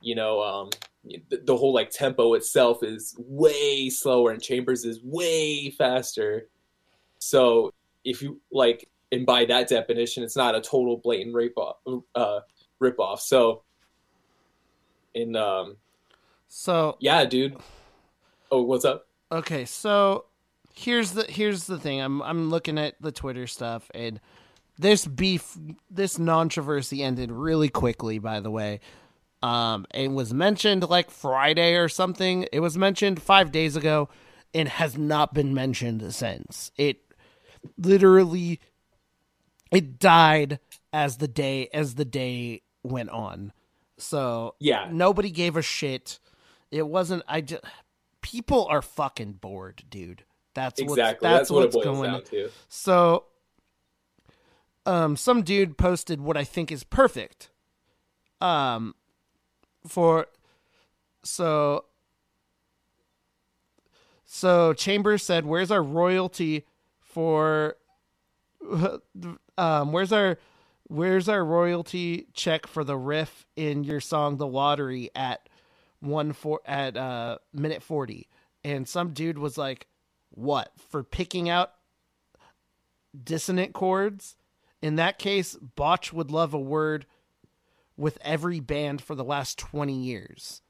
you 0.00 0.14
know 0.14 0.42
um 0.42 0.70
the, 1.04 1.42
the, 1.44 1.56
whole 1.56 1.74
like 1.74 1.90
tempo 1.90 2.32
itself 2.32 2.82
is 2.82 3.14
way 3.18 3.90
slower 3.90 4.30
and 4.30 4.42
chambers 4.42 4.84
is 4.84 5.00
way 5.02 5.70
faster. 5.70 6.48
So 7.18 7.72
if 8.04 8.22
you 8.22 8.40
like 8.52 8.88
and 9.12 9.26
by 9.26 9.44
that 9.46 9.68
definition 9.68 10.22
it's 10.22 10.36
not 10.36 10.54
a 10.54 10.60
total 10.60 10.96
blatant 10.96 11.34
rip 11.34 11.56
off 11.56 11.76
uh 12.14 12.40
rip 12.78 12.98
off 12.98 13.20
so 13.20 13.62
in 15.14 15.36
um 15.36 15.76
so 16.48 16.96
yeah 17.00 17.24
dude. 17.24 17.56
Oh 18.50 18.62
what's 18.62 18.84
up? 18.84 19.06
Okay 19.32 19.64
so 19.64 20.26
here's 20.74 21.12
the 21.12 21.24
here's 21.24 21.66
the 21.66 21.78
thing. 21.78 22.00
I'm 22.00 22.22
i'm 22.22 22.50
looking 22.50 22.78
at 22.78 22.94
the 23.00 23.12
twitter 23.12 23.46
stuff 23.46 23.90
and 23.94 24.20
this 24.78 25.06
beef, 25.06 25.56
this 25.90 26.16
controversy 26.16 27.02
ended 27.02 27.30
really 27.30 27.68
quickly. 27.68 28.18
By 28.18 28.40
the 28.40 28.50
way, 28.50 28.80
um, 29.42 29.86
it 29.94 30.10
was 30.10 30.34
mentioned 30.34 30.88
like 30.88 31.10
Friday 31.10 31.74
or 31.76 31.88
something. 31.88 32.46
It 32.52 32.60
was 32.60 32.76
mentioned 32.76 33.22
five 33.22 33.52
days 33.52 33.76
ago, 33.76 34.08
and 34.52 34.68
has 34.68 34.96
not 34.96 35.34
been 35.34 35.54
mentioned 35.54 36.14
since. 36.14 36.70
It 36.76 37.00
literally, 37.78 38.60
it 39.70 39.98
died 39.98 40.60
as 40.92 41.18
the 41.18 41.28
day 41.28 41.68
as 41.72 41.94
the 41.94 42.04
day 42.04 42.62
went 42.82 43.10
on. 43.10 43.52
So 43.96 44.54
yeah, 44.58 44.88
nobody 44.90 45.30
gave 45.30 45.56
a 45.56 45.62
shit. 45.62 46.18
It 46.70 46.86
wasn't. 46.88 47.22
I 47.28 47.40
just 47.40 47.62
people 48.22 48.66
are 48.66 48.82
fucking 48.82 49.34
bored, 49.34 49.84
dude. 49.88 50.24
That's 50.54 50.80
exactly 50.80 51.02
what's, 51.02 51.20
that's, 51.20 51.22
that's 51.22 51.50
what 51.50 51.74
what's 51.74 51.84
going. 51.84 52.10
On. 52.10 52.22
So 52.68 53.24
um, 54.86 55.16
some 55.16 55.42
dude 55.42 55.78
posted 55.78 56.20
what 56.20 56.36
I 56.36 56.44
think 56.44 56.70
is 56.70 56.84
perfect. 56.84 57.50
Um, 58.40 58.94
for 59.86 60.26
so 61.22 61.84
so 64.24 64.72
Chambers 64.72 65.22
said, 65.22 65.46
"Where's 65.46 65.70
our 65.70 65.82
royalty 65.82 66.64
for? 67.00 67.76
Um, 69.56 69.92
where's 69.92 70.10
our 70.10 70.36
where's 70.88 71.28
our 71.28 71.44
royalty 71.44 72.26
check 72.32 72.66
for 72.66 72.82
the 72.82 72.96
riff 72.96 73.46
in 73.54 73.84
your 73.84 74.00
song 74.00 74.36
The 74.36 74.48
Lottery 74.48 75.10
at 75.14 75.48
one 76.00 76.32
four 76.32 76.60
at 76.66 76.96
uh 76.96 77.38
minute 77.52 77.80
forty? 77.80 78.28
And 78.64 78.88
some 78.88 79.12
dude 79.12 79.38
was 79.38 79.56
like, 79.56 79.86
"What 80.30 80.72
for 80.90 81.04
picking 81.04 81.48
out 81.48 81.70
dissonant 83.22 83.74
chords?" 83.74 84.34
In 84.84 84.96
that 84.96 85.18
case, 85.18 85.54
Botch 85.54 86.12
would 86.12 86.30
love 86.30 86.52
a 86.52 86.60
word 86.60 87.06
with 87.96 88.18
every 88.20 88.60
band 88.60 89.00
for 89.00 89.14
the 89.14 89.24
last 89.24 89.56
20 89.58 89.94
years. 89.94 90.60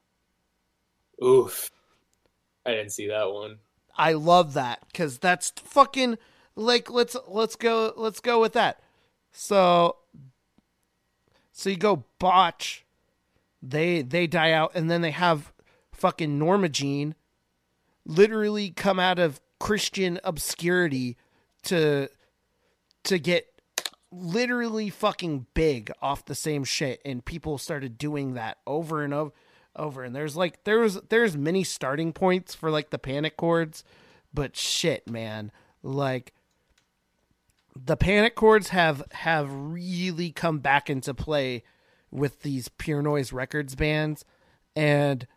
Oof. 1.21 1.69
I 2.65 2.71
didn't 2.71 2.93
see 2.93 3.09
that 3.09 3.33
one. 3.33 3.57
I 3.97 4.13
love 4.13 4.53
that 4.53 4.79
cuz 4.93 5.17
that's 5.17 5.51
fucking 5.57 6.17
like 6.55 6.89
let's 6.89 7.17
let's 7.27 7.57
go 7.57 7.91
let's 7.97 8.21
go 8.21 8.39
with 8.39 8.53
that. 8.53 8.81
So 9.33 9.97
so 11.51 11.69
you 11.69 11.75
go 11.75 12.05
Botch 12.17 12.85
they 13.61 14.01
they 14.01 14.27
die 14.27 14.53
out 14.53 14.71
and 14.75 14.89
then 14.89 15.01
they 15.01 15.11
have 15.11 15.51
fucking 15.91 16.39
Norma 16.39 16.69
Jean 16.69 17.15
literally 18.05 18.69
come 18.69 18.97
out 18.97 19.19
of 19.19 19.41
Christian 19.59 20.21
obscurity 20.23 21.17
to 21.63 22.07
to 23.03 23.19
get 23.19 23.54
literally 24.21 24.89
fucking 24.89 25.45
big 25.53 25.91
off 26.01 26.25
the 26.25 26.35
same 26.35 26.63
shit 26.63 27.01
and 27.05 27.25
people 27.25 27.57
started 27.57 27.97
doing 27.97 28.33
that 28.33 28.57
over 28.65 29.03
and 29.03 29.13
over 29.13 29.31
over 29.75 30.03
and 30.03 30.15
there's 30.15 30.37
like 30.37 30.63
there 30.63 30.79
was 30.79 30.99
there's 31.09 31.35
many 31.35 31.63
starting 31.63 32.13
points 32.13 32.55
for 32.55 32.71
like 32.71 32.91
the 32.91 32.97
panic 32.97 33.35
chords 33.35 33.83
but 34.33 34.55
shit 34.55 35.09
man 35.09 35.51
like 35.83 36.33
the 37.75 37.97
panic 37.97 38.35
chords 38.35 38.69
have 38.69 39.03
have 39.11 39.49
really 39.51 40.31
come 40.31 40.59
back 40.59 40.89
into 40.89 41.13
play 41.13 41.61
with 42.09 42.41
these 42.41 42.69
pure 42.69 43.01
noise 43.01 43.33
records 43.33 43.75
bands 43.75 44.23
and 44.77 45.27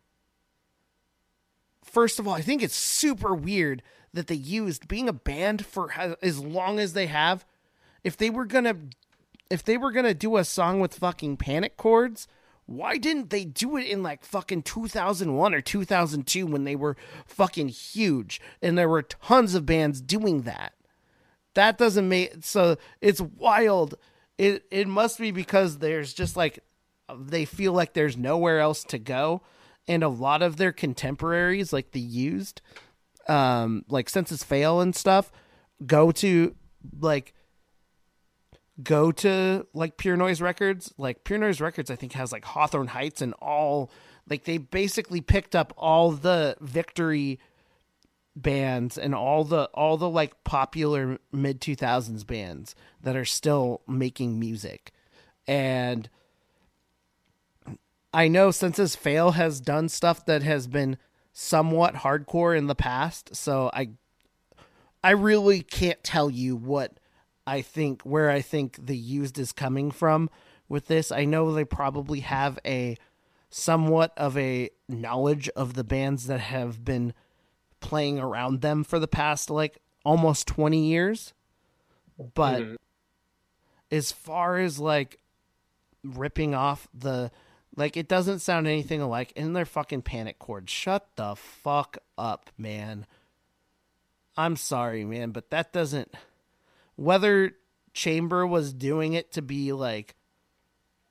first 1.83 2.21
of 2.21 2.29
all 2.29 2.35
i 2.35 2.41
think 2.41 2.63
it's 2.63 2.77
super 2.77 3.35
weird 3.35 3.83
that 4.13 4.29
they 4.29 4.37
used 4.37 4.87
being 4.87 5.09
a 5.09 5.13
band 5.13 5.67
for 5.67 5.93
as 6.23 6.39
long 6.39 6.79
as 6.79 6.93
they 6.93 7.07
have 7.07 7.45
if 8.09 8.17
they 8.17 8.31
were 8.31 8.47
gonna 8.47 8.75
if 9.51 9.63
they 9.63 9.77
were 9.77 9.93
gonna 9.93 10.15
do 10.15 10.39
a 10.39 10.45
song 10.45 10.81
with 10.81 10.95
fucking 10.95 11.37
panic 11.37 11.77
chords, 11.77 12.27
why 12.65 12.97
didn't 12.97 13.29
they 13.29 13.45
do 13.45 13.77
it 13.77 13.87
in 13.87 14.03
like 14.03 14.25
fucking 14.25 14.63
2001 14.63 15.55
or 15.55 15.61
2002 15.61 16.47
when 16.47 16.65
they 16.65 16.75
were 16.75 16.97
fucking 17.27 17.69
huge 17.69 18.41
and 18.63 18.79
there 18.79 18.89
were 18.89 19.03
tons 19.03 19.55
of 19.55 19.67
bands 19.67 20.01
doing 20.01 20.43
that? 20.43 20.73
That 21.53 21.77
doesn't 21.77 22.09
make 22.09 22.33
so 22.41 22.77
it's 23.03 23.21
wild. 23.21 23.95
It 24.39 24.65
it 24.71 24.89
must 24.89 25.19
be 25.19 25.31
because 25.31 25.79
there's 25.79 26.15
just 26.15 26.35
like 26.35 26.61
they 27.15 27.45
feel 27.45 27.75
like 27.75 27.93
there's 27.93 28.17
nowhere 28.17 28.59
else 28.59 28.85
to 28.85 28.99
go 28.99 29.43
and 29.87 30.03
a 30.03 30.09
lot 30.09 30.41
of 30.41 30.57
their 30.57 30.73
contemporaries 30.73 31.75
like 31.75 31.91
the 31.91 32.01
used 32.01 32.63
um 33.29 33.85
like 33.91 34.09
Senses 34.09 34.45
Fail 34.45 34.81
and 34.81 34.97
stuff 34.97 35.31
go 35.87 36.11
to 36.13 36.55
like 37.01 37.35
go 38.83 39.13
to 39.13 39.67
like 39.75 39.97
Pure 39.97 40.17
Noise 40.17 40.41
Records. 40.41 40.93
Like 40.99 41.25
Pure 41.25 41.41
Noise 41.41 41.61
Records 41.61 41.91
I 41.91 41.97
think 41.97 42.13
has 42.13 42.33
like 42.33 42.45
Hawthorne 42.45 42.89
Heights 42.89 43.21
and 43.23 43.35
all 43.35 43.91
like 44.29 44.45
they 44.45 44.59
basically 44.59 45.21
picked 45.21 45.57
up 45.57 45.73
all 45.77 46.13
the 46.13 46.57
victory 46.61 47.39
bands 48.37 48.97
and 48.97 49.15
all 49.15 49.45
the 49.45 49.65
all 49.75 49.97
the 49.97 50.09
like 50.09 50.45
popular 50.45 51.19
mid 51.33 51.61
2000s 51.61 52.27
bands 52.27 52.75
that 53.03 53.17
are 53.17 53.25
still 53.25 53.83
making 53.87 54.39
music. 54.39 54.93
And 55.47 56.09
I 58.13 58.29
know 58.29 58.51
Senses 58.51 58.97
Fail 58.97 59.33
has 59.33 59.61
done 59.61 59.89
stuff 59.89 60.25
that 60.27 60.43
has 60.43 60.67
been 60.67 60.99
somewhat 61.33 61.97
hardcore 61.97 62.57
in 62.57 62.67
the 62.67 62.75
past, 62.75 63.35
so 63.35 63.71
I 63.73 63.91
I 65.03 65.11
really 65.11 65.63
can't 65.63 66.03
tell 66.03 66.31
you 66.31 66.57
what 66.57 66.99
I 67.49 67.63
think 67.63 68.03
where 68.03 68.31
I 68.31 68.43
think 68.43 68.85
the 68.87 68.97
used 68.97 69.39
is 69.39 69.53
coming 69.53 69.91
from 69.91 70.29
with 70.69 70.87
this. 70.87 71.11
I 71.11 71.25
know 71.25 71.53
they 71.53 71.65
probably 71.65 72.21
have 72.21 72.59
a 72.65 72.97
somewhat 73.49 74.13
of 74.19 74.37
a 74.37 74.69
knowledge 74.87 75.49
of 75.51 75.73
the 75.73 75.85
bands 75.85 76.27
that 76.27 76.41
have 76.41 76.85
been 76.85 77.15
playing 77.81 78.19
around 78.19 78.61
them 78.61 78.85
for 78.85 78.99
the 78.99 79.09
past 79.09 79.49
like 79.49 79.79
almost 80.05 80.47
20 80.47 80.87
years. 80.89 81.33
But 82.35 82.61
Mhm. 82.63 82.77
as 83.91 84.13
far 84.13 84.59
as 84.59 84.79
like 84.79 85.19
ripping 86.05 86.55
off 86.55 86.87
the 86.93 87.31
like 87.77 87.97
it 87.97 88.09
doesn't 88.09 88.41
sound 88.41 88.67
anything 88.67 89.01
alike 89.01 89.33
in 89.37 89.53
their 89.55 89.65
fucking 89.65 90.03
panic 90.03 90.39
chords. 90.39 90.71
Shut 90.71 91.09
the 91.17 91.35
fuck 91.37 91.97
up, 92.19 92.51
man. 92.59 93.07
I'm 94.37 94.57
sorry, 94.57 95.05
man, 95.05 95.31
but 95.31 95.51
that 95.51 95.73
doesn't 95.73 96.13
whether 96.99 97.53
Chamber 97.95 98.45
was 98.45 98.73
doing 98.73 99.13
it 99.13 99.33
to 99.33 99.43
be 99.43 99.73
like 99.73 100.17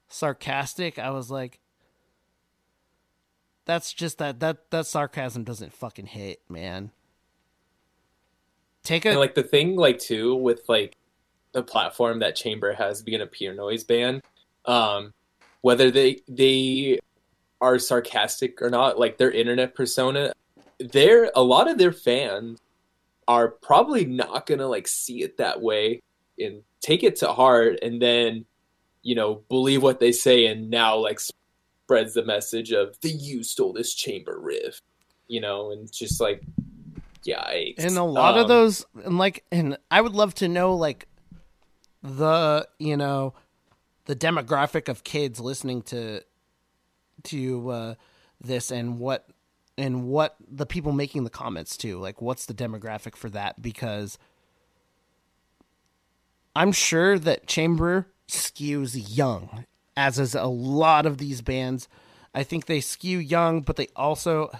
sarcastic, 0.10 1.00
I 1.00 1.12
was 1.12 1.32
like 1.32 1.60
that's 3.66 3.94
just 3.94 4.18
that 4.18 4.42
that 4.42 4.70
that 4.72 4.86
sarcasm 4.86 5.44
doesn't 5.44 5.74
fucking 5.74 6.08
hit, 6.08 6.42
man. 6.50 6.92
Take 8.84 9.06
a 9.06 9.10
And 9.10 9.20
like 9.20 9.36
the 9.36 9.44
thing, 9.44 9.78
like 9.78 10.00
too, 10.00 10.36
with 10.36 10.68
like 10.68 10.98
the 11.54 11.64
platform 11.64 12.20
that 12.20 12.36
Chamber 12.36 12.74
has 12.74 13.02
being 13.02 13.22
a 13.22 13.26
pure 13.26 13.54
noise 13.54 13.86
band, 13.86 14.24
um, 14.66 15.14
whether 15.62 15.90
they 15.90 16.20
they 16.28 17.00
are 17.62 17.80
sarcastic 17.80 18.62
or 18.62 18.70
not, 18.70 19.00
like 19.00 19.18
their 19.18 19.32
internet 19.32 19.74
persona, 19.74 20.34
they're 20.80 21.32
a 21.34 21.42
lot 21.42 21.70
of 21.70 21.78
their 21.78 21.94
fans 21.94 22.60
are 23.28 23.50
probably 23.50 24.06
not 24.06 24.46
gonna 24.46 24.68
like 24.68 24.88
see 24.88 25.22
it 25.22 25.38
that 25.38 25.62
way 25.62 26.02
and 26.40 26.62
take 26.82 27.04
it 27.04 27.18
to 27.18 27.28
heart, 27.28 27.80
and 27.82 28.02
then 28.02 28.46
you 29.02 29.16
know 29.16 29.44
believe 29.50 29.84
what 29.84 30.00
they 30.00 30.12
say, 30.12 30.46
and 30.46 30.70
now 30.70 30.98
like 30.98 31.20
spreads 31.20 32.14
the 32.14 32.26
message 32.26 32.72
of 32.72 33.00
the 33.02 33.10
you 33.10 33.44
stole 33.44 33.74
this 33.74 33.94
Chamber 33.94 34.40
riff, 34.40 34.82
you 35.28 35.42
know, 35.42 35.72
and 35.72 35.92
just 35.92 36.20
like. 36.22 36.44
Yikes. 37.26 37.80
and 37.80 37.98
a 37.98 38.04
lot 38.04 38.38
of 38.38 38.44
Um, 38.44 38.48
those 38.48 38.86
and 39.04 39.18
like 39.18 39.44
and 39.52 39.78
i 39.92 40.00
would 40.00 40.14
love 40.14 40.34
to 40.36 40.48
know 40.48 40.76
like 40.76 41.08
the 42.02 42.66
you 42.80 42.96
know 42.96 43.34
the 44.06 44.16
demographic 44.16 44.88
of 44.88 45.04
kids 45.04 45.38
listening 45.40 45.82
to 45.84 46.22
to 47.24 47.70
uh 47.70 47.96
this 48.40 48.72
and 48.72 49.00
what 49.00 49.28
and 49.78 50.04
what 50.06 50.36
the 50.50 50.66
people 50.66 50.92
making 50.92 51.24
the 51.24 51.30
comments 51.30 51.78
too 51.78 52.00
like 52.00 52.22
what's 52.22 52.46
the 52.46 52.54
demographic 52.54 53.16
for 53.16 53.30
that? 53.30 53.62
Because 53.62 54.18
i'm 56.56 56.72
sure 56.72 57.20
that 57.20 57.48
chamber 57.48 58.08
skews 58.28 59.16
young 59.16 59.66
as 59.98 60.20
is 60.20 60.36
a 60.36 60.46
lot 60.46 61.06
of 61.08 61.18
these 61.18 61.42
bands. 61.42 61.90
I 62.34 62.44
think 62.44 62.68
they 62.68 62.82
skew 62.82 63.18
young 63.18 63.62
but 63.62 63.76
they 63.76 63.88
also 63.96 64.52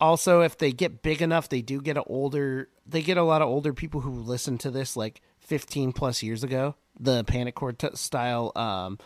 also 0.00 0.40
if 0.40 0.58
they 0.58 0.72
get 0.72 1.02
big 1.02 1.22
enough 1.22 1.48
they 1.48 1.60
do 1.60 1.80
get 1.80 1.96
a 1.96 2.02
older 2.04 2.68
they 2.86 3.02
get 3.02 3.18
a 3.18 3.22
lot 3.22 3.42
of 3.42 3.48
older 3.48 3.72
people 3.72 4.00
who 4.00 4.10
listen 4.10 4.58
to 4.58 4.70
this 4.70 4.96
like 4.96 5.20
15 5.40 5.92
plus 5.92 6.22
years 6.22 6.42
ago 6.42 6.74
the 6.98 7.22
panic 7.24 7.54
core 7.54 7.72
t- 7.72 7.88
style 7.94 8.52
um 8.56 8.98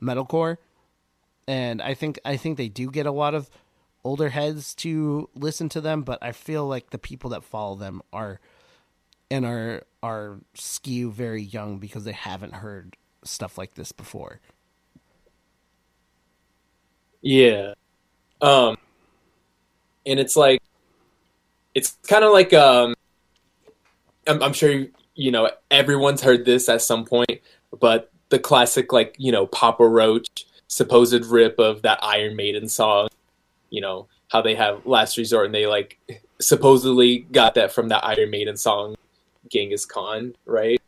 metalcore. 0.00 0.58
And 1.48 1.80
i 1.80 1.94
think 1.94 2.18
i 2.24 2.36
think 2.36 2.58
they 2.58 2.68
do 2.68 2.90
get 2.90 3.06
a 3.06 3.12
lot 3.12 3.34
of 3.34 3.48
older 4.06 4.28
heads 4.30 4.74
to 4.74 5.28
listen 5.34 5.68
to 5.68 5.80
them 5.80 6.02
but 6.02 6.18
i 6.22 6.32
feel 6.32 6.66
like 6.66 6.90
the 6.90 6.98
people 6.98 7.30
that 7.30 7.42
follow 7.42 7.74
them 7.74 8.00
are 8.12 8.40
and 9.30 9.44
are 9.44 9.82
are 10.02 10.38
skew 10.54 11.10
very 11.10 11.42
young 11.42 11.78
because 11.78 12.04
they 12.04 12.12
haven't 12.12 12.54
heard 12.54 12.96
stuff 13.24 13.58
like 13.58 13.74
this 13.74 13.90
before 13.92 14.40
Yeah. 17.26 17.74
Um 18.40 18.76
and 20.06 20.20
it's 20.20 20.36
like 20.36 20.62
it's 21.74 21.98
kind 22.06 22.24
of 22.24 22.32
like 22.32 22.52
um 22.52 22.94
I'm, 24.28 24.42
I'm 24.42 24.52
sure 24.52 24.86
you 25.16 25.32
know 25.32 25.50
everyone's 25.70 26.22
heard 26.22 26.44
this 26.44 26.68
at 26.68 26.82
some 26.82 27.04
point, 27.04 27.40
but 27.80 28.12
the 28.28 28.38
classic 28.38 28.92
like, 28.92 29.16
you 29.18 29.32
know, 29.32 29.46
Papa 29.46 29.86
Roach 29.86 30.46
supposed 30.68 31.26
rip 31.26 31.58
of 31.58 31.82
that 31.82 31.98
Iron 32.02 32.36
Maiden 32.36 32.68
song, 32.68 33.08
you 33.70 33.80
know, 33.80 34.08
how 34.30 34.42
they 34.42 34.54
have 34.54 34.86
Last 34.86 35.16
Resort 35.16 35.46
and 35.46 35.54
they 35.54 35.66
like 35.66 35.98
supposedly 36.40 37.20
got 37.20 37.54
that 37.54 37.72
from 37.72 37.88
that 37.88 38.04
Iron 38.04 38.30
Maiden 38.30 38.56
song 38.56 38.96
Genghis 39.50 39.86
Khan, 39.86 40.34
right? 40.44 40.80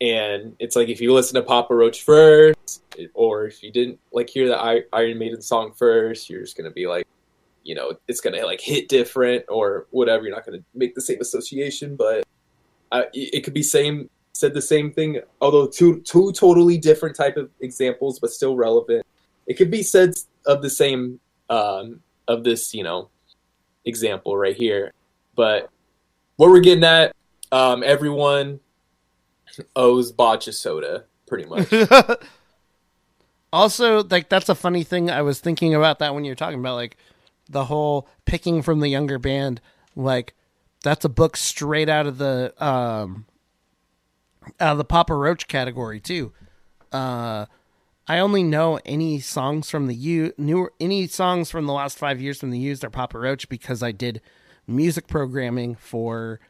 And 0.00 0.54
it's 0.58 0.76
like 0.76 0.88
if 0.88 1.00
you 1.00 1.12
listen 1.12 1.34
to 1.34 1.42
Papa 1.42 1.74
Roach 1.74 2.02
first, 2.02 2.82
or 3.14 3.46
if 3.46 3.62
you 3.62 3.72
didn't 3.72 3.98
like 4.12 4.30
hear 4.30 4.48
the 4.48 4.84
Iron 4.92 5.18
Maiden 5.18 5.42
song 5.42 5.72
first, 5.72 6.30
you're 6.30 6.42
just 6.42 6.56
gonna 6.56 6.70
be 6.70 6.86
like, 6.86 7.06
you 7.64 7.74
know, 7.74 7.94
it's 8.06 8.20
gonna 8.20 8.44
like 8.44 8.60
hit 8.60 8.88
different 8.88 9.44
or 9.48 9.86
whatever. 9.90 10.24
You're 10.24 10.34
not 10.34 10.46
gonna 10.46 10.62
make 10.74 10.94
the 10.94 11.00
same 11.00 11.20
association, 11.20 11.96
but 11.96 12.24
uh, 12.92 13.02
it 13.12 13.34
it 13.34 13.40
could 13.44 13.54
be 13.54 13.62
same 13.62 14.08
said 14.32 14.54
the 14.54 14.62
same 14.62 14.92
thing, 14.92 15.20
although 15.40 15.66
two 15.66 16.00
two 16.02 16.32
totally 16.32 16.78
different 16.78 17.16
type 17.16 17.36
of 17.36 17.50
examples, 17.60 18.20
but 18.20 18.30
still 18.30 18.56
relevant. 18.56 19.04
It 19.46 19.54
could 19.54 19.70
be 19.70 19.82
said 19.82 20.14
of 20.46 20.62
the 20.62 20.70
same 20.70 21.18
um, 21.48 22.00
of 22.26 22.44
this, 22.44 22.74
you 22.74 22.82
know, 22.82 23.10
example 23.84 24.36
right 24.36 24.56
here. 24.56 24.92
But 25.34 25.70
what 26.36 26.50
we're 26.50 26.60
getting 26.60 26.84
at, 26.84 27.14
um, 27.52 27.82
everyone 27.82 28.60
owes 29.74 30.12
Botcha 30.12 30.52
Soda 30.52 31.04
pretty 31.26 31.48
much. 31.48 31.72
also 33.52 34.04
like 34.04 34.28
that's 34.28 34.48
a 34.48 34.54
funny 34.54 34.84
thing 34.84 35.10
i 35.10 35.22
was 35.22 35.40
thinking 35.40 35.74
about 35.74 35.98
that 35.98 36.14
when 36.14 36.24
you 36.24 36.30
were 36.30 36.36
talking 36.36 36.58
about 36.58 36.74
like 36.74 36.96
the 37.48 37.64
whole 37.64 38.06
picking 38.26 38.60
from 38.62 38.80
the 38.80 38.88
younger 38.88 39.18
band 39.18 39.60
like 39.96 40.34
that's 40.82 41.04
a 41.04 41.08
book 41.08 41.36
straight 41.36 41.88
out 41.88 42.06
of 42.06 42.18
the 42.18 42.52
um 42.62 43.24
out 44.60 44.72
of 44.72 44.78
the 44.78 44.84
papa 44.84 45.14
roach 45.14 45.48
category 45.48 46.00
too 46.00 46.32
uh 46.92 47.46
i 48.08 48.18
only 48.18 48.42
know 48.42 48.78
any 48.84 49.20
songs 49.20 49.70
from 49.70 49.86
the 49.86 49.94
u 49.94 50.32
new 50.36 50.68
any 50.80 51.06
songs 51.06 51.50
from 51.50 51.66
the 51.66 51.72
last 51.72 51.98
five 51.98 52.20
years 52.20 52.38
from 52.38 52.50
the 52.50 52.58
used 52.58 52.84
are 52.84 52.90
papa 52.90 53.18
roach 53.18 53.48
because 53.48 53.82
i 53.82 53.92
did 53.92 54.20
music 54.66 55.06
programming 55.06 55.74
for 55.74 56.40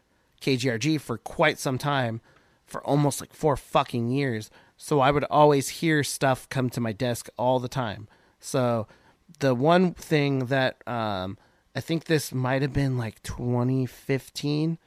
kgrg 0.40 1.00
for 1.00 1.18
quite 1.18 1.58
some 1.58 1.78
time 1.78 2.20
for 2.68 2.84
almost 2.84 3.20
like 3.20 3.32
four 3.32 3.56
fucking 3.56 4.08
years. 4.08 4.50
So 4.76 5.00
I 5.00 5.10
would 5.10 5.24
always 5.24 5.68
hear 5.68 6.04
stuff 6.04 6.48
come 6.48 6.70
to 6.70 6.80
my 6.80 6.92
desk 6.92 7.28
all 7.36 7.58
the 7.58 7.68
time. 7.68 8.06
So 8.38 8.86
the 9.40 9.54
one 9.54 9.94
thing 9.94 10.46
that 10.46 10.86
um, 10.86 11.38
I 11.74 11.80
think 11.80 12.04
this 12.04 12.32
might 12.32 12.62
have 12.62 12.72
been 12.72 12.98
like 12.98 13.22
2015 13.22 14.78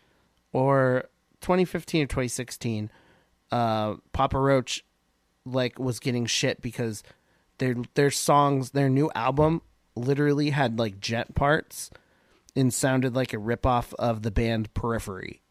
or 0.54 1.10
2015 1.42 2.04
or 2.04 2.06
2016, 2.06 2.92
uh, 3.52 3.96
Papa 4.14 4.38
Roach 4.38 4.86
like 5.46 5.80
was 5.80 6.00
getting 6.00 6.26
shit 6.26 6.62
because 6.62 7.04
their 7.58 7.76
their 7.96 8.12
songs, 8.12 8.72
their 8.72 8.90
new 8.90 9.12
album, 9.16 9.62
literally 9.96 10.50
had 10.52 10.80
like 10.80 11.00
djent 11.00 11.36
parts 11.36 11.90
and 12.56 12.74
sounded 12.74 13.16
like 13.16 13.34
a 13.34 13.38
ripoff 13.38 13.94
of 13.96 14.24
the 14.24 14.32
band 14.32 14.74
Periphery, 14.74 15.42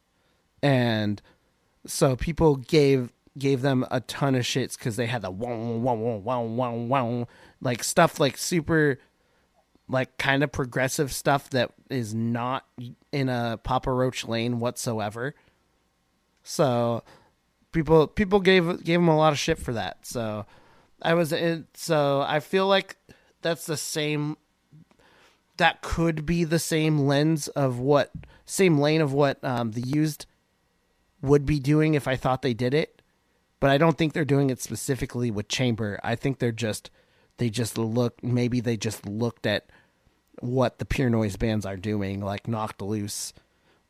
and 0.62 1.20
so 1.86 2.16
people 2.16 2.56
gave 2.56 3.12
gave 3.38 3.62
them 3.62 3.86
a 3.90 4.00
ton 4.00 4.34
of 4.34 4.42
shits 4.42 4.76
because 4.76 4.96
they 4.96 5.06
had 5.06 5.22
the 5.22 5.30
wow 5.30 5.56
wow 5.56 5.94
wow 5.94 6.42
wow 6.42 6.74
wow 6.74 7.28
like 7.60 7.84
stuff 7.84 8.18
like 8.18 8.36
super 8.36 8.98
like 9.88 10.16
kind 10.18 10.42
of 10.42 10.52
progressive 10.52 11.12
stuff 11.12 11.50
that 11.50 11.72
is 11.88 12.14
not 12.14 12.64
in 13.12 13.28
a 13.28 13.58
Papa 13.62 13.90
Roach 13.90 14.26
lane 14.26 14.60
whatsoever. 14.60 15.34
So 16.42 17.02
people 17.72 18.06
people 18.06 18.40
gave 18.40 18.84
gave 18.84 19.00
them 19.00 19.08
a 19.08 19.16
lot 19.16 19.32
of 19.32 19.38
shit 19.38 19.58
for 19.58 19.72
that. 19.72 20.06
So 20.06 20.46
I 21.02 21.14
was 21.14 21.32
in, 21.32 21.66
so 21.74 22.24
I 22.26 22.40
feel 22.40 22.66
like 22.66 22.96
that's 23.42 23.66
the 23.66 23.76
same. 23.76 24.36
That 25.56 25.82
could 25.82 26.24
be 26.24 26.44
the 26.44 26.58
same 26.58 27.00
lens 27.00 27.48
of 27.48 27.78
what 27.78 28.12
same 28.46 28.78
lane 28.78 29.00
of 29.00 29.12
what 29.12 29.42
um, 29.44 29.72
the 29.72 29.82
used 29.82 30.26
would 31.22 31.44
be 31.44 31.58
doing 31.58 31.94
if 31.94 32.08
I 32.08 32.16
thought 32.16 32.42
they 32.42 32.54
did 32.54 32.72
it, 32.72 33.02
but 33.60 33.70
I 33.70 33.76
don't 33.76 33.98
think 33.98 34.12
they're 34.12 34.24
doing 34.24 34.48
it 34.48 34.60
specifically 34.60 35.30
with 35.30 35.48
Chamber. 35.48 36.00
I 36.02 36.14
think 36.14 36.38
they're 36.38 36.50
just 36.50 36.90
they 37.36 37.50
just 37.50 37.76
look 37.76 38.22
maybe 38.22 38.60
they 38.60 38.76
just 38.76 39.06
looked 39.06 39.46
at 39.46 39.66
what 40.40 40.78
the 40.78 40.86
pure 40.86 41.10
noise 41.10 41.36
bands 41.36 41.66
are 41.66 41.76
doing, 41.76 42.20
like 42.20 42.48
Knocked 42.48 42.80
Loose 42.80 43.34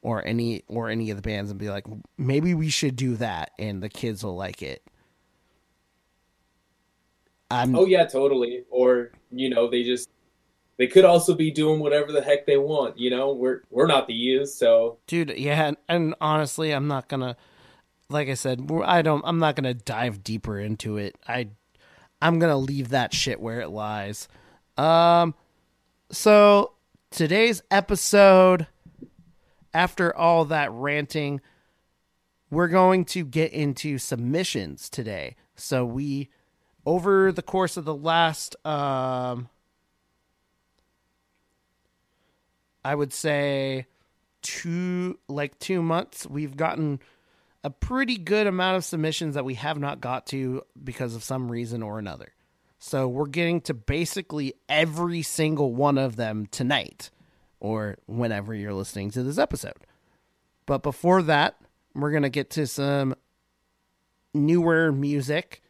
or 0.02 0.24
any 0.24 0.62
or 0.66 0.88
any 0.88 1.10
of 1.10 1.16
the 1.16 1.22
bands, 1.22 1.50
and 1.50 1.58
be 1.58 1.70
like, 1.70 1.86
maybe 2.16 2.54
we 2.54 2.70
should 2.70 2.96
do 2.96 3.16
that, 3.16 3.52
and 3.58 3.82
the 3.82 3.88
kids 3.88 4.24
will 4.24 4.36
like 4.36 4.62
it. 4.62 4.82
I'm, 7.50 7.74
Oh 7.74 7.86
yeah, 7.86 8.06
totally. 8.06 8.64
Or 8.70 9.10
you 9.30 9.50
know, 9.50 9.68
they 9.68 9.82
just 9.82 10.08
they 10.76 10.86
could 10.86 11.04
also 11.04 11.34
be 11.34 11.50
doing 11.50 11.80
whatever 11.80 12.12
the 12.12 12.22
heck 12.22 12.46
they 12.46 12.56
want. 12.56 12.98
You 12.98 13.10
know, 13.10 13.32
we're 13.32 13.62
we're 13.70 13.86
not 13.86 14.06
the 14.06 14.14
youth, 14.14 14.48
so 14.48 14.98
dude 15.06 15.34
yeah 15.36 15.66
and, 15.66 15.76
and 15.88 16.14
honestly 16.20 16.72
i'm 16.72 16.88
not 16.88 17.08
gonna 17.08 17.36
like 18.08 18.28
i 18.28 18.34
said 18.34 18.70
i 18.84 19.02
don't 19.02 19.22
i'm 19.26 19.38
not 19.38 19.56
gonna 19.56 19.74
dive 19.74 20.24
deeper 20.24 20.58
into 20.58 20.96
it 20.96 21.16
i 21.28 21.48
i'm 22.22 22.38
gonna 22.38 22.56
leave 22.56 22.88
that 22.90 23.12
shit 23.12 23.40
where 23.40 23.60
it 23.60 23.68
lies 23.68 24.28
um 24.76 25.34
so 26.10 26.72
today's 27.10 27.62
episode 27.70 28.66
after 29.72 30.14
all 30.16 30.44
that 30.46 30.70
ranting 30.72 31.40
we're 32.50 32.68
going 32.68 33.04
to 33.04 33.24
get 33.24 33.52
into 33.52 33.96
submissions 33.96 34.88
today. 34.88 35.36
So 35.54 35.84
we 35.84 36.30
over 36.84 37.30
the 37.30 37.42
course 37.42 37.76
of 37.76 37.84
the 37.84 37.94
last 37.94 38.56
um 38.66 39.48
i 42.82 42.94
would 42.94 43.12
say 43.12 43.86
two 44.40 45.18
like 45.28 45.58
two 45.58 45.82
months 45.82 46.26
we've 46.26 46.56
gotten 46.56 46.98
a 47.62 47.70
pretty 47.70 48.16
good 48.16 48.46
amount 48.46 48.78
of 48.78 48.84
submissions 48.84 49.34
that 49.34 49.44
we 49.44 49.54
have 49.54 49.78
not 49.78 50.00
got 50.00 50.26
to 50.28 50.62
because 50.82 51.14
of 51.14 51.22
some 51.22 51.52
reason 51.52 51.82
or 51.82 51.98
another. 51.98 52.32
So 52.78 53.06
we're 53.06 53.26
getting 53.26 53.60
to 53.62 53.74
basically 53.74 54.54
every 54.66 55.20
single 55.20 55.74
one 55.74 55.98
of 55.98 56.16
them 56.16 56.46
tonight 56.46 57.10
or 57.60 57.96
whenever 58.06 58.54
you're 58.54 58.74
listening 58.74 59.10
to 59.10 59.22
this 59.22 59.38
episode 59.38 59.76
but 60.66 60.82
before 60.82 61.22
that 61.22 61.56
we're 61.94 62.10
going 62.10 62.22
to 62.22 62.28
get 62.28 62.50
to 62.50 62.66
some 62.66 63.14
newer 64.34 64.90
music 64.90 65.62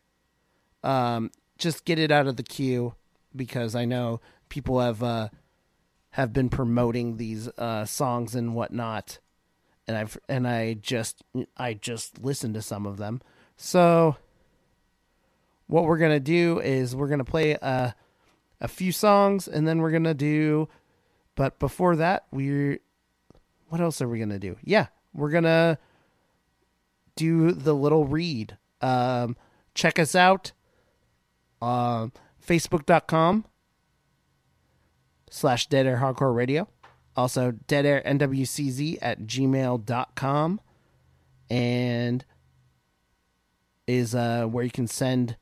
um 0.82 1.30
just 1.58 1.84
get 1.84 1.98
it 1.98 2.10
out 2.10 2.26
of 2.26 2.36
the 2.36 2.42
queue 2.42 2.94
because 3.34 3.74
i 3.74 3.84
know 3.84 4.20
people 4.48 4.80
have 4.80 5.02
uh 5.02 5.28
have 6.10 6.32
been 6.32 6.48
promoting 6.48 7.16
these 7.16 7.48
uh, 7.56 7.84
songs 7.84 8.34
and 8.34 8.54
whatnot, 8.54 9.18
and 9.86 9.96
I've 9.96 10.18
and 10.28 10.46
I 10.46 10.74
just 10.74 11.22
I 11.56 11.74
just 11.74 12.22
listened 12.22 12.54
to 12.54 12.62
some 12.62 12.86
of 12.86 12.96
them. 12.96 13.20
So 13.56 14.16
what 15.66 15.84
we're 15.84 15.98
gonna 15.98 16.20
do 16.20 16.60
is 16.60 16.96
we're 16.96 17.08
gonna 17.08 17.24
play 17.24 17.52
a 17.52 17.94
a 18.60 18.68
few 18.68 18.92
songs, 18.92 19.46
and 19.46 19.66
then 19.66 19.78
we're 19.80 19.92
gonna 19.92 20.14
do. 20.14 20.68
But 21.40 21.58
before 21.58 21.96
that, 21.96 22.26
we're 22.30 22.80
what 23.70 23.80
else 23.80 24.02
are 24.02 24.08
we 24.10 24.18
gonna 24.18 24.38
do? 24.38 24.56
Yeah, 24.62 24.88
we're 25.14 25.30
gonna 25.30 25.78
do 27.16 27.52
the 27.52 27.74
little 27.74 28.04
read. 28.04 28.58
Um, 28.82 29.38
check 29.74 29.98
us 29.98 30.14
out. 30.14 30.52
Um, 31.62 32.12
Facebook.com 32.46 33.46
slash 35.30 35.66
Dead 35.68 35.86
Air 35.86 35.96
Hardcore 35.96 36.34
Radio. 36.34 36.68
Also, 37.16 37.52
Dead 37.52 37.86
Air 37.86 38.02
NWCZ 38.04 38.98
at 39.00 39.20
gmail.com. 39.20 40.60
And 41.48 42.24
is 43.86 44.14
uh, 44.14 44.44
where 44.44 44.62
you 44.62 44.70
can 44.70 44.86
send. 44.86 45.38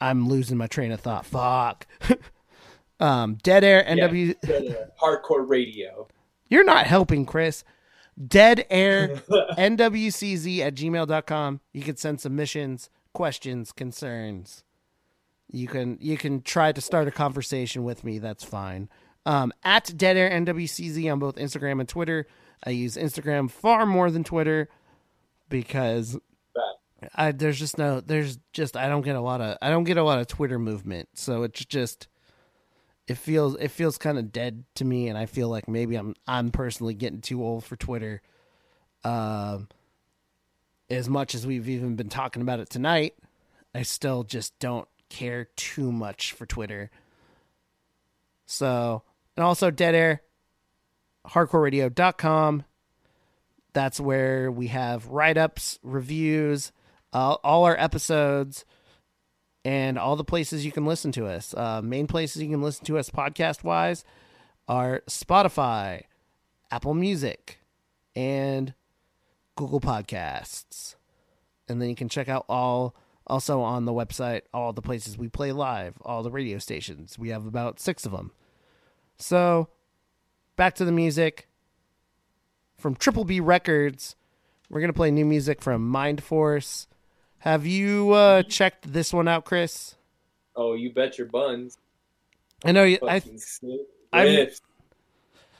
I'm 0.00 0.28
losing 0.28 0.56
my 0.56 0.68
train 0.68 0.92
of 0.92 1.00
thought. 1.00 1.26
Fuck. 1.26 1.88
um, 3.02 3.34
Dead 3.42 3.64
Air 3.64 3.84
NW. 3.86 4.36
Yeah, 4.44 4.74
hardcore 5.00 5.48
radio. 5.48 6.06
You're 6.48 6.64
not 6.64 6.86
helping, 6.86 7.26
Chris. 7.26 7.64
Dead 8.28 8.64
Air 8.70 9.16
NWCZ 9.30 10.60
at 10.60 10.74
gmail.com. 10.74 11.60
You 11.72 11.82
can 11.82 11.96
send 11.96 12.20
submissions, 12.20 12.90
questions, 13.12 13.72
concerns. 13.72 14.62
You 15.50 15.66
can 15.66 15.98
you 16.00 16.16
can 16.16 16.42
try 16.42 16.72
to 16.72 16.80
start 16.80 17.08
a 17.08 17.10
conversation 17.10 17.84
with 17.84 18.04
me. 18.04 18.18
That's 18.18 18.44
fine. 18.44 18.88
Um, 19.26 19.52
at 19.64 19.92
Dead 19.96 20.16
Air 20.16 20.30
NWCZ 20.30 21.12
on 21.12 21.18
both 21.18 21.36
Instagram 21.36 21.80
and 21.80 21.88
Twitter. 21.88 22.26
I 22.64 22.70
use 22.70 22.96
Instagram 22.96 23.50
far 23.50 23.84
more 23.84 24.10
than 24.10 24.24
Twitter 24.24 24.68
because 25.48 26.16
I 27.14 27.32
there's 27.32 27.58
just 27.58 27.78
no 27.78 28.00
there's 28.00 28.38
just 28.52 28.76
I 28.76 28.88
don't 28.88 29.02
get 29.02 29.16
a 29.16 29.20
lot 29.20 29.40
of 29.40 29.58
I 29.60 29.70
don't 29.70 29.84
get 29.84 29.96
a 29.96 30.04
lot 30.04 30.20
of 30.20 30.28
Twitter 30.28 30.58
movement. 30.58 31.08
So 31.14 31.42
it's 31.42 31.64
just 31.64 32.06
it 33.06 33.16
feels 33.16 33.56
it 33.56 33.68
feels 33.68 33.98
kind 33.98 34.18
of 34.18 34.32
dead 34.32 34.64
to 34.76 34.84
me 34.84 35.08
and 35.08 35.18
I 35.18 35.26
feel 35.26 35.48
like 35.48 35.68
maybe 35.68 35.96
I'm 35.96 36.14
I'm 36.26 36.50
personally 36.50 36.94
getting 36.94 37.20
too 37.20 37.42
old 37.42 37.64
for 37.64 37.76
Twitter. 37.76 38.22
Um 39.04 39.68
as 40.90 41.08
much 41.08 41.34
as 41.34 41.46
we've 41.46 41.68
even 41.68 41.96
been 41.96 42.08
talking 42.08 42.42
about 42.42 42.60
it 42.60 42.68
tonight, 42.68 43.14
I 43.74 43.82
still 43.82 44.24
just 44.24 44.58
don't 44.58 44.86
care 45.08 45.46
too 45.56 45.90
much 45.90 46.32
for 46.32 46.46
Twitter. 46.46 46.90
So, 48.44 49.02
and 49.36 49.44
also 49.44 49.70
Dead 49.70 49.94
Air, 49.94 50.22
hardcore 51.26 51.70
hardcoreradio.com. 51.70 52.64
That's 53.72 53.98
where 53.98 54.50
we 54.50 54.66
have 54.66 55.06
write 55.06 55.38
ups, 55.38 55.78
reviews, 55.82 56.72
uh, 57.12 57.36
all 57.42 57.64
our 57.64 57.78
episodes, 57.78 58.66
and 59.64 59.98
all 59.98 60.16
the 60.16 60.24
places 60.24 60.64
you 60.64 60.72
can 60.72 60.86
listen 60.86 61.12
to 61.12 61.26
us. 61.26 61.54
Uh, 61.54 61.80
main 61.82 62.06
places 62.06 62.42
you 62.42 62.48
can 62.48 62.62
listen 62.62 62.84
to 62.86 62.98
us 62.98 63.10
podcast 63.10 63.64
wise 63.64 64.04
are 64.68 65.02
Spotify, 65.08 66.02
Apple 66.70 66.94
Music, 66.94 67.58
and 68.16 68.74
Google 69.56 69.80
Podcasts. 69.80 70.96
And 71.68 71.80
then 71.80 71.88
you 71.88 71.94
can 71.94 72.08
check 72.08 72.28
out 72.28 72.44
all 72.48 72.94
also 73.26 73.60
on 73.60 73.84
the 73.84 73.92
website 73.92 74.42
all 74.52 74.72
the 74.72 74.82
places 74.82 75.16
we 75.16 75.28
play 75.28 75.52
live, 75.52 75.94
all 76.02 76.22
the 76.22 76.30
radio 76.30 76.58
stations. 76.58 77.18
We 77.18 77.28
have 77.28 77.46
about 77.46 77.80
six 77.80 78.04
of 78.04 78.12
them. 78.12 78.32
So, 79.16 79.68
back 80.56 80.74
to 80.76 80.84
the 80.84 80.92
music 80.92 81.48
from 82.76 82.96
Triple 82.96 83.24
B 83.24 83.38
Records. 83.38 84.16
We're 84.68 84.80
gonna 84.80 84.92
play 84.92 85.10
new 85.10 85.24
music 85.24 85.62
from 85.62 85.88
Mind 85.88 86.22
Force. 86.22 86.88
Have 87.42 87.66
you 87.66 88.12
uh, 88.12 88.42
checked 88.44 88.92
this 88.92 89.12
one 89.12 89.26
out, 89.26 89.44
Chris? 89.44 89.96
Oh, 90.54 90.74
you 90.74 90.92
bet 90.92 91.18
your 91.18 91.26
buns. 91.26 91.76
I 92.64 92.70
know 92.72 92.84
you. 92.84 92.98
I. 93.02 93.20
I'm- 94.12 94.48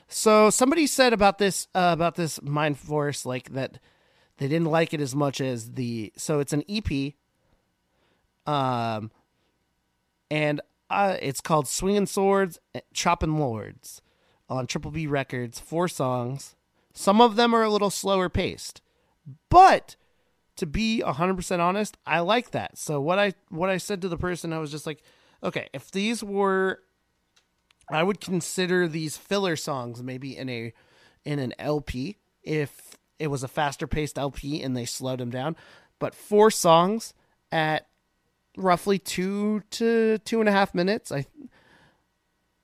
So 0.07 0.51
somebody 0.51 0.87
said 0.87 1.13
about 1.13 1.39
this 1.39 1.67
uh, 1.75 1.91
about 1.93 2.15
this 2.17 2.41
Mind 2.43 2.79
Force 2.79 3.25
like 3.27 3.53
that 3.55 3.79
they 4.37 4.47
didn't 4.47 4.71
like 4.71 4.93
it 4.95 5.01
as 5.01 5.15
much 5.15 5.41
as 5.41 5.73
the 5.73 6.13
so 6.17 6.39
it's 6.39 6.53
an 6.53 6.63
EP 6.69 7.15
um 8.47 9.11
and 10.31 10.61
uh, 10.91 11.17
it's 11.23 11.41
called 11.41 11.67
Swinging 11.67 12.05
Swords 12.07 12.59
Chopping 12.93 13.39
Lords 13.39 14.03
on 14.51 14.67
Triple 14.67 14.91
B 14.91 15.07
Records, 15.07 15.59
four 15.59 15.89
songs. 15.89 16.55
Some 16.93 17.21
of 17.23 17.37
them 17.37 17.55
are 17.55 17.63
a 17.63 17.71
little 17.71 17.89
slower 17.91 18.29
paced. 18.29 18.83
But 19.49 19.97
to 20.57 20.67
be 20.67 21.03
100% 21.05 21.59
honest, 21.59 21.97
I 22.07 22.21
like 22.21 22.51
that. 22.51 22.79
So 22.79 23.01
what 23.01 23.19
I 23.19 23.35
what 23.49 23.71
I 23.71 23.79
said 23.79 24.03
to 24.03 24.09
the 24.09 24.19
person 24.19 24.53
I 24.53 24.59
was 24.59 24.71
just 24.71 24.87
like, 24.87 25.03
okay, 25.43 25.69
if 25.73 25.91
these 25.91 26.23
were 26.23 26.81
I 27.91 28.03
would 28.03 28.21
consider 28.21 28.89
these 28.89 29.17
filler 29.17 29.57
songs 29.57 30.03
maybe 30.03 30.37
in 30.37 30.49
a 30.49 30.73
in 31.25 31.39
an 31.39 31.55
LP 31.59 32.19
if 32.43 32.97
it 33.19 33.29
was 33.29 33.43
a 33.43 33.49
faster 33.49 33.87
paced 33.87 34.19
LP 34.19 34.63
and 34.63 34.77
they 34.77 34.85
slowed 34.85 35.21
them 35.21 35.31
down. 35.31 35.57
But 35.99 36.15
four 36.15 36.51
songs 36.51 37.15
at 37.51 37.87
roughly 38.57 38.99
two 38.99 39.63
to 39.71 40.19
two 40.19 40.41
and 40.41 40.49
a 40.49 40.53
half 40.53 40.75
minutes. 40.75 41.13
I 41.13 41.27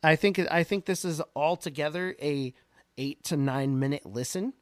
I 0.02 0.16
think 0.16 0.38
I 0.50 0.62
think 0.62 0.84
this 0.84 1.04
is 1.04 1.22
altogether 1.34 2.16
a 2.20 2.54
eight 2.96 3.22
to 3.24 3.36
nine 3.36 3.78
minute 3.78 4.04
listen 4.04 4.52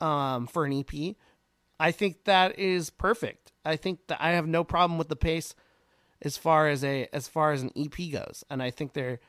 um, 0.00 0.46
for 0.46 0.64
an 0.64 0.72
EP. 0.72 1.16
I 1.80 1.92
think 1.92 2.24
that 2.24 2.58
is 2.58 2.90
perfect. 2.90 3.52
I 3.64 3.76
think 3.76 4.06
that 4.08 4.18
I 4.20 4.30
have 4.32 4.46
no 4.46 4.64
problem 4.64 4.98
with 4.98 5.08
the 5.08 5.16
pace 5.16 5.54
as 6.22 6.36
far 6.36 6.68
as 6.68 6.82
a 6.84 7.08
as 7.12 7.28
far 7.28 7.52
as 7.52 7.62
an 7.62 7.72
EP 7.76 8.10
goes, 8.12 8.44
and 8.50 8.62
I 8.62 8.70
think 8.70 8.92
they're 8.92 9.20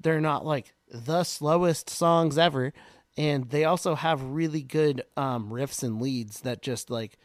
they're 0.00 0.20
not 0.20 0.44
like 0.46 0.74
the 0.90 1.24
slowest 1.24 1.90
songs 1.90 2.38
ever, 2.38 2.72
and 3.16 3.50
they 3.50 3.64
also 3.64 3.94
have 3.94 4.22
really 4.22 4.62
good 4.62 5.04
um, 5.16 5.50
riffs 5.50 5.82
and 5.82 6.00
leads 6.00 6.40
that 6.42 6.62
just 6.62 6.90
like 6.90 7.18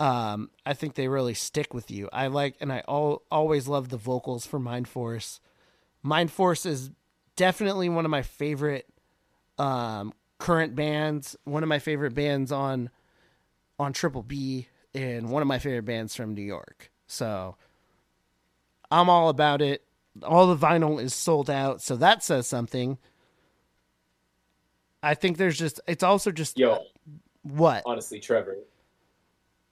Um, 0.00 0.50
I 0.66 0.74
think 0.74 0.94
they 0.94 1.06
really 1.08 1.34
stick 1.34 1.72
with 1.74 1.90
you. 1.90 2.08
I 2.12 2.26
like, 2.26 2.56
and 2.60 2.72
I 2.72 2.82
al- 2.88 3.22
always 3.30 3.68
love 3.68 3.88
the 3.88 3.96
vocals 3.96 4.46
for 4.46 4.58
Mind 4.58 4.88
Force. 4.88 5.38
Mind 6.02 6.30
Force 6.32 6.66
is 6.66 6.90
definitely 7.36 7.88
one 7.88 8.04
of 8.04 8.10
my 8.10 8.22
favorite 8.22 8.88
um, 9.58 10.12
current 10.38 10.74
bands. 10.74 11.36
One 11.44 11.62
of 11.62 11.68
my 11.68 11.78
favorite 11.78 12.14
bands 12.14 12.50
on 12.50 12.90
on 13.82 13.92
Triple 13.92 14.22
B, 14.22 14.68
and 14.94 15.30
one 15.30 15.42
of 15.42 15.48
my 15.48 15.58
favorite 15.58 15.84
bands 15.84 16.14
from 16.14 16.34
New 16.34 16.42
York. 16.42 16.90
So 17.06 17.56
I'm 18.90 19.08
all 19.08 19.28
about 19.28 19.62
it. 19.62 19.84
All 20.22 20.46
the 20.46 20.66
vinyl 20.66 21.00
is 21.02 21.14
sold 21.14 21.50
out, 21.50 21.80
so 21.80 21.96
that 21.96 22.22
says 22.22 22.46
something. 22.46 22.98
I 25.02 25.14
think 25.14 25.36
there's 25.36 25.58
just 25.58 25.80
it's 25.86 26.02
also 26.02 26.30
just 26.30 26.58
Yo, 26.58 26.78
what 27.42 27.82
honestly, 27.86 28.20
Trevor, 28.20 28.58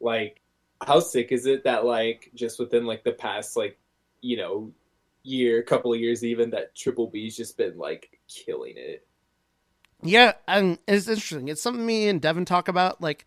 like, 0.01 0.41
how 0.85 1.01
sick 1.01 1.31
is 1.31 1.47
it 1.47 1.65
that 1.65 1.85
like 1.85 2.31
just 2.35 2.59
within 2.59 2.87
like 2.87 3.05
the 3.05 3.13
past 3.13 3.57
like 3.57 3.79
you 4.23 4.37
know 4.37 4.73
year, 5.23 5.63
couple 5.63 5.93
of 5.93 6.01
years 6.01 6.25
even 6.25 6.51
that 6.51 6.75
Triple 6.75 7.09
B's 7.09 7.37
just 7.37 7.57
been 7.57 7.77
like 7.79 8.19
killing 8.29 8.75
it. 8.77 9.07
Yeah, 10.03 10.33
and 10.49 10.79
it's 10.89 11.09
interesting. 11.09 11.49
It's 11.49 11.63
something 11.63 11.85
me 11.85 12.09
and 12.09 12.21
Devin 12.21 12.47
talk 12.47 12.69
about, 12.69 13.01
like 13.03 13.27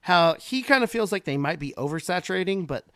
how 0.00 0.34
he 0.34 0.62
kind 0.62 0.82
of 0.82 0.90
feels 0.90 1.12
like 1.12 1.24
they 1.24 1.36
might 1.36 1.58
be 1.58 1.74
oversaturating, 1.76 2.66
but 2.66 2.86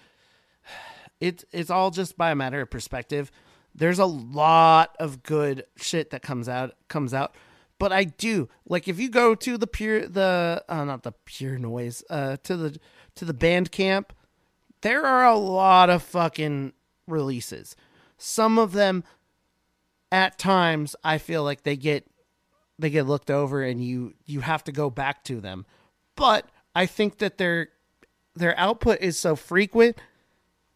it's 1.20 1.44
it's 1.52 1.70
all 1.70 1.90
just 1.90 2.16
by 2.16 2.30
a 2.30 2.34
matter 2.34 2.61
of 2.61 2.70
perspective. 2.70 3.30
There's 3.74 3.98
a 3.98 4.07
lot 4.07 4.94
of 5.00 5.22
good 5.22 5.64
shit 5.76 6.11
that 6.11 6.22
comes 6.22 6.48
out 6.48 6.74
comes 6.88 7.12
out, 7.12 7.34
but 7.78 7.92
I 7.92 8.05
do 8.05 8.48
like 8.66 8.88
if 8.88 8.98
you 8.98 9.09
go 9.09 9.34
to 9.34 9.59
the 9.59 9.66
pure 9.66 10.07
the 10.07 10.64
uh, 10.68 10.84
not 10.84 11.02
the 11.02 11.12
pure 11.24 11.59
noise 11.59 12.02
uh 12.09 12.36
to 12.44 12.57
the 12.57 12.78
to 13.16 13.24
the 13.24 13.34
Bandcamp, 13.34 14.07
there 14.80 15.05
are 15.05 15.24
a 15.24 15.36
lot 15.36 15.90
of 15.90 16.02
fucking 16.02 16.72
releases. 17.07 17.76
Some 18.16 18.59
of 18.59 18.72
them 18.72 19.05
at 20.11 20.38
times 20.38 20.96
I 21.05 21.18
feel 21.18 21.42
like 21.42 21.64
they 21.64 21.76
get 21.76 22.07
they 22.78 22.90
get 22.90 23.07
looked 23.07 23.30
over 23.30 23.62
and 23.62 23.84
you 23.84 24.14
you 24.24 24.40
have 24.40 24.64
to 24.64 24.72
go 24.72 24.88
back 24.88 25.24
to 25.24 25.40
them. 25.40 25.66
But 26.16 26.48
I 26.75 26.87
think 26.87 27.18
that 27.18 27.39
their 27.39 27.68
their 28.35 28.59
output 28.59 29.01
is 29.01 29.18
so 29.18 29.37
frequent 29.37 29.97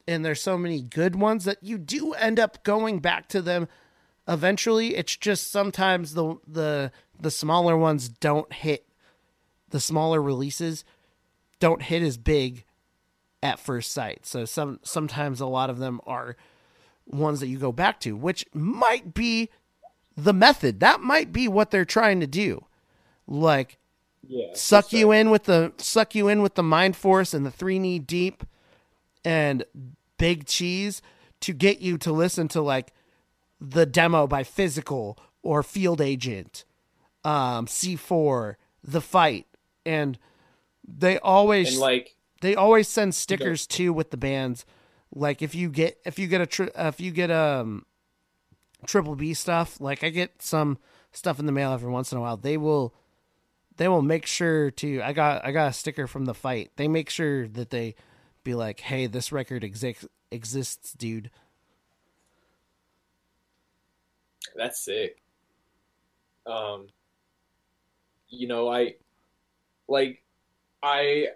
and 0.06 0.24
there's 0.24 0.40
so 0.40 0.56
many 0.56 0.80
good 0.80 1.16
ones 1.16 1.44
that 1.44 1.58
you 1.62 1.76
do 1.76 2.12
end 2.12 2.38
up 2.38 2.62
going 2.62 3.00
back 3.00 3.28
to 3.28 3.42
them 3.42 3.68
eventually. 4.28 4.94
It's 4.94 5.16
just 5.16 5.50
sometimes 5.50 6.14
the 6.14 6.36
the 6.46 6.92
the 7.18 7.30
smaller 7.30 7.76
ones 7.76 8.08
don't 8.08 8.52
hit 8.52 8.86
the 9.70 9.80
smaller 9.80 10.22
releases 10.22 10.84
don't 11.60 11.82
hit 11.82 12.02
as 12.02 12.16
big 12.16 12.64
at 13.42 13.58
first 13.58 13.92
sight. 13.92 14.26
So 14.26 14.44
some 14.44 14.80
sometimes 14.82 15.40
a 15.40 15.46
lot 15.46 15.70
of 15.70 15.78
them 15.78 16.00
are 16.06 16.36
ones 17.06 17.40
that 17.40 17.48
you 17.48 17.58
go 17.58 17.72
back 17.72 18.00
to, 18.00 18.16
which 18.16 18.46
might 18.52 19.14
be 19.14 19.48
the 20.16 20.32
method. 20.32 20.80
That 20.80 21.00
might 21.00 21.32
be 21.32 21.48
what 21.48 21.70
they're 21.70 21.84
trying 21.84 22.20
to 22.20 22.26
do. 22.26 22.64
Like 23.26 23.78
Yeah, 24.28 24.48
suck 24.52 24.92
you 24.92 25.10
in 25.10 25.30
with 25.30 25.44
the 25.44 25.72
suck 25.78 26.14
you 26.14 26.28
in 26.28 26.42
with 26.42 26.54
the 26.54 26.62
mind 26.62 26.96
force 26.96 27.32
and 27.32 27.46
the 27.46 27.50
three 27.50 27.78
knee 27.78 27.98
deep 27.98 28.44
and 29.24 29.64
big 30.18 30.44
cheese 30.46 31.00
to 31.40 31.54
get 31.54 31.80
you 31.80 31.96
to 31.98 32.12
listen 32.12 32.46
to 32.48 32.60
like 32.60 32.92
the 33.58 33.86
demo 33.86 34.26
by 34.26 34.44
physical 34.44 35.18
or 35.42 35.62
field 35.62 36.00
agent 36.00 36.64
um 37.24 37.66
c4 37.66 38.56
the 38.84 39.00
fight. 39.00 39.46
And 39.86 40.18
they 40.86 41.18
always 41.18 41.72
and 41.72 41.78
like 41.78 42.14
they 42.42 42.54
always 42.54 42.86
send 42.86 43.14
stickers 43.14 43.66
too 43.66 43.92
with 43.94 44.10
the 44.10 44.16
bands. 44.18 44.66
Like 45.14 45.40
if 45.40 45.54
you 45.54 45.70
get 45.70 45.98
if 46.04 46.18
you 46.18 46.26
get 46.26 46.42
a 46.42 46.46
tri- 46.46 46.70
if 46.76 47.00
you 47.00 47.12
get 47.12 47.30
um 47.30 47.86
triple 48.86 49.16
b 49.16 49.34
stuff 49.34 49.80
like 49.80 50.04
i 50.04 50.08
get 50.08 50.40
some 50.40 50.78
stuff 51.10 51.40
in 51.40 51.46
the 51.46 51.52
mail 51.52 51.72
every 51.72 51.90
once 51.90 52.12
in 52.12 52.18
a 52.18 52.20
while. 52.20 52.36
They 52.36 52.56
will 52.58 52.94
they 53.78 53.88
will 53.88 54.02
make 54.02 54.26
sure 54.26 54.70
to 54.70 55.00
i 55.02 55.12
got 55.12 55.44
i 55.44 55.50
got 55.50 55.70
a 55.70 55.72
sticker 55.72 56.06
from 56.06 56.26
the 56.26 56.34
fight 56.34 56.70
they 56.76 56.86
make 56.86 57.10
sure 57.10 57.48
that 57.48 57.70
they 57.70 57.94
be 58.44 58.54
like 58.54 58.80
hey 58.80 59.06
this 59.06 59.32
record 59.32 59.62
exi- 59.62 60.06
exists 60.30 60.92
dude 60.92 61.30
That's 64.58 64.84
sick. 64.84 65.22
Um, 66.46 66.88
you 68.28 68.48
know, 68.48 68.68
I 68.68 68.94
like, 69.88 70.22
I, 70.82 71.28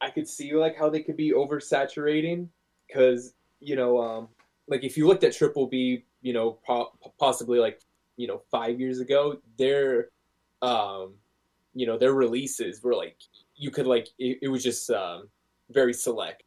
I 0.00 0.10
could 0.10 0.28
see 0.28 0.54
like 0.54 0.76
how 0.76 0.90
they 0.90 1.02
could 1.02 1.16
be 1.16 1.32
oversaturating 1.32 2.48
because 2.86 3.34
you 3.60 3.76
know, 3.76 4.00
um, 4.00 4.28
like 4.68 4.84
if 4.84 4.96
you 4.96 5.06
looked 5.06 5.24
at 5.24 5.32
Triple 5.32 5.66
B, 5.66 6.04
you 6.20 6.32
know, 6.32 6.58
po- 6.66 6.92
possibly 7.18 7.58
like 7.58 7.80
you 8.16 8.26
know 8.26 8.42
five 8.50 8.80
years 8.80 9.00
ago, 9.00 9.38
their, 9.56 10.08
um, 10.60 11.14
you 11.74 11.86
know, 11.86 11.98
their 11.98 12.12
releases 12.12 12.82
were 12.82 12.94
like 12.94 13.16
you 13.56 13.70
could 13.70 13.86
like 13.86 14.08
it, 14.18 14.38
it 14.42 14.48
was 14.48 14.62
just 14.62 14.90
um, 14.90 15.28
very 15.70 15.94
select 15.94 16.42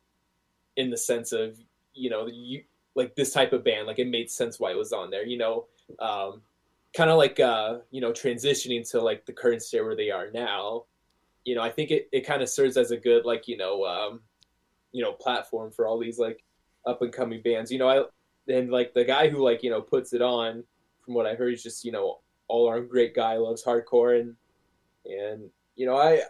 in 0.78 0.90
the 0.90 0.98
sense 0.98 1.32
of 1.32 1.58
you 1.94 2.10
know 2.10 2.28
you 2.28 2.64
like 2.96 3.16
this 3.16 3.32
type 3.32 3.54
of 3.54 3.64
band 3.64 3.88
like 3.88 4.00
it 4.00 4.08
made 4.08 4.30
sense 4.30 4.60
why 4.60 4.72
it 4.72 4.78
was 4.78 4.92
on 4.92 5.10
there 5.10 5.26
you 5.26 5.38
know 5.38 5.66
um, 6.00 6.42
kind 6.96 7.10
of 7.10 7.18
like 7.18 7.40
uh, 7.40 7.80
you 7.92 8.02
know 8.02 8.12
transitioning 8.12 8.90
to 8.92 9.02
like 9.02 9.26
the 9.26 9.34
current 9.34 9.62
state 9.62 9.84
where 9.84 9.96
they 9.96 10.12
are 10.12 10.32
now. 10.32 10.86
You 11.44 11.56
know, 11.56 11.62
I 11.62 11.70
think 11.70 11.92
it, 11.92 12.10
it 12.12 12.26
kind 12.26 12.42
of 12.42 12.50
serves 12.50 12.78
as 12.78 12.92
a 12.92 12.98
good 12.98 13.26
like 13.26 13.48
you 13.48 13.58
know 13.58 13.86
um, 13.86 14.22
you 14.92 15.04
know 15.04 15.12
platform 15.12 15.72
for 15.72 15.88
all 15.88 16.00
these 16.00 16.18
like 16.18 16.44
up 16.86 17.02
and 17.02 17.14
coming 17.14 17.42
bands. 17.42 17.72
You 17.72 17.80
know, 17.80 17.90
I 17.90 18.52
and 18.52 18.72
like 18.72 18.94
the 18.94 19.04
guy 19.04 19.28
who 19.30 19.44
like 19.44 19.62
you 19.62 19.70
know 19.70 19.82
puts 19.82 20.14
it 20.14 20.22
on, 20.22 20.64
from 21.04 21.14
what 21.14 21.28
I 21.28 21.36
heard, 21.36 21.54
is 21.54 21.64
just 21.64 21.86
you 21.86 21.92
know 21.92 22.20
all 22.48 22.70
around 22.70 22.90
great 22.90 23.14
guy, 23.14 23.36
loves 23.38 23.64
hardcore, 23.64 24.20
and 24.20 24.36
and 25.06 25.50
you 25.76 25.86
know 25.86 25.98
I 25.98 26.22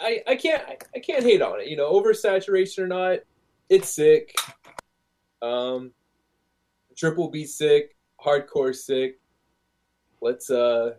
I 0.00 0.22
I 0.26 0.36
can't 0.36 0.62
I 0.94 0.98
can't 0.98 1.22
hate 1.22 1.42
on 1.42 1.60
it. 1.60 1.68
You 1.68 1.76
know, 1.76 1.92
oversaturation 1.92 2.78
or 2.80 2.88
not, 2.88 3.18
it's 3.68 3.88
sick. 3.88 4.34
Um, 5.40 5.92
triple 6.96 7.30
B 7.30 7.44
sick 7.44 7.96
hardcore 8.24 8.74
sick. 8.74 9.18
Let's 10.20 10.50
uh 10.50 10.94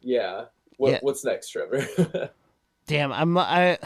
yeah. 0.00 0.46
What 0.76 0.92
Yeah. 0.92 0.98
what's 1.02 1.24
next, 1.24 1.50
Trevor? 1.50 2.30
damn 2.86 3.12
i'm 3.12 3.38
i 3.38 3.78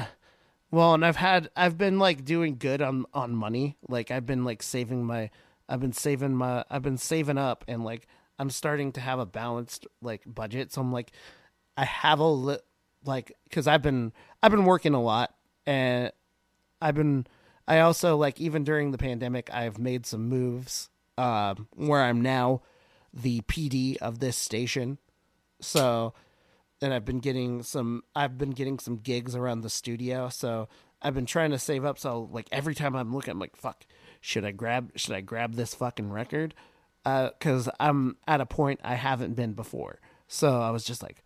well 0.71 0.95
and 0.95 1.05
i've 1.05 1.17
had 1.17 1.51
i've 1.57 1.77
been 1.77 1.99
like 1.99 2.25
doing 2.25 2.57
good 2.57 2.81
on 2.81 3.05
on 3.13 3.35
money 3.35 3.77
like 3.87 4.11
i've 4.11 4.25
been 4.25 4.45
like 4.45 4.63
saving 4.63 5.05
my 5.05 5.29
i've 5.69 5.81
been 5.81 5.93
saving 5.93 6.35
my 6.35 6.65
i've 6.71 6.81
been 6.81 6.97
saving 6.97 7.37
up 7.37 7.65
and 7.69 7.85
like 7.85 8.07
i'm 8.39 8.49
starting 8.49 8.93
to 8.93 9.01
have 9.01 9.19
a 9.19 9.27
balanced 9.27 9.87
like 10.01 10.23
budget 10.27 10.73
so 10.73 10.81
i'm 10.81 10.91
like 10.91 11.13
i 11.77 11.85
have 11.85 12.19
a 12.19 12.29
li- 12.29 12.59
like 13.05 13.33
because 13.45 13.67
i've 13.67 13.83
been 13.83 14.13
i've 14.43 14.51
been 14.51 14.65
working 14.65 14.95
a 14.95 15.03
lot 15.03 15.35
and 15.67 16.13
i've 16.81 16.95
been 16.95 17.27
i 17.67 17.81
also 17.81 18.17
like 18.17 18.41
even 18.41 18.65
during 18.65 18.91
the 18.91 18.99
pandemic 18.99 19.49
i've 19.53 19.79
made 19.79 20.07
some 20.07 20.29
moves 20.29 20.89
um 21.19 21.69
where 21.75 22.03
i'm 22.03 22.21
now 22.21 22.61
the 23.13 23.41
pd 23.43 23.97
of 23.99 24.19
this 24.19 24.37
station 24.37 24.99
so 25.61 26.13
and 26.85 26.93
I've 26.93 27.05
been 27.05 27.21
getting 27.21 27.63
some 27.63 28.03
I've 28.15 28.37
been 28.37 28.51
getting 28.51 28.79
some 28.79 28.99
gigs 28.99 29.35
around 29.35 29.63
the 29.63 29.71
studio, 29.71 30.29
so 30.29 30.69
I've 31.01 31.15
been 31.15 31.27
trying 31.27 31.51
to 31.51 31.59
save 31.59 31.85
up 31.85 31.99
so 31.99 32.29
like 32.31 32.47
every 32.53 32.75
time 32.75 32.95
I'm 32.95 33.15
looking 33.15 33.33
I'm 33.33 33.39
like 33.39 33.57
fuck, 33.57 33.87
should 34.21 34.45
I 34.45 34.51
grab 34.51 34.93
should 34.95 35.15
I 35.15 35.23
grab 35.23 35.55
this 35.55 35.75
fucking 35.75 36.11
record? 36.11 36.55
Uh 37.05 37.31
cuz 37.41 37.71
I'm 37.81 38.19
at 38.29 38.43
a 38.43 38.47
point 38.47 38.81
I 38.85 38.95
haven't 38.97 39.35
been 39.35 39.55
before. 39.55 39.99
So 40.29 40.61
I 40.61 40.71
was 40.71 40.85
just 40.85 41.03
like 41.03 41.24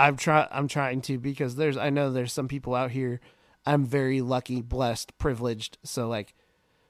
I'm 0.00 0.16
try 0.16 0.48
I'm 0.50 0.66
trying 0.66 1.02
to 1.02 1.18
because 1.18 1.56
there's 1.56 1.76
I 1.76 1.90
know 1.90 2.10
there's 2.10 2.32
some 2.32 2.48
people 2.48 2.74
out 2.74 2.90
here 2.90 3.20
I'm 3.66 3.84
very 3.84 4.20
lucky, 4.20 4.62
blessed, 4.62 5.16
privileged. 5.18 5.78
So 5.84 6.08
like 6.08 6.34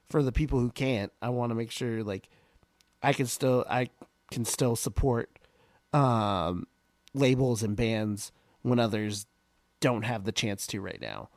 for 0.09 0.23
the 0.23 0.31
people 0.31 0.59
who 0.59 0.71
can't, 0.71 1.11
I 1.21 1.29
want 1.29 1.51
to 1.51 1.55
make 1.55 1.71
sure 1.71 2.03
like 2.03 2.29
I 3.03 3.13
can 3.13 3.25
still 3.25 3.65
I 3.69 3.89
can 4.31 4.45
still 4.45 4.75
support 4.75 5.29
um 5.93 6.67
labels 7.13 7.63
and 7.63 7.75
bands 7.75 8.31
when 8.61 8.79
others 8.79 9.25
don't 9.81 10.03
have 10.03 10.23
the 10.23 10.31
chance 10.31 10.65
to 10.67 10.79
right 10.79 11.01
now. 11.01 11.29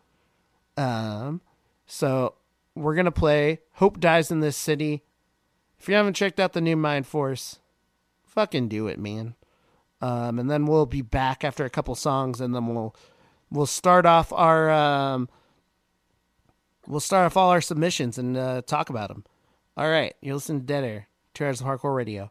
Um 0.77 1.41
so 1.87 2.35
we're 2.77 2.95
going 2.95 3.05
to 3.05 3.13
play 3.13 3.61
Hope 3.75 4.01
Dies 4.01 4.31
in 4.31 4.41
This 4.41 4.57
City. 4.57 5.03
If 5.79 5.89
you 5.89 5.95
haven't 5.95 6.15
checked 6.15 6.41
out 6.41 6.53
the 6.53 6.61
new 6.61 6.77
Mind 6.77 7.07
Force, 7.07 7.61
fucking 8.23 8.69
do 8.69 8.87
it, 8.87 8.99
man. 8.99 9.35
Um 10.05 10.39
and 10.39 10.51
then 10.51 10.67
we'll 10.67 10.87
be 10.87 11.03
back 11.03 11.45
after 11.45 11.65
a 11.65 11.71
couple 11.71 11.95
songs 11.95 12.41
and 12.41 12.55
then 12.55 12.67
we'll 12.67 12.95
we'll 13.51 13.67
start 13.67 14.05
off 14.05 14.33
our 14.33 14.71
um 14.71 15.29
we'll 16.87 17.01
start 17.01 17.27
off 17.27 17.37
all 17.37 17.51
our 17.51 17.61
submissions 17.61 18.19
and 18.19 18.37
uh, 18.37 18.63
talk 18.63 18.91
about 18.91 19.09
them. 19.09 19.25
All 19.77 19.89
right, 19.89 20.15
you 20.21 20.35
listen 20.35 20.61
to 20.61 20.67
Dead 20.67 20.85
Air, 20.85 21.09
Two 21.33 21.47
Hours 21.47 21.61
of 21.61 21.67
Hardcore 21.67 21.97
Radio. 21.97 22.31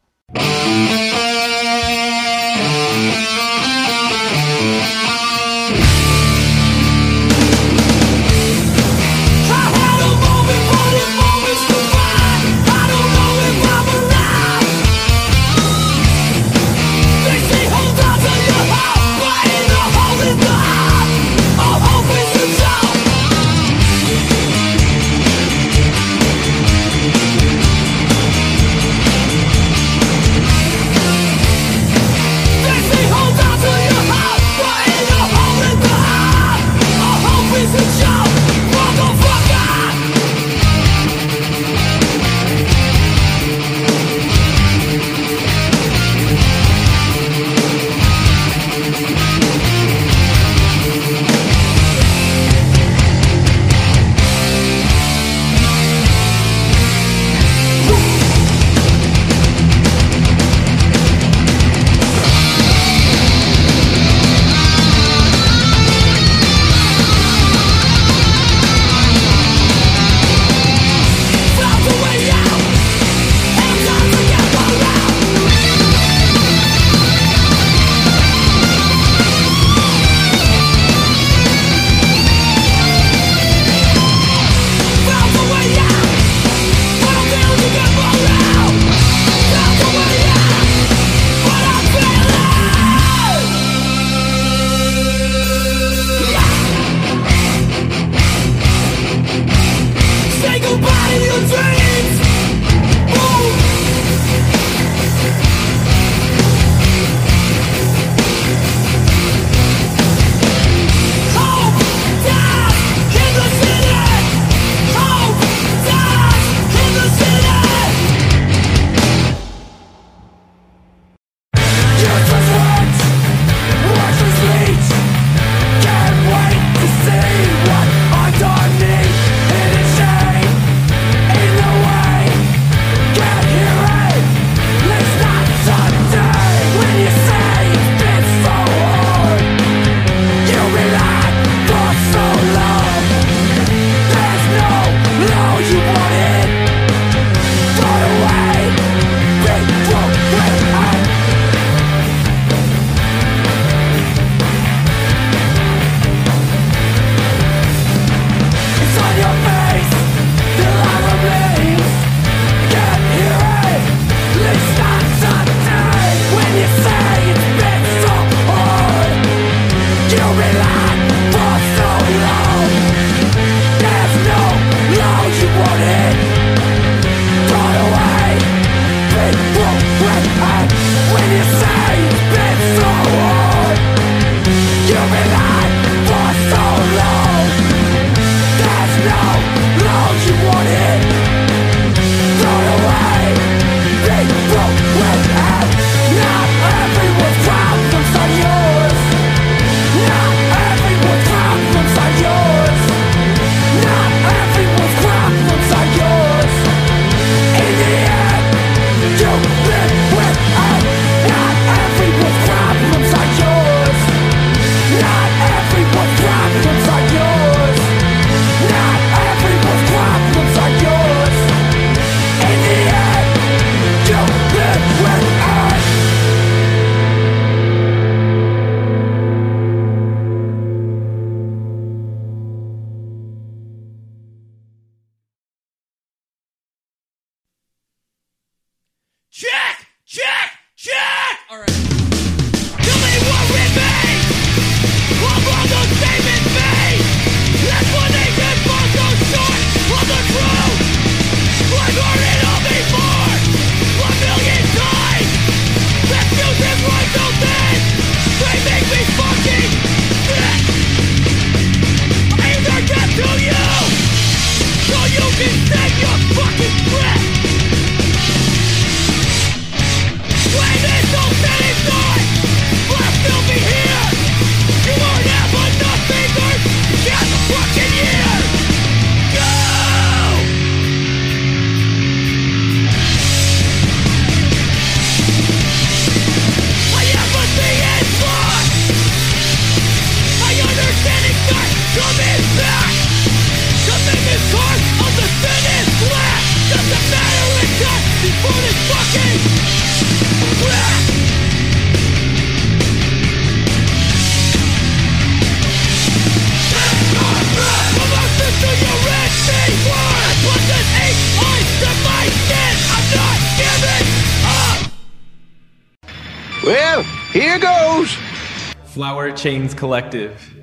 Chains 319.44 319.74
Collective. 319.74 320.56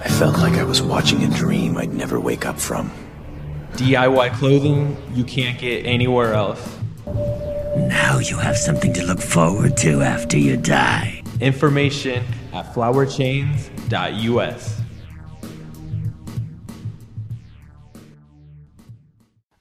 I 0.00 0.08
felt 0.10 0.36
like 0.36 0.58
I 0.58 0.62
was 0.62 0.82
watching 0.82 1.24
a 1.24 1.34
dream 1.34 1.78
I'd 1.78 1.94
never 1.94 2.20
wake 2.20 2.44
up 2.44 2.60
from. 2.60 2.92
DIY 3.72 4.34
clothing 4.34 4.98
you 5.14 5.24
can't 5.24 5.58
get 5.58 5.86
anywhere 5.86 6.34
else. 6.34 6.78
Now 7.06 8.18
you 8.18 8.36
have 8.36 8.58
something 8.58 8.92
to 8.92 9.06
look 9.06 9.18
forward 9.18 9.78
to 9.78 10.02
after 10.02 10.36
you 10.36 10.58
die. 10.58 11.22
Information 11.40 12.22
at 12.52 12.66
flowerchains.us. 12.74 14.80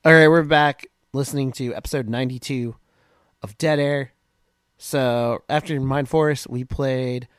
All 0.03 0.11
right, 0.11 0.27
we're 0.27 0.43
back 0.43 0.87
listening 1.13 1.53
to 1.53 1.73
episode 1.73 2.09
92 2.09 2.75
of 3.41 3.57
Dead 3.57 3.79
Air. 3.79 4.11
So, 4.77 5.45
after 5.47 5.79
Mind 5.79 6.09
Force, 6.09 6.45
we 6.47 6.65
played 6.65 7.23
a 7.23 7.36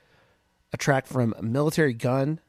track 0.79 1.07
from 1.07 1.35
Militarie 1.41 1.97
Gun, 1.97 2.41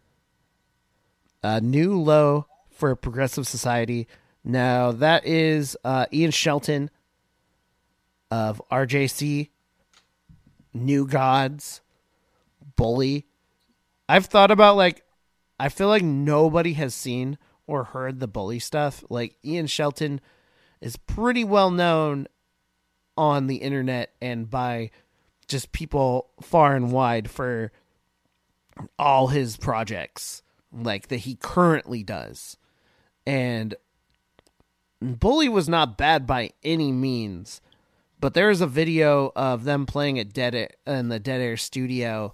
a 1.44 1.60
new 1.62 2.00
low 2.00 2.48
for 2.70 2.96
Progressive 2.96 3.48
Society. 3.48 4.08
Now, 4.44 4.92
that 4.92 5.26
is 5.26 5.76
uh, 5.84 6.06
Ian 6.14 6.32
Shelton 6.32 6.90
of 8.32 8.62
RJC, 8.72 9.50
New 10.74 11.08
Gods, 11.08 11.82
Bully. 12.76 13.26
I've 14.08 14.28
thought 14.28 14.52
about 14.52 14.78
like, 14.78 15.04
I 15.60 15.70
feel 15.70 15.88
like 15.88 16.04
nobody 16.04 16.74
has 16.74 16.96
seen 16.96 17.38
or 17.68 17.84
heard 17.84 18.20
the 18.20 18.28
Bully 18.28 18.60
stuff. 18.60 19.04
Like, 19.10 19.36
Ian 19.44 19.68
Shelton 19.68 20.22
is 20.82 20.96
pretty 20.96 21.44
well 21.44 21.72
known 21.72 22.28
on 23.18 23.48
the 23.48 23.58
internet 23.58 24.14
and 24.22 24.50
by 24.50 24.92
just 25.50 25.74
people 25.74 26.30
far 26.42 26.76
and 26.76 26.92
wide 26.92 27.30
for 27.30 27.72
all 28.98 29.28
his 29.28 29.58
projects 29.58 30.44
like 30.72 31.08
that 31.08 31.18
he 31.18 31.36
currently 31.36 32.04
does. 32.04 32.58
And 33.26 33.76
bully 35.02 35.50
was 35.50 35.70
not 35.70 35.98
bad 35.98 36.28
by 36.28 36.52
any 36.64 36.92
means 36.92 37.62
but 38.20 38.34
there's 38.34 38.60
a 38.62 38.68
video 38.68 39.32
of 39.36 39.64
them 39.64 39.86
playing 39.86 40.20
at 40.20 40.34
dead 40.34 40.54
air, 40.54 40.72
in 40.86 41.08
the 41.10 41.20
dead 41.20 41.42
air 41.42 41.58
studio. 41.58 42.34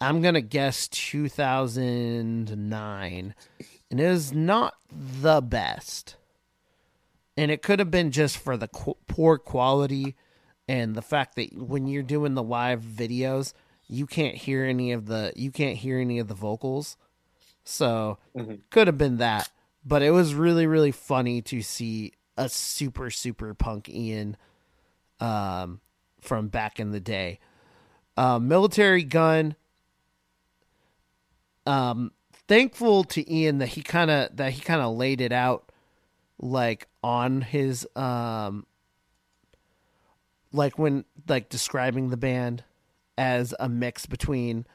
I'm 0.00 0.20
gonna 0.20 0.40
guess 0.40 0.88
2009 0.88 3.34
and 3.90 4.00
it 4.00 4.04
is 4.04 4.32
not 4.32 4.74
the 4.90 5.40
best. 5.40 6.16
And 7.36 7.50
it 7.50 7.62
could 7.62 7.80
have 7.80 7.90
been 7.90 8.12
just 8.12 8.38
for 8.38 8.56
the 8.56 8.68
qu- 8.68 8.96
poor 9.08 9.38
quality 9.38 10.14
and 10.68 10.94
the 10.94 11.02
fact 11.02 11.34
that 11.36 11.56
when 11.56 11.86
you're 11.86 12.02
doing 12.02 12.34
the 12.34 12.42
live 12.42 12.82
videos 12.82 13.54
you 13.88 14.06
can't 14.06 14.34
hear 14.34 14.64
any 14.64 14.92
of 14.92 15.06
the 15.06 15.32
you 15.36 15.50
can't 15.50 15.76
hear 15.76 15.98
any 15.98 16.18
of 16.18 16.28
the 16.28 16.34
vocals. 16.34 16.96
So 17.64 18.18
could 18.70 18.86
have 18.86 18.98
been 18.98 19.18
that. 19.18 19.50
But 19.84 20.02
it 20.02 20.10
was 20.10 20.34
really 20.34 20.66
really 20.66 20.92
funny 20.92 21.42
to 21.42 21.62
see 21.62 22.12
a 22.36 22.48
super 22.48 23.10
super 23.10 23.54
punk 23.54 23.88
ian 23.88 24.36
um 25.20 25.80
from 26.20 26.48
back 26.48 26.80
in 26.80 26.90
the 26.90 27.00
day. 27.00 27.38
Uh, 28.16 28.38
militarie 28.38 29.08
gun. 29.08 29.56
Um 31.66 32.12
thankful 32.48 33.04
to 33.04 33.32
ian 33.32 33.58
that 33.58 33.68
he 33.68 33.82
kind 33.82 34.10
of 34.10 34.36
that 34.36 34.52
he 34.52 34.60
kind 34.60 34.80
of 34.80 34.96
laid 34.96 35.20
it 35.20 35.32
out 35.32 35.70
like 36.38 36.88
on 37.02 37.40
his 37.40 37.86
um 37.96 38.66
like 40.52 40.78
when 40.78 41.04
like 41.28 41.48
describing 41.48 42.10
the 42.10 42.16
band 42.16 42.62
as 43.16 43.54
a 43.58 43.68
mix 43.68 44.06
between 44.06 44.66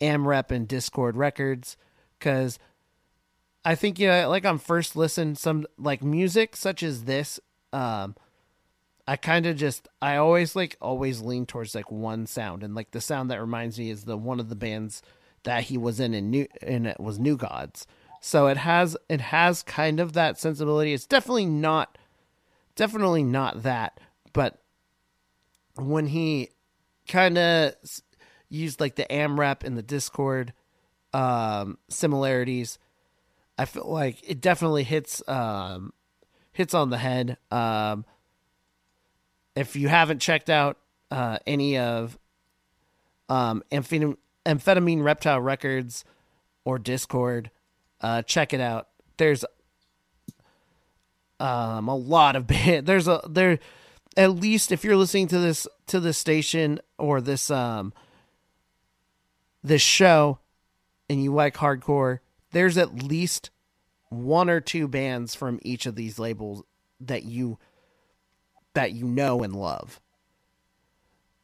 AmRep 0.00 0.50
and 0.50 0.68
Dischord 0.68 1.12
Records 1.14 1.76
cuz 2.20 2.58
I 3.64 3.74
think 3.74 3.98
you 3.98 4.08
know 4.08 4.28
like 4.28 4.44
on 4.44 4.58
first 4.58 4.96
listen 4.96 5.34
some 5.36 5.66
like 5.78 6.02
music 6.02 6.56
such 6.56 6.82
as 6.82 7.04
this 7.04 7.40
um 7.72 8.14
I 9.06 9.16
kind 9.16 9.46
of 9.46 9.56
just 9.56 9.88
I 10.00 10.16
always 10.16 10.56
like 10.56 10.76
always 10.80 11.20
lean 11.20 11.46
towards 11.46 11.74
like 11.74 11.90
one 11.90 12.26
sound 12.26 12.62
and 12.62 12.74
like 12.74 12.90
the 12.92 13.00
sound 13.00 13.30
that 13.30 13.40
reminds 13.40 13.78
me 13.78 13.90
is 13.90 14.04
the 14.04 14.16
one 14.16 14.40
of 14.40 14.48
the 14.48 14.56
bands 14.56 15.02
that 15.44 15.64
he 15.64 15.76
was 15.78 16.00
in 16.00 16.14
in 16.14 16.30
new 16.30 16.46
and 16.62 16.86
it 16.86 17.00
was 17.00 17.18
New 17.18 17.36
Gods. 17.36 17.86
So 18.20 18.46
it 18.46 18.56
has 18.56 18.96
it 19.08 19.20
has 19.20 19.62
kind 19.62 20.00
of 20.00 20.14
that 20.14 20.38
sensibility. 20.38 20.94
It's 20.94 21.06
definitely 21.06 21.46
not 21.46 21.98
definitely 22.76 23.22
not 23.22 23.62
that, 23.62 24.00
but 24.32 24.60
when 25.76 26.06
he 26.06 26.50
kind 27.08 27.38
of 27.38 27.74
used 28.48 28.80
like 28.80 28.96
the 28.96 29.06
AmRep 29.10 29.62
and 29.64 29.76
the 29.76 29.82
Dischord 29.82 30.50
um, 31.12 31.78
similarities, 31.88 32.78
I 33.58 33.64
feel 33.64 33.86
like 33.86 34.18
it 34.28 34.40
definitely 34.40 34.84
hits 34.84 35.26
um, 35.28 35.92
hits 36.52 36.74
on 36.74 36.90
the 36.90 36.98
head. 36.98 37.36
Um, 37.50 38.04
if 39.54 39.76
you 39.76 39.88
haven't 39.88 40.20
checked 40.20 40.50
out 40.50 40.78
uh, 41.10 41.38
any 41.46 41.78
of 41.78 42.18
um, 43.28 43.62
amphetamine, 43.70 44.16
amphetamine 44.44 45.02
Reptile 45.02 45.40
Records 45.40 46.04
or 46.64 46.78
Dischord, 46.78 47.48
uh, 48.00 48.22
check 48.22 48.52
it 48.52 48.60
out. 48.60 48.88
There's 49.16 49.44
um, 51.38 51.88
a 51.88 51.96
lot 51.96 52.36
of 52.36 52.46
band. 52.48 52.86
There's 52.86 53.08
a 53.08 53.20
there 53.28 53.58
at 54.16 54.32
least 54.32 54.72
if 54.72 54.84
you're 54.84 54.96
listening 54.96 55.28
to 55.28 55.38
this 55.38 55.66
to 55.86 56.00
this 56.00 56.18
station 56.18 56.80
or 56.98 57.20
this 57.20 57.50
um 57.50 57.92
this 59.62 59.82
show 59.82 60.38
and 61.08 61.22
you 61.22 61.32
like 61.32 61.56
hardcore, 61.56 62.20
there's 62.52 62.78
at 62.78 63.02
least 63.02 63.50
one 64.10 64.48
or 64.48 64.60
two 64.60 64.86
bands 64.86 65.34
from 65.34 65.58
each 65.62 65.86
of 65.86 65.96
these 65.96 66.18
labels 66.18 66.62
that 67.00 67.24
you 67.24 67.58
that 68.74 68.92
you 68.92 69.04
know 69.06 69.42
and 69.42 69.54
love. 69.54 70.00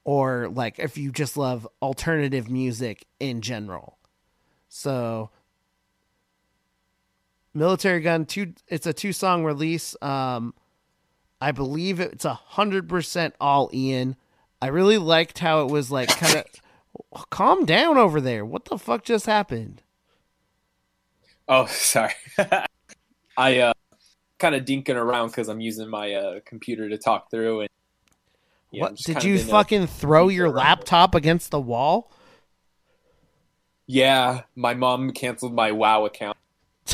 Or 0.04 0.48
like 0.48 0.78
if 0.78 0.96
you 0.96 1.12
just 1.12 1.36
love 1.36 1.66
alternative 1.82 2.50
music 2.50 3.06
in 3.18 3.40
general. 3.40 3.98
So 4.68 5.30
Militarie 7.56 8.02
Gun 8.02 8.24
two 8.26 8.54
it's 8.68 8.86
a 8.86 8.92
two 8.92 9.12
song 9.12 9.44
release. 9.44 9.96
Um 10.02 10.54
I 11.40 11.52
believe 11.52 12.00
it's 12.00 12.24
a 12.24 12.34
hundred 12.34 12.88
percent 12.88 13.34
all 13.40 13.70
Ian. 13.72 14.16
I 14.60 14.66
really 14.66 14.98
liked 14.98 15.38
how 15.38 15.62
it 15.62 15.70
was 15.70 15.90
like 15.90 16.08
kind 16.08 16.36
of 16.36 17.26
calm 17.30 17.64
down 17.64 17.96
over 17.96 18.20
there. 18.20 18.44
What 18.44 18.66
the 18.66 18.78
fuck 18.78 19.04
just 19.04 19.26
happened? 19.26 19.82
Oh, 21.48 21.66
sorry. 21.70 22.12
I 23.36 23.58
uh 23.58 23.72
kind 24.38 24.54
of 24.54 24.64
dinking 24.64 24.96
around 24.96 25.28
because 25.28 25.48
I'm 25.48 25.60
using 25.60 25.88
my 25.88 26.14
uh 26.14 26.40
computer 26.44 26.88
to 26.88 26.98
talk 26.98 27.30
through 27.30 27.60
and 27.60 27.70
what 28.70 28.96
did 28.96 29.24
you 29.24 29.34
uh, 29.36 29.38
fucking 29.38 29.86
throw 29.88 30.28
your 30.28 30.48
laptop 30.48 31.14
against 31.14 31.50
the 31.50 31.60
wall? 31.60 32.12
Yeah, 33.86 34.42
my 34.54 34.74
mom 34.74 35.10
canceled 35.10 35.54
my 35.54 35.72
WoW 35.72 36.04
account. 36.04 36.36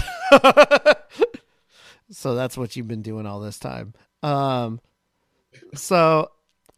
so 2.11 2.35
that's 2.35 2.57
what 2.57 2.75
you've 2.75 2.89
been 2.89 3.03
doing 3.03 3.27
all 3.27 3.41
this 3.41 3.59
time. 3.59 3.93
Um, 4.23 4.81
so 5.75 6.31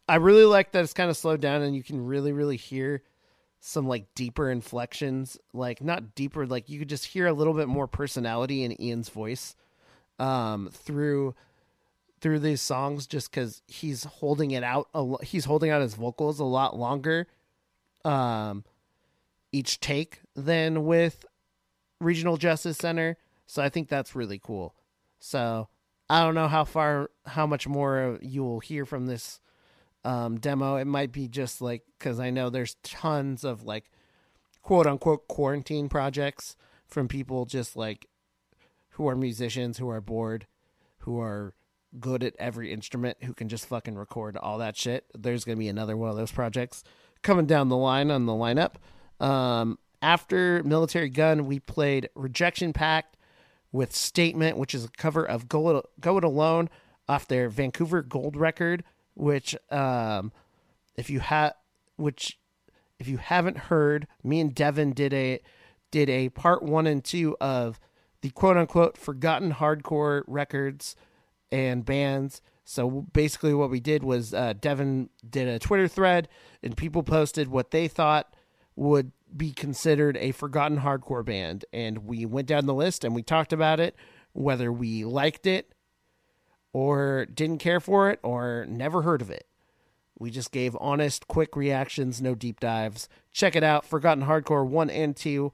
I 0.07 0.15
really 0.15 0.45
like 0.45 0.71
that 0.71 0.83
it's 0.83 0.93
kind 0.93 1.09
of 1.09 1.17
slowed 1.17 1.41
down 1.41 1.61
and 1.61 1.75
you 1.75 1.83
can 1.83 2.05
really, 2.05 2.31
really 2.31 2.57
hear 2.57 3.03
some 3.59 3.87
like 3.87 4.13
deeper 4.15 4.49
inflections, 4.49 5.37
like 5.53 5.81
not 5.81 6.15
deeper, 6.15 6.45
like 6.45 6.69
you 6.69 6.79
could 6.79 6.89
just 6.89 7.05
hear 7.05 7.27
a 7.27 7.33
little 7.33 7.53
bit 7.53 7.67
more 7.67 7.87
personality 7.87 8.63
in 8.63 8.81
Ian's 8.81 9.09
voice, 9.09 9.55
um, 10.17 10.69
through 10.71 11.35
through 12.21 12.39
these 12.39 12.61
songs, 12.61 13.07
just 13.07 13.31
because 13.31 13.61
he's 13.67 14.03
holding 14.03 14.51
it 14.51 14.63
out, 14.63 14.89
a 14.93 15.01
lo- 15.01 15.19
he's 15.23 15.45
holding 15.45 15.69
out 15.69 15.81
his 15.81 15.93
vocals 15.93 16.39
a 16.39 16.45
lot 16.45 16.77
longer, 16.77 17.27
um, 18.03 18.65
each 19.53 19.79
take 19.79 20.19
than 20.35 20.85
with 20.85 21.25
Regional 22.01 22.35
Justice 22.35 22.77
Center. 22.77 23.17
So 23.47 23.63
I 23.63 23.69
think 23.69 23.87
that's 23.87 24.15
really 24.15 24.39
cool. 24.43 24.75
So 25.19 25.69
I 26.09 26.23
don't 26.23 26.35
know 26.35 26.47
how 26.47 26.63
far, 26.63 27.09
how 27.25 27.45
much 27.45 27.67
more 27.67 28.17
you 28.21 28.43
will 28.43 28.59
hear 28.59 28.85
from 28.85 29.05
this 29.05 29.39
um, 30.03 30.39
demo. 30.39 30.75
It 30.77 30.85
might 30.85 31.11
be 31.11 31.27
just 31.27 31.61
like 31.61 31.83
because 31.97 32.19
I 32.19 32.29
know 32.29 32.49
there's 32.49 32.75
tons 32.83 33.43
of 33.43 33.63
like 33.63 33.91
quote 34.61 34.87
unquote 34.87 35.27
quarantine 35.27 35.89
projects 35.89 36.55
from 36.87 37.07
people 37.07 37.45
just 37.45 37.75
like 37.75 38.07
who 38.91 39.07
are 39.07 39.15
musicians 39.15 39.77
who 39.77 39.89
are 39.89 40.01
bored, 40.01 40.47
who 40.99 41.19
are 41.19 41.53
good 41.99 42.23
at 42.23 42.35
every 42.37 42.71
instrument 42.71 43.17
who 43.23 43.33
can 43.33 43.49
just 43.49 43.65
fucking 43.65 43.95
record 43.95 44.37
all 44.37 44.57
that 44.57 44.77
shit. 44.77 45.05
There's 45.17 45.45
to 45.45 45.55
be 45.55 45.67
another 45.67 45.97
one 45.97 46.09
of 46.09 46.15
those 46.15 46.31
projects 46.31 46.83
coming 47.21 47.45
down 47.45 47.69
the 47.69 47.77
line 47.77 48.11
on 48.11 48.25
the 48.25 48.33
lineup. 48.33 48.75
Um, 49.23 49.79
after 50.01 50.63
Militarie 50.63 51.13
Gun, 51.13 51.45
we 51.45 51.59
played 51.59 52.09
Rejection 52.15 52.73
Pact 52.73 53.17
with 53.71 53.95
Statement, 53.95 54.57
which 54.57 54.73
is 54.73 54.85
a 54.85 54.89
cover 54.97 55.23
of 55.23 55.47
Go 55.47 55.77
It, 55.77 55.85
Go 55.99 56.17
it 56.17 56.23
Alone 56.23 56.69
off 57.07 57.27
their 57.27 57.49
Vancouver 57.49 58.01
Gold 58.01 58.35
record, 58.35 58.83
which 59.15 59.55
um, 59.71 60.31
if 60.95 61.09
you 61.09 61.19
have 61.19 61.53
which 61.97 62.39
if 62.99 63.07
you 63.07 63.17
haven't 63.17 63.57
heard, 63.57 64.07
me 64.23 64.39
and 64.39 64.53
Devin 64.53 64.93
did 64.93 65.13
a 65.13 65.41
did 65.91 66.09
a 66.09 66.29
part 66.29 66.61
1 66.61 66.85
and 66.85 67.03
2 67.03 67.35
of 67.41 67.79
the 68.21 68.29
quote 68.29 68.57
unquote 68.57 68.97
forgotten 68.97 69.53
hardcore 69.53 70.23
records 70.27 70.95
and 71.51 71.85
bands. 71.85 72.41
So 72.65 73.07
basically, 73.13 73.53
what 73.53 73.71
we 73.71 73.79
did 73.79 74.03
was 74.03 74.33
uh, 74.33 74.53
Devin 74.59 75.09
did 75.27 75.47
a 75.47 75.57
Twitter 75.57 75.87
thread, 75.87 76.27
and 76.61 76.77
people 76.77 77.01
posted 77.01 77.47
what 77.47 77.71
they 77.71 77.87
thought 77.87 78.33
would 78.79 79.11
be 79.35 79.51
considered 79.51 80.15
a 80.17 80.31
forgotten 80.31 80.79
hardcore 80.79 81.25
band. 81.25 81.65
And 81.73 82.05
we 82.05 82.25
went 82.25 82.47
down 82.47 82.65
the 82.65 82.73
list 82.73 83.03
and 83.03 83.13
we 83.13 83.21
talked 83.21 83.51
about 83.51 83.79
it, 83.79 83.93
whether 84.31 84.71
we 84.71 85.03
liked 85.03 85.45
it 85.45 85.73
or 86.71 87.25
didn't 87.25 87.57
care 87.57 87.81
for 87.81 88.09
it 88.09 88.19
or 88.23 88.65
never 88.69 89.01
heard 89.01 89.21
of 89.21 89.29
it. 89.29 89.45
We 90.17 90.31
just 90.31 90.51
gave 90.51 90.77
honest, 90.79 91.27
quick 91.27 91.57
reactions, 91.57 92.21
no 92.21 92.35
deep 92.35 92.61
dives. 92.61 93.09
Check 93.33 93.55
it 93.55 93.63
out, 93.63 93.85
Forgotten 93.85 94.23
Hardcore 94.23 94.65
1 94.65 94.89
and 94.89 95.15
2. 95.15 95.51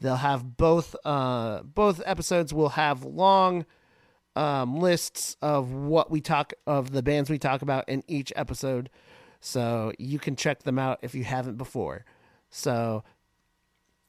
They'll 0.00 0.16
have 0.16 0.56
both 0.56 0.94
uh 1.04 1.62
both 1.62 2.00
episodes 2.06 2.54
will 2.54 2.70
have 2.70 3.04
long 3.04 3.66
um 4.36 4.78
lists 4.78 5.36
of 5.42 5.72
what 5.72 6.12
we 6.12 6.20
talk 6.20 6.52
of 6.64 6.92
the 6.92 7.02
bands 7.02 7.28
we 7.28 7.38
talk 7.38 7.62
about 7.62 7.88
in 7.88 8.04
each 8.06 8.32
episode. 8.36 8.88
So 9.40 9.92
you 9.98 10.20
can 10.20 10.36
check 10.36 10.62
them 10.62 10.78
out 10.78 11.00
if 11.02 11.16
you 11.16 11.24
haven't 11.24 11.56
before. 11.56 12.04
So 12.50 13.04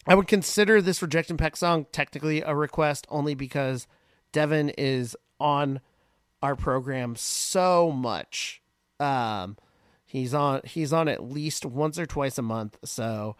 I 0.08 0.16
would 0.16 0.28
consider 0.28 0.82
this 0.82 1.02
Rejection 1.02 1.38
Pact 1.38 1.58
song 1.58 1.86
technically 1.92 2.42
a 2.42 2.56
request 2.56 3.06
only 3.10 3.36
because 3.36 3.88
Devin 4.32 4.70
is 4.70 5.16
on 5.40 5.82
our 6.42 6.56
program 6.56 7.16
so 7.16 7.92
much. 7.92 8.62
Um, 9.00 9.58
he's 10.06 10.34
on 10.34 10.62
he's 10.64 10.92
on 10.94 11.08
at 11.08 11.24
least 11.24 11.66
once 11.66 12.00
or 12.00 12.06
twice 12.06 12.38
a 12.38 12.42
month. 12.42 12.78
So 12.84 13.36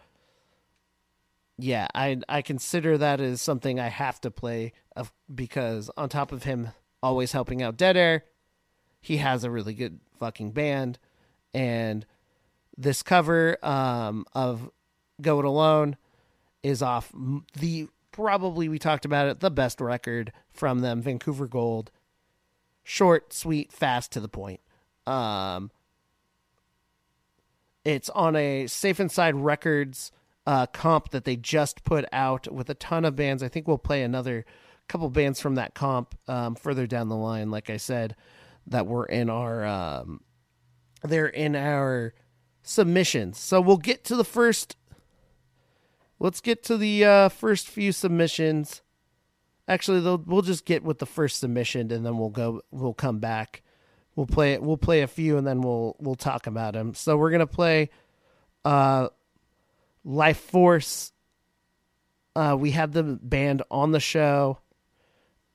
yeah, 1.58 1.88
I 1.94 2.20
I 2.28 2.42
consider 2.42 2.96
that 2.98 3.20
as 3.20 3.40
something 3.42 3.78
I 3.80 3.88
have 3.88 4.20
to 4.22 4.30
play 4.30 4.72
of 4.96 5.12
because 5.32 5.90
on 5.96 6.08
top 6.08 6.32
of 6.32 6.44
him 6.44 6.70
always 7.02 7.32
helping 7.32 7.62
out 7.62 7.76
Dead 7.76 7.96
Air, 7.96 8.24
he 9.00 9.18
has 9.18 9.44
a 9.44 9.50
really 9.50 9.74
good 9.74 10.00
fucking 10.18 10.52
band, 10.52 10.98
and 11.52 12.06
this 12.76 13.02
cover 13.02 13.58
um, 13.62 14.24
of 14.34 14.70
Go 15.22 15.38
It 15.38 15.44
Alone 15.44 15.96
is 16.62 16.82
off 16.82 17.12
the 17.58 17.88
probably 18.12 18.68
we 18.68 18.78
talked 18.78 19.04
about 19.04 19.28
it 19.28 19.40
the 19.40 19.50
best 19.50 19.80
record 19.80 20.32
from 20.52 20.80
them 20.80 21.00
Vancouver 21.00 21.46
Gold 21.46 21.90
short 22.82 23.32
sweet 23.32 23.72
fast 23.72 24.12
to 24.12 24.20
the 24.20 24.28
point 24.28 24.60
um 25.06 25.70
it's 27.84 28.10
on 28.10 28.36
a 28.36 28.66
Safe 28.66 29.00
Inside 29.00 29.36
Records 29.36 30.12
uh, 30.46 30.66
comp 30.66 31.10
that 31.10 31.24
they 31.24 31.36
just 31.36 31.84
put 31.84 32.04
out 32.12 32.52
with 32.52 32.68
a 32.70 32.74
ton 32.74 33.04
of 33.04 33.16
bands. 33.16 33.42
I 33.42 33.48
think 33.48 33.66
we'll 33.66 33.78
play 33.78 34.02
another 34.02 34.44
couple 34.88 35.08
bands 35.10 35.40
from 35.40 35.54
that 35.54 35.74
comp 35.74 36.18
um, 36.28 36.54
further 36.54 36.86
down 36.86 37.08
the 37.08 37.16
line. 37.16 37.50
Like 37.50 37.70
I 37.70 37.76
said, 37.76 38.16
that 38.66 38.86
were 38.86 39.06
in 39.06 39.30
our 39.30 39.64
um, 39.64 40.20
they're 41.02 41.28
in 41.28 41.56
our 41.56 42.14
submissions. 42.62 43.38
So 43.38 43.60
we'll 43.60 43.76
get 43.76 44.04
to 44.04 44.16
the 44.16 44.24
first. 44.24 44.76
Let's 46.22 46.42
get 46.42 46.62
to 46.64 46.76
the 46.76 47.04
uh, 47.04 47.28
first 47.30 47.66
few 47.66 47.92
submissions. 47.92 48.82
Actually, 49.66 50.00
we'll 50.26 50.42
just 50.42 50.66
get 50.66 50.84
with 50.84 50.98
the 50.98 51.06
first 51.06 51.38
submission, 51.38 51.90
and 51.90 52.04
then 52.04 52.18
we'll 52.18 52.28
go. 52.28 52.60
We'll 52.70 52.92
come 52.92 53.20
back. 53.20 53.62
We'll 54.16 54.26
play. 54.26 54.58
We'll 54.58 54.76
play 54.76 55.00
a 55.00 55.06
few, 55.06 55.38
and 55.38 55.46
then 55.46 55.62
we'll 55.62 55.96
we'll 55.98 56.16
talk 56.16 56.46
about 56.46 56.74
them. 56.74 56.92
So 56.92 57.16
we're 57.16 57.30
gonna 57.30 57.46
play, 57.46 57.88
uh, 58.66 59.08
Life 60.04 60.40
Force. 60.40 61.12
Uh, 62.36 62.56
we 62.58 62.70
had 62.70 62.92
the 62.92 63.02
band 63.02 63.62
on 63.70 63.92
the 63.92 64.00
show, 64.00 64.58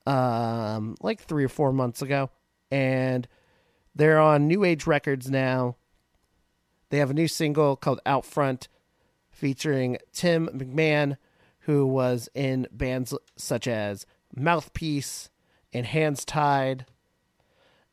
um, 0.04 0.96
like 1.00 1.20
three 1.20 1.44
or 1.44 1.48
four 1.48 1.72
months 1.72 2.02
ago, 2.02 2.30
and 2.72 3.28
they're 3.94 4.18
on 4.18 4.48
New 4.48 4.64
Age 4.64 4.86
Records 4.86 5.30
now. 5.30 5.76
They 6.90 6.98
have 6.98 7.10
a 7.10 7.14
new 7.14 7.28
single 7.28 7.76
called 7.76 8.00
Out 8.04 8.24
Front, 8.24 8.68
featuring 9.36 9.98
Tim 10.12 10.48
McMahon, 10.48 11.18
who 11.60 11.86
was 11.86 12.28
in 12.34 12.66
bands 12.72 13.14
such 13.36 13.68
as 13.68 14.06
Mouthpiece 14.34 15.28
and 15.72 15.84
Hands 15.84 16.24
Tied. 16.24 16.86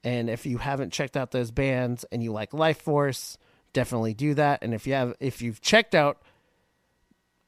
And 0.06 0.30
if 0.30 0.46
you 0.46 0.58
haven't 0.58 0.94
checked 0.94 1.18
out 1.18 1.32
those 1.32 1.52
bands 1.52 2.06
and 2.12 2.24
you 2.24 2.32
like 2.32 2.54
Life 2.54 2.82
Force, 2.82 3.38
definitely 3.74 4.14
do 4.14 4.34
that. 4.36 4.64
And 4.64 4.74
if 4.74 4.88
you 4.88 4.94
have 4.94 5.16
if 5.20 5.42
you've 5.42 5.62
checked 5.62 5.94
out 5.94 6.22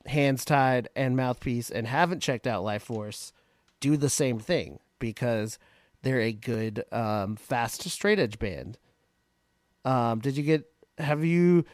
Hands 0.06 0.44
Tied 0.44 0.90
and 0.96 1.16
Mouthpiece 1.16 1.70
and 1.70 1.88
haven't 1.88 2.20
checked 2.20 2.48
out 2.48 2.64
Life 2.64 2.84
Force, 2.84 3.32
do 3.80 3.96
the 3.96 4.10
same 4.10 4.40
thing 4.40 4.80
because 5.00 5.58
they're 6.02 6.20
a 6.20 6.34
good 6.34 6.84
um, 6.92 7.38
fast 7.38 7.84
straight 7.90 8.20
edge 8.20 8.40
band. 8.40 8.78
Um, 9.86 10.20
did 10.20 10.36
you 10.36 10.44
get? 10.44 10.70
Have 10.98 11.24
you? 11.24 11.66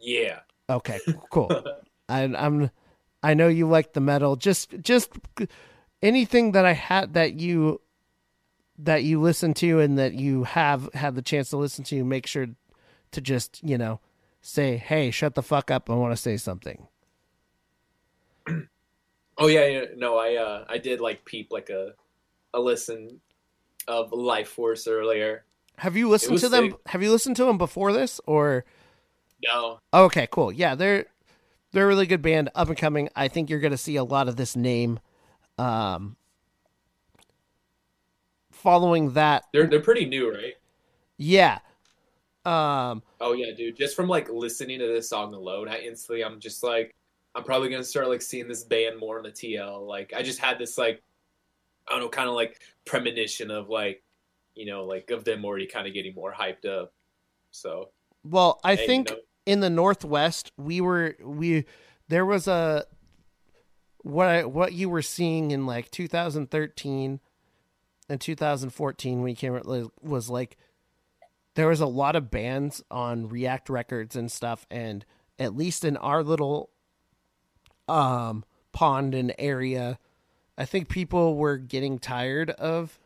Yeah. 0.00 0.40
Okay. 0.68 0.98
Cool. 1.30 1.50
I, 2.08 2.22
I'm. 2.22 2.70
I 3.22 3.34
know 3.34 3.48
you 3.48 3.66
like 3.66 3.94
the 3.94 4.00
metal. 4.00 4.36
Just 4.36 4.74
just 4.80 5.10
anything 6.02 6.52
that 6.52 6.64
I 6.64 6.72
had 6.72 7.14
that 7.14 7.40
you 7.40 7.80
that 8.78 9.02
you 9.02 9.20
listen 9.20 9.54
to 9.54 9.80
and 9.80 9.98
that 9.98 10.14
you 10.14 10.44
have 10.44 10.88
had 10.94 11.14
the 11.16 11.22
chance 11.22 11.50
to 11.50 11.56
listen 11.56 11.84
to, 11.84 12.04
make 12.04 12.26
sure 12.26 12.46
to 13.10 13.20
just, 13.20 13.62
you 13.64 13.76
know, 13.76 14.00
say, 14.40 14.76
"Hey, 14.76 15.10
shut 15.10 15.34
the 15.34 15.42
fuck 15.42 15.70
up. 15.70 15.90
I 15.90 15.94
want 15.94 16.12
to 16.12 16.16
say 16.16 16.36
something." 16.36 16.86
Oh 19.40 19.46
yeah, 19.46 19.66
yeah, 19.66 19.84
no, 19.96 20.16
I 20.18 20.34
uh 20.34 20.64
I 20.68 20.78
did 20.78 21.00
like 21.00 21.24
peep 21.24 21.52
like 21.52 21.70
a 21.70 21.92
a 22.52 22.58
listen 22.58 23.20
of 23.86 24.12
Life 24.12 24.48
Force 24.48 24.88
earlier. 24.88 25.44
Have 25.76 25.96
you 25.96 26.08
listened 26.08 26.40
to 26.40 26.48
them? 26.48 26.70
Sick. 26.70 26.80
Have 26.86 27.04
you 27.04 27.12
listened 27.12 27.36
to 27.36 27.44
them 27.44 27.56
before 27.56 27.92
this 27.92 28.20
or 28.26 28.64
No. 29.44 29.78
Okay, 29.92 30.28
cool. 30.30 30.52
Yeah, 30.52 30.74
they're 30.74 31.06
they're 31.72 31.84
a 31.84 31.88
really 31.88 32.06
good 32.06 32.22
band, 32.22 32.50
up 32.54 32.68
and 32.68 32.76
coming. 32.76 33.08
I 33.14 33.28
think 33.28 33.50
you're 33.50 33.60
going 33.60 33.72
to 33.72 33.76
see 33.78 33.96
a 33.96 34.04
lot 34.04 34.28
of 34.28 34.36
this 34.36 34.56
name 34.56 35.00
um 35.58 36.16
following 38.52 39.12
that. 39.12 39.44
They're 39.52 39.66
they're 39.66 39.80
pretty 39.80 40.06
new, 40.06 40.32
right? 40.32 40.54
Yeah. 41.16 41.58
Um 42.44 43.02
Oh 43.20 43.32
yeah, 43.32 43.52
dude. 43.56 43.76
Just 43.76 43.96
from 43.96 44.08
like 44.08 44.28
listening 44.28 44.78
to 44.80 44.86
this 44.86 45.08
song 45.08 45.34
alone, 45.34 45.68
I 45.68 45.80
instantly 45.80 46.24
I'm 46.24 46.40
just 46.40 46.62
like 46.62 46.94
I'm 47.34 47.44
probably 47.44 47.68
gonna 47.68 47.84
start 47.84 48.08
like 48.08 48.22
seeing 48.22 48.48
this 48.48 48.64
band 48.64 48.98
more 48.98 49.18
on 49.18 49.24
the 49.24 49.30
TL. 49.30 49.86
Like 49.86 50.12
I 50.16 50.22
just 50.22 50.38
had 50.38 50.58
this 50.58 50.78
like 50.78 51.02
I 51.88 51.92
don't 51.92 52.00
know, 52.02 52.08
kind 52.08 52.28
of 52.28 52.34
like 52.34 52.60
premonition 52.84 53.50
of 53.50 53.68
like 53.68 54.02
you 54.54 54.66
know 54.66 54.84
like 54.84 55.10
of 55.10 55.24
them 55.24 55.44
already 55.44 55.66
kind 55.66 55.86
of 55.86 55.94
getting 55.94 56.14
more 56.14 56.32
hyped 56.32 56.66
up. 56.66 56.92
So 57.50 57.90
well, 58.24 58.60
I 58.64 58.76
hey, 58.76 58.86
think 58.86 59.10
you 59.10 59.16
know. 59.16 59.22
In 59.48 59.60
the 59.60 59.70
Northwest 59.70 60.52
we 60.58 60.80
were 60.80 61.16
we 61.24 61.64
there 62.08 62.26
was 62.26 62.46
a 62.46 62.84
what 64.02 64.28
I, 64.28 64.44
what 64.44 64.74
you 64.74 64.90
were 64.90 65.02
seeing 65.02 65.52
in 65.52 65.64
like 65.64 65.90
2013 65.90 67.20
and 68.10 68.20
2014 68.20 69.22
when 69.22 69.30
you 69.30 69.36
came 69.36 69.90
was 70.02 70.28
like 70.28 70.58
there 71.54 71.68
was 71.68 71.80
a 71.80 71.86
lot 71.86 72.14
of 72.14 72.30
bands 72.30 72.84
on 72.90 73.28
React 73.28 73.70
Records 73.70 74.14
and 74.14 74.30
stuff, 74.30 74.66
and 74.70 75.04
at 75.38 75.56
least 75.56 75.84
in 75.84 75.96
our 75.96 76.22
little 76.22 76.70
um, 77.88 78.44
pond 78.72 79.14
and 79.14 79.34
area, 79.40 79.98
I 80.56 80.66
think 80.66 80.88
people 80.88 81.36
were 81.36 81.56
getting 81.56 81.98
tired 81.98 82.50
of 82.50 82.98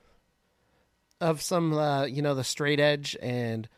of 1.20 1.40
some 1.40 1.72
uh, 1.72 2.04
you 2.04 2.20
know 2.20 2.34
the 2.34 2.44
straight 2.44 2.80
edge 2.80 3.16
and 3.22 3.68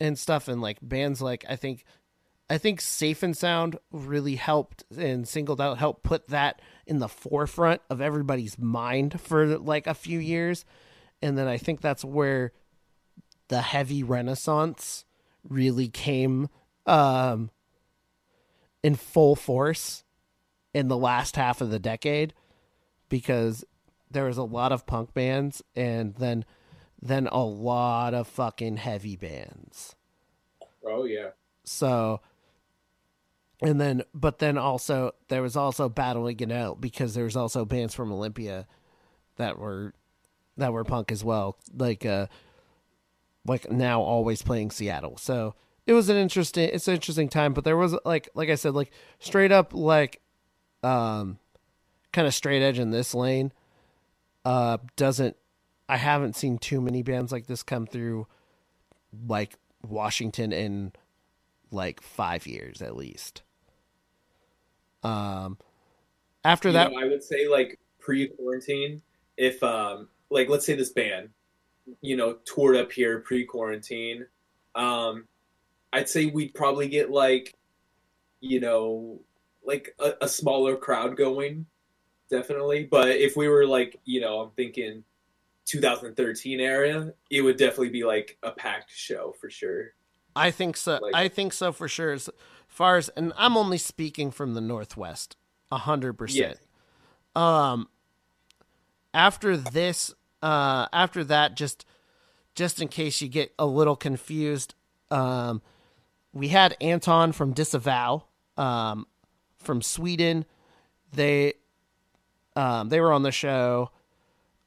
and 0.00 0.18
stuff 0.18 0.48
and 0.48 0.60
like 0.60 0.78
bands 0.82 1.20
like 1.20 1.44
I 1.48 1.56
think 1.56 1.84
I 2.50 2.58
think 2.58 2.80
Safe 2.80 3.22
and 3.22 3.36
Sound 3.36 3.78
really 3.92 4.36
helped 4.36 4.84
and 4.96 5.28
singled 5.28 5.60
out 5.60 5.78
helped 5.78 6.02
put 6.02 6.28
that 6.28 6.62
in 6.86 6.98
the 6.98 7.08
forefront 7.08 7.82
of 7.90 8.00
everybody's 8.00 8.58
mind 8.58 9.20
for 9.20 9.58
like 9.58 9.86
a 9.86 9.94
few 9.94 10.18
years. 10.18 10.64
And 11.20 11.36
then 11.36 11.46
I 11.46 11.58
think 11.58 11.80
that's 11.80 12.04
where 12.04 12.52
the 13.48 13.60
heavy 13.60 14.02
renaissance 14.02 15.04
really 15.46 15.88
came 15.88 16.48
um, 16.86 17.50
in 18.82 18.94
full 18.94 19.36
force 19.36 20.04
in 20.72 20.88
the 20.88 20.96
last 20.96 21.36
half 21.36 21.60
of 21.60 21.70
the 21.70 21.78
decade 21.78 22.32
because 23.08 23.64
there 24.10 24.24
was 24.24 24.38
a 24.38 24.42
lot 24.42 24.72
of 24.72 24.86
punk 24.86 25.12
bands 25.12 25.62
and 25.76 26.14
then 26.14 26.44
than 27.00 27.26
a 27.28 27.44
lot 27.44 28.14
of 28.14 28.26
fucking 28.26 28.76
heavy 28.78 29.16
bands. 29.16 29.94
Oh 30.84 31.04
yeah. 31.04 31.30
So, 31.64 32.20
and 33.62 33.80
then, 33.80 34.02
but 34.14 34.38
then 34.38 34.58
also 34.58 35.12
there 35.28 35.42
was 35.42 35.56
also 35.56 35.88
battling 35.88 36.40
it 36.40 36.52
out 36.52 36.80
because 36.80 37.14
there 37.14 37.24
was 37.24 37.36
also 37.36 37.64
bands 37.64 37.94
from 37.94 38.12
Olympia 38.12 38.66
that 39.36 39.58
were 39.58 39.94
that 40.56 40.72
were 40.72 40.84
punk 40.84 41.12
as 41.12 41.22
well, 41.22 41.56
like 41.76 42.04
uh, 42.04 42.26
like 43.46 43.70
now 43.70 44.00
always 44.00 44.42
playing 44.42 44.70
Seattle. 44.70 45.16
So 45.16 45.54
it 45.86 45.92
was 45.92 46.08
an 46.08 46.16
interesting, 46.16 46.68
it's 46.72 46.88
an 46.88 46.94
interesting 46.94 47.28
time. 47.28 47.54
But 47.54 47.64
there 47.64 47.76
was 47.76 47.96
like, 48.04 48.28
like 48.34 48.50
I 48.50 48.56
said, 48.56 48.74
like 48.74 48.90
straight 49.18 49.52
up 49.52 49.72
like, 49.72 50.20
um, 50.82 51.38
kind 52.12 52.26
of 52.26 52.34
straight 52.34 52.62
edge 52.62 52.78
in 52.78 52.90
this 52.90 53.14
lane. 53.14 53.52
Uh, 54.44 54.78
doesn't 54.96 55.36
I 55.88 55.96
haven't 55.96 56.36
seen 56.36 56.58
too 56.58 56.80
many 56.80 57.02
bands 57.02 57.32
like 57.32 57.46
this 57.46 57.62
come 57.62 57.86
through, 57.86 58.26
like 59.26 59.54
Washington 59.82 60.52
in 60.52 60.92
like 61.70 62.02
five 62.02 62.46
years 62.46 62.82
at 62.82 62.96
least. 62.96 63.42
Um, 65.02 65.58
after 66.44 66.68
You 66.68 66.72
that, 66.74 66.92
know, 66.92 66.98
I 66.98 67.04
would 67.04 67.22
say 67.22 67.48
like 67.48 67.78
pre-quarantine, 68.00 69.02
if 69.36 69.62
um 69.62 70.08
like 70.30 70.48
let's 70.48 70.66
say 70.66 70.74
this 70.74 70.90
band, 70.90 71.30
you 72.02 72.16
know, 72.16 72.34
toured 72.44 72.76
up 72.76 72.92
here 72.92 73.20
pre-quarantine, 73.20 74.26
um, 74.74 75.26
I'd 75.92 76.08
say 76.08 76.26
we'd 76.26 76.54
probably 76.54 76.88
get 76.88 77.10
like, 77.10 77.54
you 78.40 78.60
know, 78.60 79.20
like 79.64 79.94
a, 79.98 80.12
a 80.22 80.28
smaller 80.28 80.76
crowd 80.76 81.16
going, 81.16 81.66
definitely. 82.30 82.84
But 82.84 83.08
if 83.10 83.36
we 83.36 83.48
were 83.48 83.66
like, 83.66 83.98
you 84.04 84.20
know, 84.20 84.40
I'm 84.40 84.50
thinking 84.50 85.04
2013 85.68 86.60
area, 86.60 87.12
it 87.30 87.42
would 87.42 87.56
definitely 87.56 87.90
be 87.90 88.04
like 88.04 88.38
a 88.42 88.50
packed 88.50 88.90
show 88.94 89.34
for 89.40 89.50
sure. 89.50 89.92
I 90.34 90.50
think 90.50 90.76
so. 90.76 90.98
Like- 91.02 91.14
I 91.14 91.28
think 91.28 91.52
so 91.52 91.72
for 91.72 91.88
sure. 91.88 92.12
As 92.12 92.30
far 92.66 92.96
as, 92.96 93.08
and 93.10 93.32
I'm 93.36 93.56
only 93.56 93.78
speaking 93.78 94.30
from 94.30 94.54
the 94.54 94.60
Northwest, 94.60 95.36
a 95.70 95.78
hundred 95.78 96.14
percent. 96.14 96.58
Um, 97.36 97.88
after 99.12 99.56
this, 99.56 100.14
uh, 100.42 100.86
after 100.92 101.22
that, 101.24 101.56
just, 101.56 101.84
just 102.54 102.80
in 102.80 102.88
case 102.88 103.20
you 103.20 103.28
get 103.28 103.52
a 103.58 103.66
little 103.66 103.96
confused, 103.96 104.74
um, 105.10 105.62
we 106.32 106.48
had 106.48 106.76
Anton 106.80 107.32
from 107.32 107.52
Disavow, 107.52 108.24
um, 108.56 109.06
from 109.58 109.82
Sweden. 109.82 110.44
They, 111.12 111.54
um, 112.56 112.88
they 112.90 113.00
were 113.00 113.12
on 113.12 113.22
the 113.22 113.32
show 113.32 113.90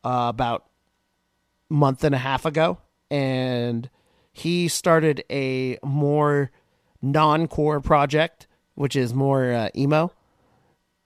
uh, 0.04 0.28
about 0.30 0.66
month 1.72 2.04
and 2.04 2.14
a 2.14 2.20
half 2.20 2.46
ago, 2.46 2.78
and 3.10 3.90
he 4.32 4.68
started 4.68 5.24
a 5.32 5.78
more 5.84 6.52
non-core 7.02 7.80
project, 7.80 8.48
which 8.76 8.96
is 8.96 9.14
more 9.14 9.52
uh, 9.52 9.70
emo, 9.76 10.12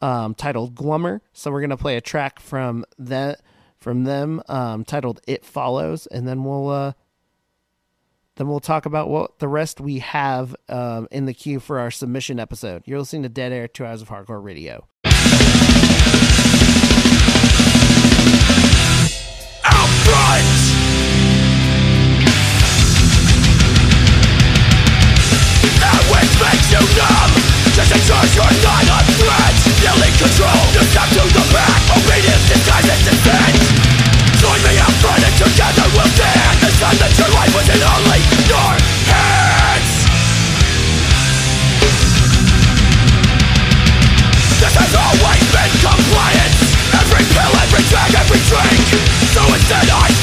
um, 0.02 0.34
titled 0.34 0.76
Glummer. 0.76 1.22
So 1.34 1.52
we're 1.52 1.62
gonna 1.62 1.78
play 1.78 1.96
a 1.96 2.02
track 2.02 2.40
from 2.40 2.84
that 2.98 3.42
from 3.78 4.04
them 4.04 4.42
um, 4.50 4.84
titled 4.84 5.22
"It 5.28 5.46
Follows," 5.46 6.08
and 6.08 6.28
then 6.28 6.44
we'll 6.44 6.70
uh, 6.70 6.94
then 8.36 8.48
we'll 8.48 8.60
talk 8.60 8.86
about 8.86 9.08
what 9.10 9.40
the 9.40 9.48
rest 9.48 9.80
we 9.80 10.00
have 10.00 10.56
um, 10.68 11.08
in 11.12 11.26
the 11.26 11.34
queue 11.34 11.60
for 11.60 11.80
our 11.80 11.92
submission 11.92 12.40
episode. 12.40 12.84
You're 12.86 13.00
listening 13.00 13.24
to 13.24 13.30
Dead 13.30 13.52
Air, 13.52 13.68
two 13.68 13.86
hours 13.86 14.02
of 14.02 14.10
hardcore 14.10 14.44
radio. 14.44 14.88
You 26.76 26.84
numb. 27.00 27.32
Just 27.72 27.92
ensures 27.92 28.32
you're 28.36 28.56
not 28.60 28.84
a 28.84 30.10
control, 30.20 30.64
you 30.76 30.84
step 30.92 31.08
to 31.16 31.24
the 31.24 31.44
back. 31.56 31.80
Obedience 31.96 32.44
disguises 32.52 33.00
dissent 33.08 33.56
Join 34.40 34.60
me 34.64 34.76
out 34.80 34.92
front 35.00 35.24
and 35.24 35.36
together 35.40 35.88
we'll 35.96 36.12
stand. 36.12 36.56
The 36.60 36.72
sun 36.76 36.96
that 37.00 37.12
your 37.16 37.32
life 37.32 37.54
was 37.56 37.68
in 37.72 37.80
only 37.80 38.20
your 38.48 38.72
hands. 39.12 39.92
This 44.60 44.76
has 44.76 44.94
always 44.96 45.44
been 45.56 45.74
compliance. 45.80 46.60
Every 46.96 47.24
pill, 47.32 47.54
every 47.64 47.84
drag, 47.88 48.12
every 48.20 48.42
drink. 48.52 48.84
So 49.32 49.42
instead 49.52 49.88
I 49.88 50.15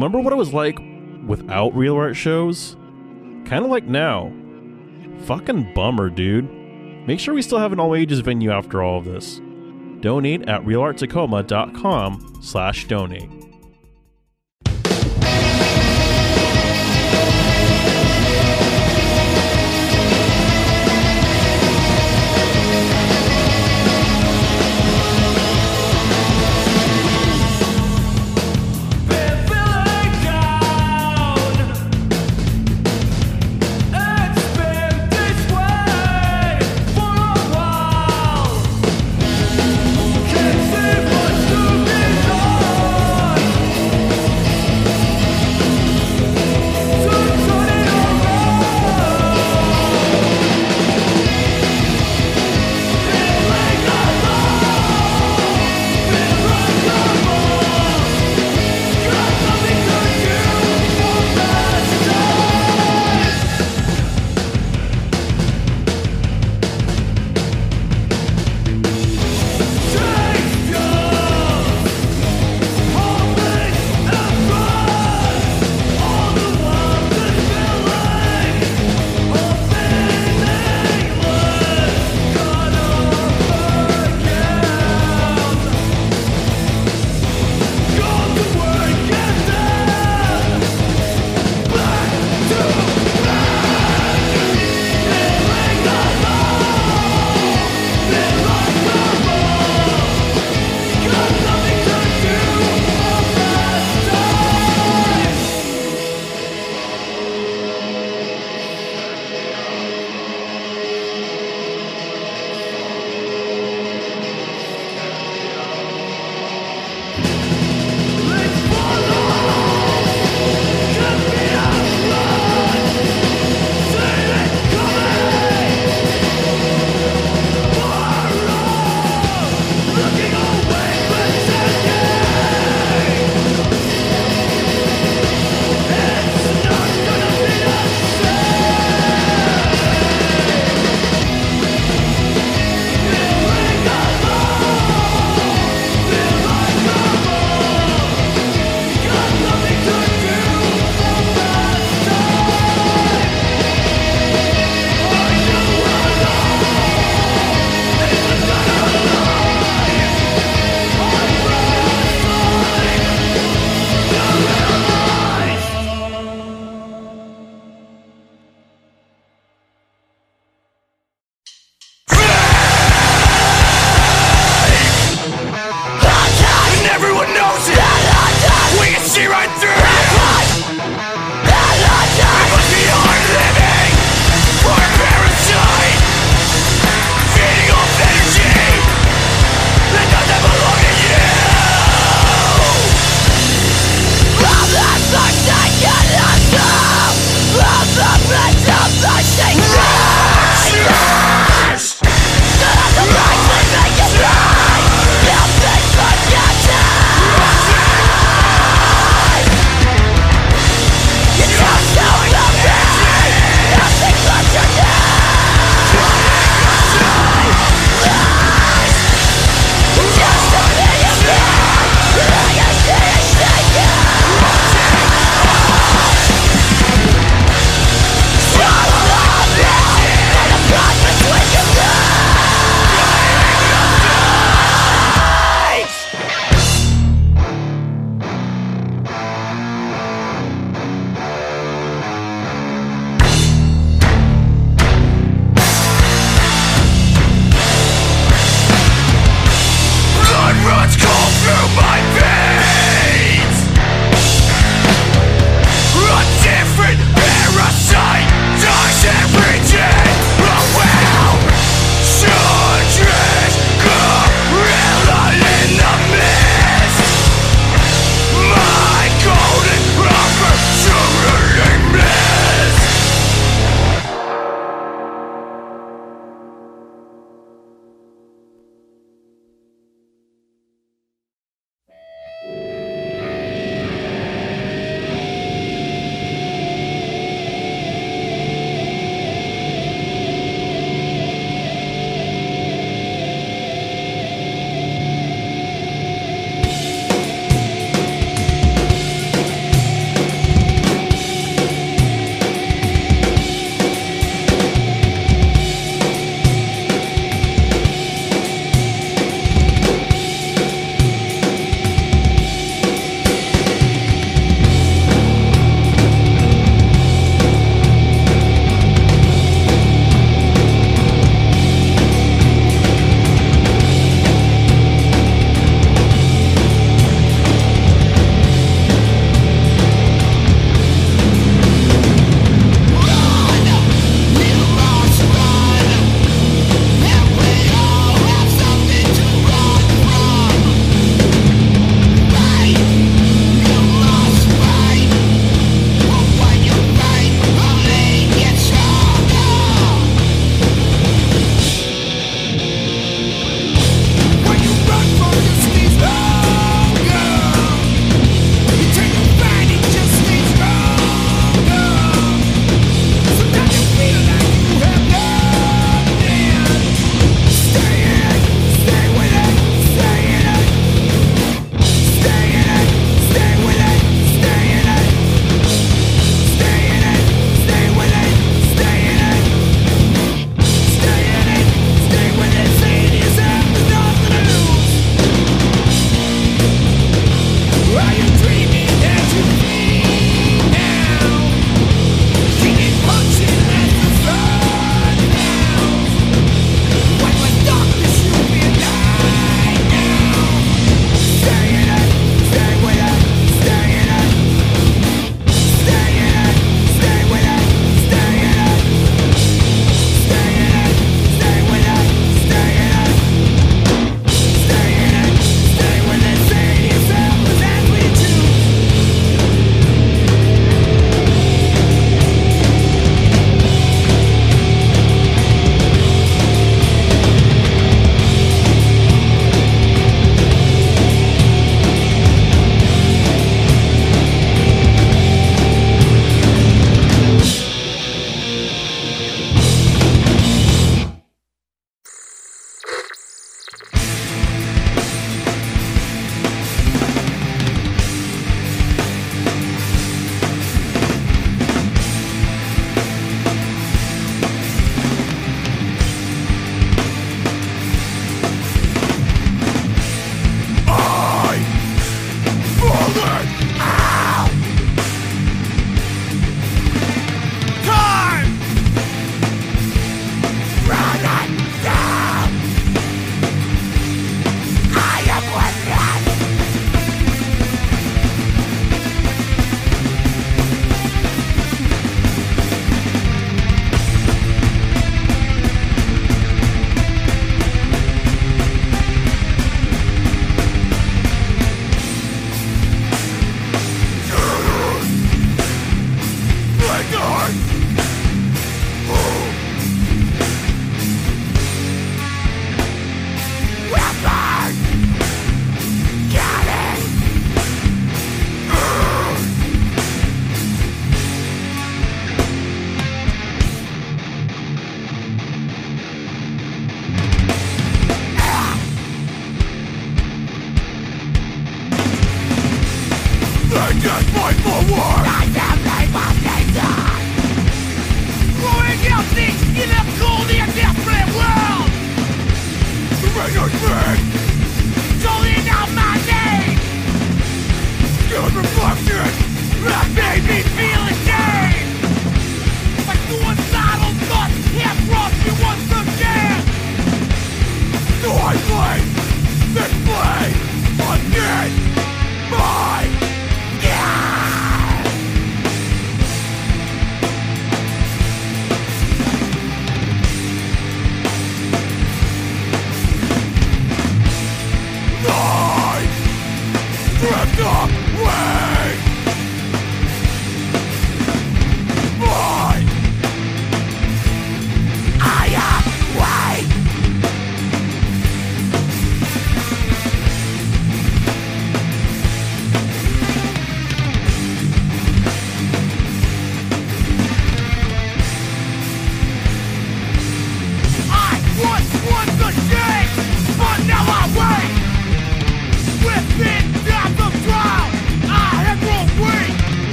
Remember 0.00 0.18
what 0.18 0.32
it 0.32 0.36
was 0.36 0.54
like 0.54 0.78
without 1.26 1.76
real 1.76 1.94
art 1.94 2.16
shows? 2.16 2.74
Kind 3.44 3.66
of 3.66 3.70
like 3.70 3.84
now. 3.84 4.32
Fucking 5.26 5.74
bummer, 5.74 6.08
dude. 6.08 6.50
Make 7.06 7.20
sure 7.20 7.34
we 7.34 7.42
still 7.42 7.58
have 7.58 7.74
an 7.74 7.80
all 7.80 7.94
ages 7.94 8.20
venue 8.20 8.50
after 8.50 8.82
all 8.82 8.96
of 8.96 9.04
this. 9.04 9.42
Donate 10.00 10.48
at 10.48 10.62
realarttacoma.com 10.62 12.38
slash 12.40 12.86
donate. 12.86 13.28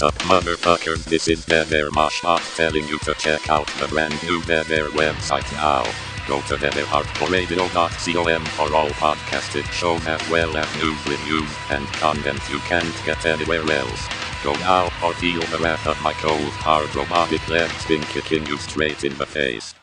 What's 0.00 0.14
up, 0.14 0.28
motherfuckers? 0.28 1.02
This 1.06 1.26
is 1.26 1.44
Beber 1.44 1.88
Mashak 1.90 2.56
telling 2.56 2.86
you 2.86 3.00
to 3.00 3.14
check 3.14 3.50
out 3.50 3.66
the 3.80 3.88
brand 3.88 4.14
new 4.22 4.40
Beber 4.42 4.90
website 4.90 5.50
now. 5.54 5.82
Go 6.28 6.40
to 6.42 6.54
beberheartporadio.com 6.54 8.44
for 8.44 8.76
all 8.76 8.90
podcasted 8.90 9.64
shows 9.72 10.06
as 10.06 10.30
well 10.30 10.56
as 10.56 10.72
news 10.76 11.04
reviews 11.04 11.50
and 11.70 11.84
content 11.94 12.38
you 12.48 12.60
can't 12.60 12.94
get 13.04 13.26
anywhere 13.26 13.68
else. 13.72 14.06
Go 14.44 14.52
now 14.52 14.84
or 15.04 15.14
feel 15.14 15.40
the 15.40 15.58
wrath 15.58 15.84
of 15.88 16.00
my 16.00 16.12
cold 16.12 16.52
hard 16.62 16.94
robotic 16.94 17.48
legs 17.48 17.84
been 17.86 18.02
kicking 18.02 18.46
you 18.46 18.56
straight 18.58 19.02
in 19.02 19.18
the 19.18 19.26
face. 19.26 19.74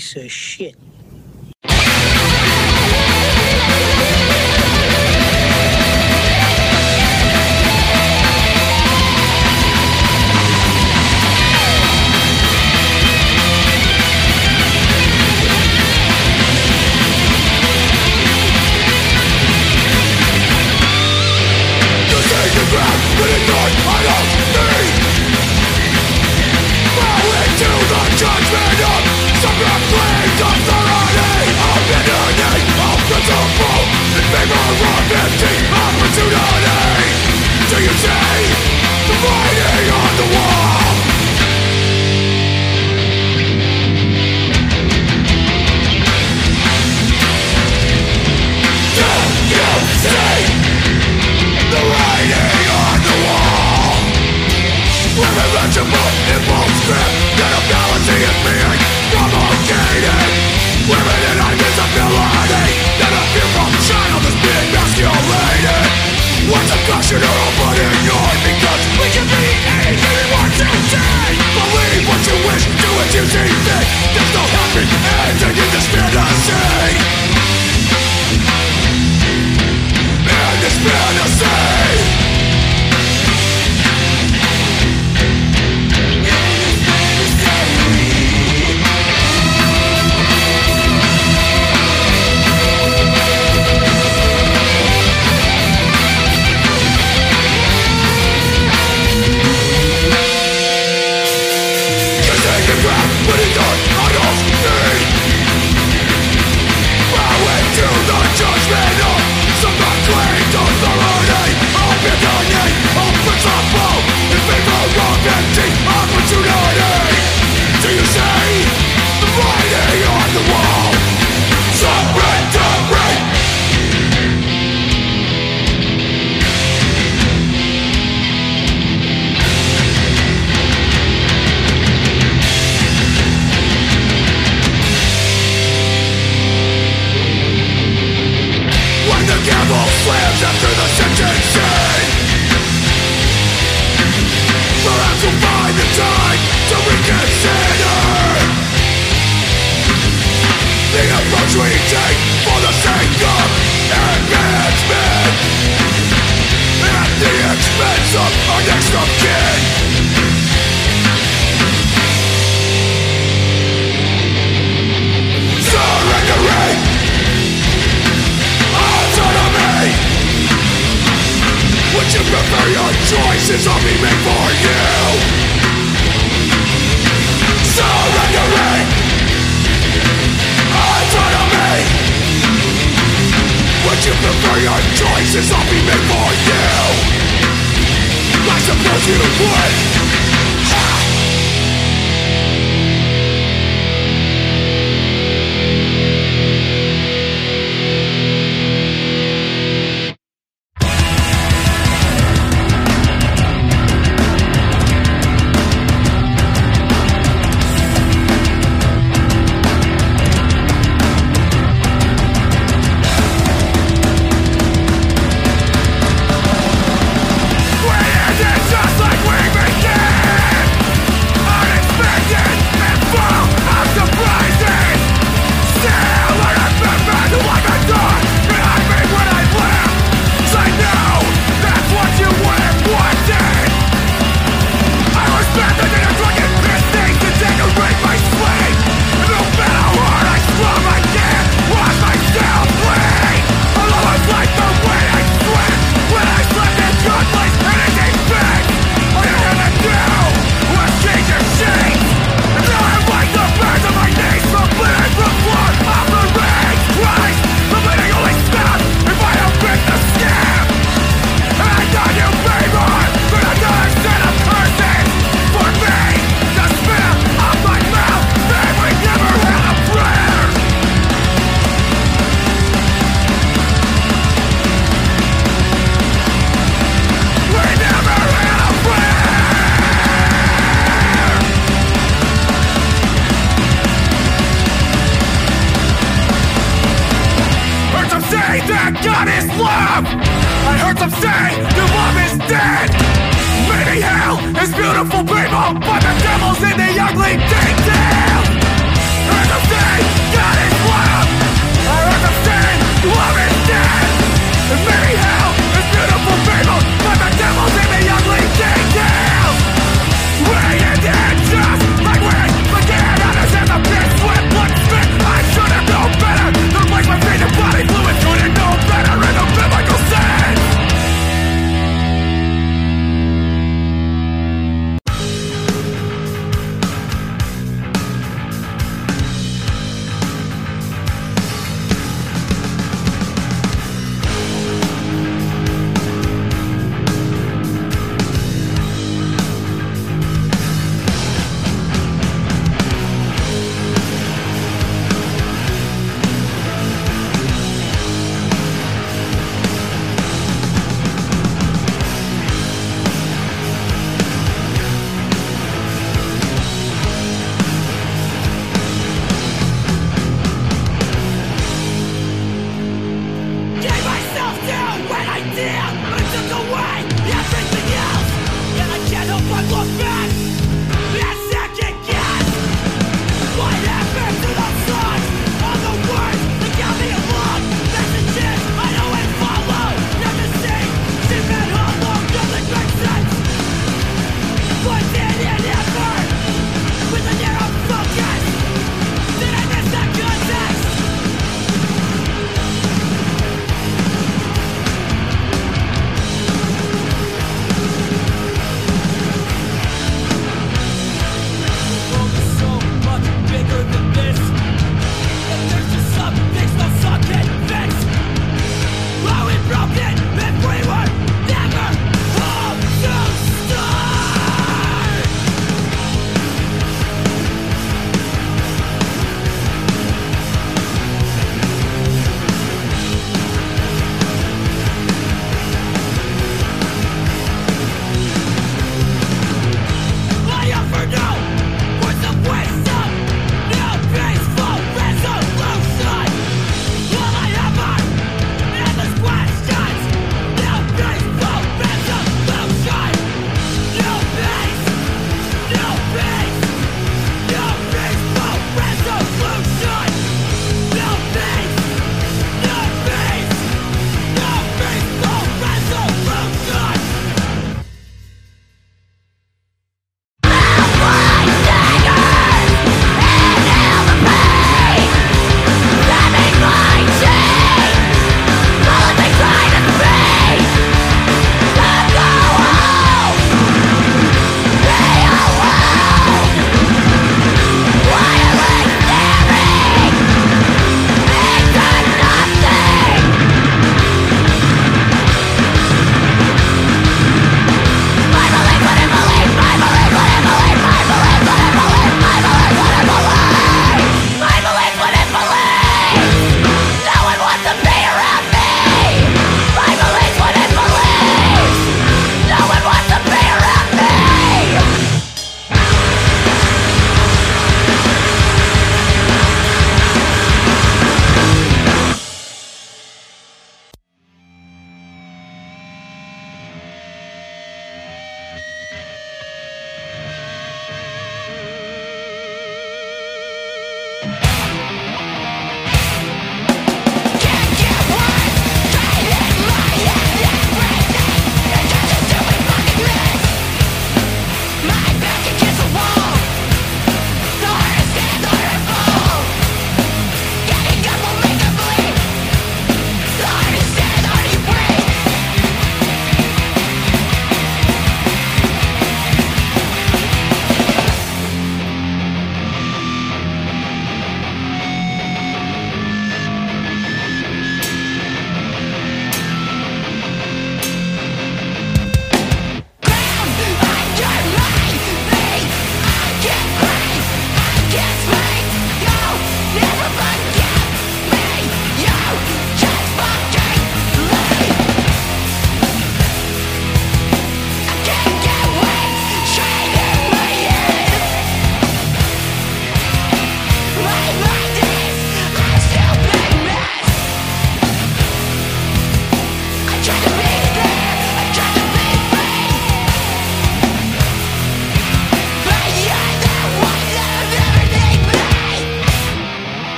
Piece 0.00 0.16
of 0.16 0.32
shit? 0.32 0.89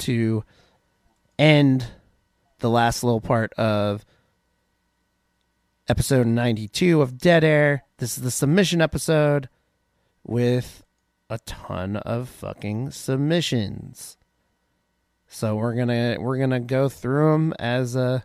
To 0.00 0.44
end 1.38 1.86
the 2.58 2.70
last 2.70 3.04
little 3.04 3.20
part 3.20 3.52
of 3.54 4.04
episode 5.88 6.26
92 6.26 7.00
of 7.00 7.18
Dead 7.18 7.44
Air. 7.44 7.84
This 7.98 8.16
is 8.16 8.24
the 8.24 8.30
submission 8.30 8.80
episode 8.80 9.48
with 10.24 10.82
a 11.30 11.38
ton 11.40 11.96
of 11.96 12.28
fucking 12.28 12.90
submissions. 12.90 14.16
So 15.26 15.56
we're 15.56 15.74
going 15.74 15.88
to 15.88 16.18
we're 16.20 16.38
going 16.38 16.50
to 16.50 16.60
go 16.60 16.88
through 16.88 17.32
them 17.32 17.54
as 17.58 17.96
uh 17.96 18.20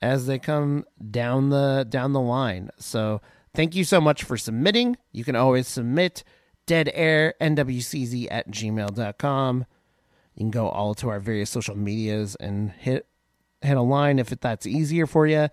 as 0.00 0.26
they 0.26 0.38
come 0.38 0.84
down 1.10 1.50
the 1.50 1.86
down 1.88 2.12
the 2.12 2.20
line. 2.20 2.70
So 2.78 3.20
thank 3.54 3.74
you 3.74 3.84
so 3.84 4.00
much 4.00 4.22
for 4.22 4.36
submitting. 4.36 4.96
You 5.12 5.24
can 5.24 5.36
always 5.36 5.68
submit 5.68 6.24
dead 6.66 6.90
air 6.94 7.34
nwcz 7.40 8.26
at 8.30 8.50
gmail.com 8.50 9.66
you 10.34 10.40
can 10.40 10.50
go 10.50 10.68
all 10.68 10.94
to 10.94 11.08
our 11.08 11.20
various 11.20 11.50
social 11.50 11.76
medias 11.76 12.36
and 12.36 12.70
hit 12.72 13.06
hit 13.62 13.76
a 13.76 13.82
line 13.82 14.18
if 14.18 14.28
that's 14.28 14.66
easier 14.66 15.06
for 15.06 15.26
you 15.26 15.48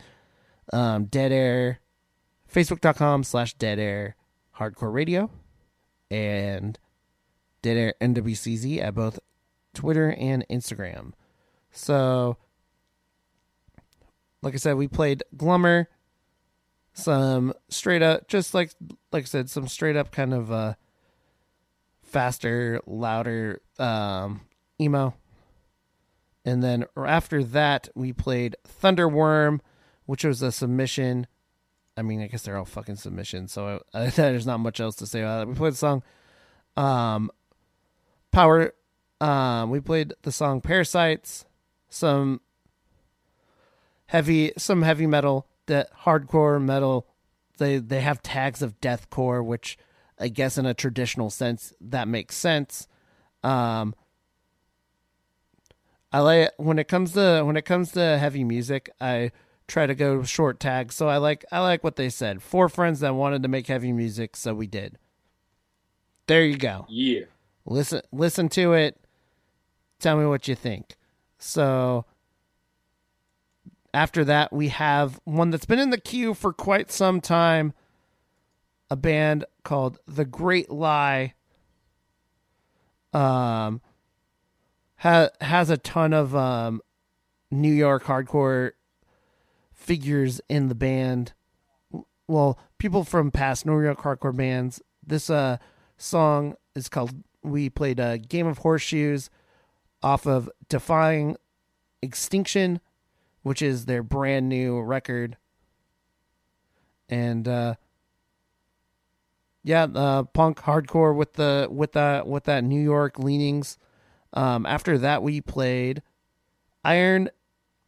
um, 0.73 1.05
dead 1.05 1.31
air 1.31 1.79
facebook.com 2.53 3.23
slash 3.23 3.53
dead 3.55 3.79
air 3.79 4.15
hardcore 4.57 4.93
radio 4.93 5.29
and 6.09 6.77
dead 7.61 7.77
air 7.77 7.93
nwcz 8.01 8.81
at 8.81 8.95
both 8.95 9.19
twitter 9.73 10.11
and 10.11 10.45
instagram. 10.49 11.13
So 11.71 12.37
like 14.41 14.53
i 14.53 14.57
said 14.57 14.75
we 14.75 14.87
played 14.87 15.23
glummer 15.35 15.85
some 16.93 17.53
straight 17.69 18.01
up 18.01 18.27
just 18.27 18.53
like 18.53 18.73
like 19.13 19.23
i 19.23 19.25
said 19.25 19.49
some 19.49 19.67
straight 19.67 19.95
up 19.95 20.11
kind 20.11 20.33
of 20.33 20.51
uh 20.51 20.73
faster, 22.11 22.81
louder 22.85 23.61
um, 23.79 24.41
emo. 24.81 25.15
And 26.43 26.63
then 26.63 26.85
after 26.97 27.43
that, 27.43 27.89
we 27.95 28.13
played 28.13 28.55
Thunderworm, 28.67 29.59
which 30.05 30.23
was 30.23 30.41
a 30.41 30.51
submission. 30.51 31.27
I 31.95 32.01
mean, 32.01 32.21
I 32.21 32.27
guess 32.27 32.41
they're 32.41 32.57
all 32.57 32.65
fucking 32.65 32.95
submissions, 32.95 33.51
so 33.51 33.81
I, 33.93 34.07
there's 34.09 34.47
not 34.47 34.59
much 34.59 34.79
else 34.79 34.95
to 34.97 35.05
say 35.05 35.21
about 35.21 35.43
it. 35.43 35.49
We 35.49 35.55
played 35.55 35.73
the 35.73 35.77
song 35.77 36.03
um, 36.75 37.31
Power. 38.31 38.73
Um, 39.19 39.69
we 39.69 39.79
played 39.79 40.13
the 40.23 40.31
song 40.31 40.61
Parasites, 40.61 41.45
some 41.89 42.41
heavy, 44.07 44.51
some 44.57 44.81
heavy 44.81 45.05
metal, 45.05 45.47
that 45.67 45.89
hardcore 46.05 46.61
metal. 46.61 47.07
They 47.57 47.77
they 47.77 48.01
have 48.01 48.23
tags 48.23 48.63
of 48.63 48.79
deathcore, 48.81 49.45
which 49.45 49.77
I 50.17 50.29
guess 50.29 50.57
in 50.57 50.65
a 50.65 50.73
traditional 50.73 51.29
sense 51.29 51.73
that 51.81 52.07
makes 52.07 52.35
sense. 52.35 52.87
Um, 53.43 53.93
I 56.11 56.19
like 56.19 56.51
when 56.57 56.77
it 56.77 56.87
comes 56.87 57.13
to 57.13 57.43
when 57.43 57.55
it 57.55 57.65
comes 57.65 57.91
to 57.93 58.17
heavy 58.17 58.43
music, 58.43 58.89
I 58.99 59.31
try 59.67 59.85
to 59.85 59.95
go 59.95 60.23
short 60.23 60.59
tags. 60.59 60.95
So 60.95 61.07
I 61.07 61.17
like 61.17 61.45
I 61.51 61.59
like 61.59 61.83
what 61.83 61.95
they 61.95 62.09
said. 62.09 62.43
Four 62.43 62.69
friends 62.69 62.99
that 62.99 63.15
wanted 63.15 63.43
to 63.43 63.49
make 63.49 63.67
heavy 63.67 63.93
music, 63.93 64.35
so 64.35 64.53
we 64.53 64.67
did. 64.67 64.97
There 66.27 66.43
you 66.43 66.57
go. 66.57 66.85
Yeah. 66.89 67.21
Listen 67.65 68.01
listen 68.11 68.49
to 68.49 68.73
it. 68.73 68.97
Tell 69.99 70.17
me 70.17 70.25
what 70.25 70.47
you 70.47 70.55
think. 70.55 70.95
So 71.37 72.05
after 73.93 74.23
that 74.25 74.51
we 74.51 74.69
have 74.69 75.19
one 75.23 75.49
that's 75.49 75.65
been 75.65 75.79
in 75.79 75.89
the 75.89 75.99
queue 75.99 76.33
for 76.33 76.53
quite 76.53 76.91
some 76.91 77.21
time 77.21 77.73
a 78.89 78.95
band 78.97 79.45
called 79.63 79.99
The 80.05 80.25
Great 80.25 80.69
Lie. 80.69 81.33
Um, 83.13 83.81
ha- 85.01 85.29
has 85.41 85.69
a 85.69 85.77
ton 85.77 86.13
of 86.13 86.35
um, 86.35 86.81
New 87.49 87.73
York 87.73 88.03
hardcore 88.03 88.71
figures 89.73 90.41
in 90.47 90.67
the 90.69 90.75
band. 90.75 91.33
Well, 92.27 92.57
people 92.77 93.03
from 93.03 93.31
past 93.31 93.65
New 93.65 93.81
York 93.81 93.99
hardcore 93.99 94.35
bands. 94.35 94.81
This 95.05 95.29
uh 95.29 95.57
song 95.97 96.55
is 96.75 96.87
called. 96.87 97.11
We 97.43 97.69
played 97.69 97.99
a 97.99 98.19
game 98.19 98.45
of 98.47 98.59
horseshoes 98.59 99.29
off 100.03 100.27
of 100.27 100.49
Defying 100.69 101.35
Extinction, 102.01 102.79
which 103.41 103.61
is 103.61 103.85
their 103.85 104.03
brand 104.03 104.47
new 104.47 104.79
record. 104.79 105.37
And 107.09 107.47
uh, 107.47 107.75
yeah, 109.63 109.83
uh, 109.83 110.23
punk 110.23 110.59
hardcore 110.59 111.15
with 111.15 111.33
the 111.33 111.67
with 111.69 111.93
that 111.93 112.27
with 112.27 112.43
that 112.45 112.63
New 112.63 112.81
York 112.81 113.19
leanings. 113.19 113.77
Um, 114.33 114.65
after 114.65 114.97
that, 114.97 115.23
we 115.23 115.41
played 115.41 116.01
Iron, 116.83 117.29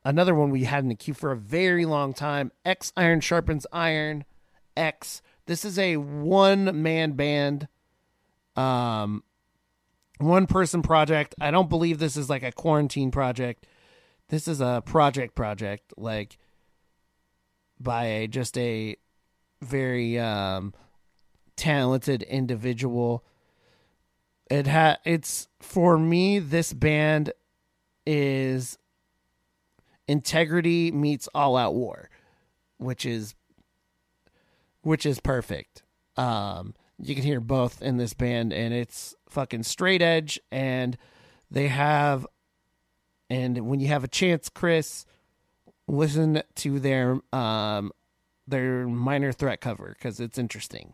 another 0.03 0.35
one 0.35 0.49
we 0.49 0.65
had 0.65 0.83
in 0.83 0.89
the 0.89 0.95
queue 0.95 1.13
for 1.13 1.31
a 1.31 1.37
very 1.37 1.85
long 1.85 2.13
time. 2.13 2.51
X 2.65 2.91
Iron 2.95 3.21
sharpens 3.21 3.65
iron. 3.71 4.25
X. 4.75 5.21
This 5.45 5.65
is 5.65 5.77
a 5.77 5.97
one 5.97 6.81
man 6.81 7.13
band, 7.13 7.67
um, 8.55 9.23
one 10.19 10.47
person 10.47 10.81
project. 10.81 11.35
I 11.39 11.51
don't 11.51 11.69
believe 11.69 11.99
this 11.99 12.17
is 12.17 12.29
like 12.29 12.43
a 12.43 12.51
quarantine 12.51 13.11
project. 13.11 13.65
This 14.29 14.47
is 14.47 14.61
a 14.61 14.81
project 14.85 15.35
project, 15.35 15.93
like 15.97 16.37
by 17.79 18.05
a, 18.05 18.27
just 18.27 18.57
a 18.57 18.95
very 19.61 20.17
um 20.17 20.73
talented 21.55 22.23
individual. 22.23 23.23
It 24.49 24.67
ha 24.67 24.97
it's 25.05 25.47
for 25.59 25.97
me 25.97 26.39
this 26.39 26.73
band 26.73 27.31
is 28.05 28.77
integrity 30.07 30.91
meets 30.91 31.29
all 31.33 31.55
out 31.55 31.73
war, 31.73 32.09
which 32.77 33.05
is 33.05 33.35
which 34.81 35.05
is 35.05 35.19
perfect. 35.19 35.83
Um 36.17 36.75
you 36.99 37.15
can 37.15 37.23
hear 37.23 37.39
both 37.39 37.81
in 37.81 37.97
this 37.97 38.13
band 38.13 38.53
and 38.53 38.73
it's 38.73 39.15
fucking 39.27 39.63
straight 39.63 40.01
edge 40.01 40.39
and 40.51 40.97
they 41.49 41.67
have 41.67 42.27
and 43.29 43.67
when 43.67 43.79
you 43.79 43.87
have 43.87 44.03
a 44.03 44.07
chance 44.07 44.49
Chris 44.49 45.05
listen 45.87 46.43
to 46.55 46.79
their 46.79 47.19
um 47.33 47.91
their 48.47 48.87
minor 48.87 49.31
threat 49.31 49.61
cover 49.61 49.95
cuz 49.99 50.19
it's 50.19 50.37
interesting. 50.37 50.93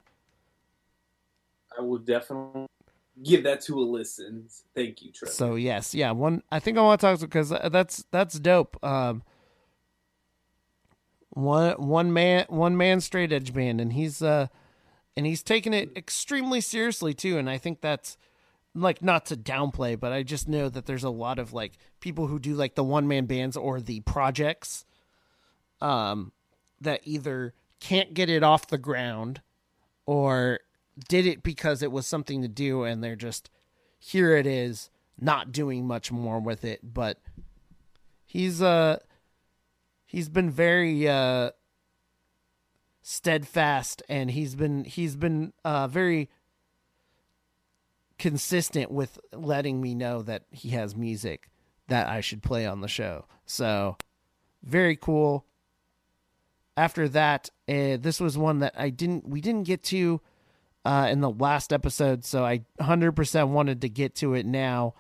I 1.78 1.82
will 1.82 1.98
definitely 1.98 2.68
give 3.24 3.44
that 3.44 3.62
to 3.62 3.80
a 3.80 3.82
listen. 3.82 4.48
Thank 4.76 5.02
you, 5.02 5.12
Trevor. 5.12 5.32
So 5.32 5.56
yes, 5.56 5.94
yeah, 5.94 6.12
one. 6.12 6.44
I 6.52 6.60
think 6.60 6.78
I 6.78 6.82
want 6.82 7.02
to 7.02 7.08
talk 7.08 7.20
because 7.20 7.50
that's 7.50 8.06
that's 8.12 8.40
dope. 8.40 8.84
Um, 8.84 9.24
one 11.30 11.74
one 11.74 12.14
man 12.14 12.46
one 12.50 12.78
man 12.78 13.02
straight 13.02 13.32
edge 13.32 13.54
band, 13.54 13.80
and 13.82 13.94
he's 13.94 14.22
uh, 14.22 14.48
and 15.16 15.26
he's 15.26 15.44
taking 15.44 15.74
it 15.74 15.92
extremely 15.96 16.62
seriously 16.62 17.14
too. 17.14 17.38
And 17.38 17.50
I 17.50 17.58
think 17.58 17.82
that's 17.82 18.18
like 18.76 19.02
not 19.02 19.26
to 19.28 19.36
downplay, 19.36 20.00
but 20.00 20.12
I 20.12 20.24
just 20.24 20.48
know 20.48 20.70
that 20.70 20.86
there's 20.86 21.04
a 21.04 21.10
lot 21.10 21.40
of 21.40 21.54
like 21.54 21.74
people 22.00 22.28
who 22.28 22.40
do 22.40 22.54
like 22.54 22.76
the 22.76 22.84
one 22.84 23.08
man 23.08 23.26
bands 23.26 23.58
or 23.58 23.82
the 23.82 24.02
projects, 24.02 24.86
um, 25.82 26.32
that 26.80 27.02
either 27.04 27.54
can't 27.80 28.14
get 28.14 28.30
it 28.30 28.44
off 28.44 28.68
the 28.68 28.78
ground, 28.78 29.42
or 30.06 30.60
did 31.08 31.26
it 31.26 31.44
because 31.44 31.82
it 31.82 31.92
was 31.92 32.06
something 32.06 32.42
to 32.42 32.48
do 32.48 32.84
and 32.84 33.04
they're 33.04 33.16
just 33.16 33.50
here 33.98 34.36
it 34.36 34.48
is 34.48 34.90
not 35.20 35.52
doing 35.52 35.86
much 35.86 36.12
more 36.12 36.40
with 36.40 36.64
it 36.64 36.80
but 36.84 37.18
he's 38.26 38.62
uh 38.62 38.98
he's 40.06 40.30
been 40.30 40.50
very 40.50 41.08
uh 41.08 41.52
steadfast 43.02 44.04
and 44.10 44.32
he's 44.32 44.56
been 44.56 44.84
he's 44.84 45.16
been 45.16 45.54
uh 45.66 45.88
very 45.88 46.30
consistent 48.20 48.92
with 48.92 49.18
letting 49.34 49.82
me 49.82 49.96
know 49.96 50.22
that 50.22 50.44
he 50.52 50.70
has 50.70 50.96
music 50.96 51.50
that 51.88 52.08
I 52.08 52.22
should 52.22 52.44
play 52.44 52.68
on 52.68 52.82
the 52.82 52.88
show. 52.88 53.26
So 53.46 53.98
very 54.62 54.96
cool. 54.96 55.46
After 56.78 57.10
that, 57.10 57.50
uh, 57.68 57.98
this 57.98 58.20
was 58.20 58.38
one 58.38 58.60
that 58.60 58.74
I 58.78 58.90
didn't 58.90 59.28
we 59.28 59.42
didn't 59.42 59.64
get 59.64 59.84
to 59.86 60.22
uh, 60.86 61.08
in 61.12 61.20
the 61.22 61.30
last 61.30 61.74
episode, 61.74 62.26
so 62.26 62.46
I 62.46 62.62
100% 62.80 63.50
wanted 63.50 63.82
to 63.82 63.90
get 63.90 64.16
to 64.16 64.34
it 64.34 64.46
now. 64.46 64.94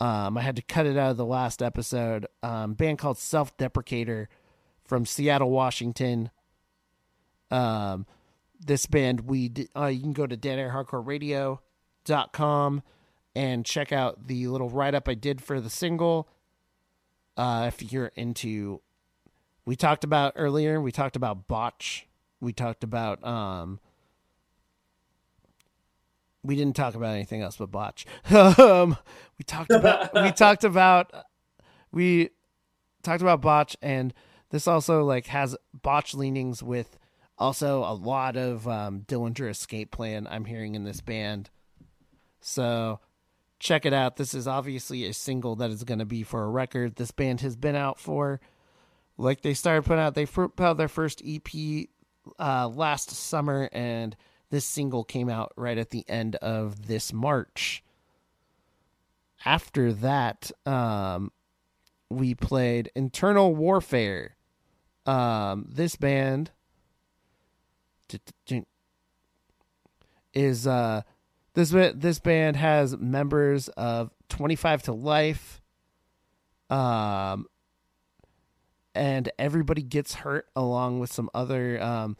Um, 0.00 0.36
I 0.36 0.42
had 0.42 0.56
to 0.56 0.62
cut 0.62 0.86
it 0.86 0.96
out 0.96 1.12
of 1.12 1.16
the 1.16 1.24
last 1.24 1.62
episode. 1.62 2.26
Um, 2.42 2.74
band 2.74 2.98
called 2.98 3.18
Self 3.18 3.56
Deprecator 3.56 4.26
from 4.84 5.06
Seattle, 5.06 5.50
Washington. 5.50 6.30
Um, 7.50 8.06
this 8.58 8.86
band, 8.86 9.20
we 9.22 9.52
uh, 9.76 9.86
you 9.86 10.00
can 10.00 10.12
go 10.12 10.26
to 10.26 10.36
deadairhardcoreradio.com 10.36 12.82
and 13.36 13.64
check 13.64 13.92
out 13.92 14.26
the 14.26 14.48
little 14.48 14.68
write 14.68 14.94
up 14.94 15.08
I 15.08 15.14
did 15.14 15.42
for 15.42 15.60
the 15.60 15.70
single. 15.70 16.28
Uh, 17.36 17.70
if 17.72 17.92
you're 17.92 18.12
into, 18.14 18.80
we 19.64 19.76
talked 19.76 20.02
about 20.04 20.34
earlier, 20.36 20.80
we 20.80 20.92
talked 20.92 21.16
about 21.16 21.48
Botch. 21.48 22.06
We 22.40 22.52
talked 22.52 22.84
about 22.84 23.24
um, 23.24 23.80
we 26.44 26.54
didn't 26.54 26.76
talk 26.76 26.94
about 26.94 27.14
anything 27.14 27.42
else 27.42 27.56
but 27.56 27.70
botch. 27.70 28.06
um, 28.30 28.96
we 29.38 29.44
talked 29.44 29.72
about 29.72 30.14
we 30.14 30.30
talked 30.36 30.62
about 30.62 31.10
we 31.90 32.30
talked 33.02 33.22
about 33.22 33.40
botch, 33.40 33.76
and 33.82 34.12
this 34.50 34.68
also 34.68 35.04
like 35.04 35.26
has 35.26 35.56
botch 35.72 36.14
leanings 36.14 36.62
with 36.62 36.98
also 37.38 37.80
a 37.80 37.94
lot 37.94 38.36
of 38.36 38.68
um, 38.68 39.00
Dillinger 39.00 39.50
Escape 39.50 39.90
Plan. 39.90 40.28
I'm 40.30 40.44
hearing 40.44 40.74
in 40.74 40.84
this 40.84 41.00
band, 41.00 41.50
so 42.40 43.00
check 43.58 43.86
it 43.86 43.94
out. 43.94 44.16
This 44.16 44.34
is 44.34 44.46
obviously 44.46 45.06
a 45.06 45.14
single 45.14 45.56
that 45.56 45.70
is 45.70 45.84
going 45.84 45.98
to 45.98 46.04
be 46.04 46.22
for 46.22 46.44
a 46.44 46.48
record. 46.48 46.96
This 46.96 47.10
band 47.10 47.40
has 47.40 47.56
been 47.56 47.74
out 47.74 47.98
for 47.98 48.40
like 49.16 49.40
they 49.40 49.54
started 49.54 49.84
putting 49.84 50.02
out 50.02 50.14
they 50.14 50.26
put 50.26 50.60
out 50.60 50.76
their 50.76 50.88
first 50.88 51.22
EP 51.24 51.88
uh, 52.38 52.68
last 52.68 53.10
summer 53.10 53.68
and 53.72 54.16
this 54.50 54.64
single 54.64 55.04
came 55.04 55.28
out 55.28 55.52
right 55.56 55.78
at 55.78 55.90
the 55.90 56.04
end 56.08 56.36
of 56.36 56.86
this 56.86 57.12
March. 57.12 57.82
After 59.44 59.92
that, 59.92 60.50
um, 60.64 61.32
we 62.10 62.34
played 62.34 62.90
Internal 62.94 63.54
Warfare. 63.54 64.36
Um, 65.06 65.66
this 65.68 65.96
band 65.96 66.50
is 70.32 70.66
uh, 70.66 71.02
this 71.54 71.70
this 71.70 72.18
band 72.18 72.56
has 72.56 72.96
members 72.96 73.68
of 73.68 74.10
Twenty 74.28 74.56
Five 74.56 74.82
to 74.84 74.92
Life, 74.92 75.60
um, 76.70 77.46
and 78.94 79.30
everybody 79.38 79.82
gets 79.82 80.14
hurt 80.14 80.48
along 80.56 81.00
with 81.00 81.12
some 81.12 81.28
other 81.34 81.80
um, 81.82 82.16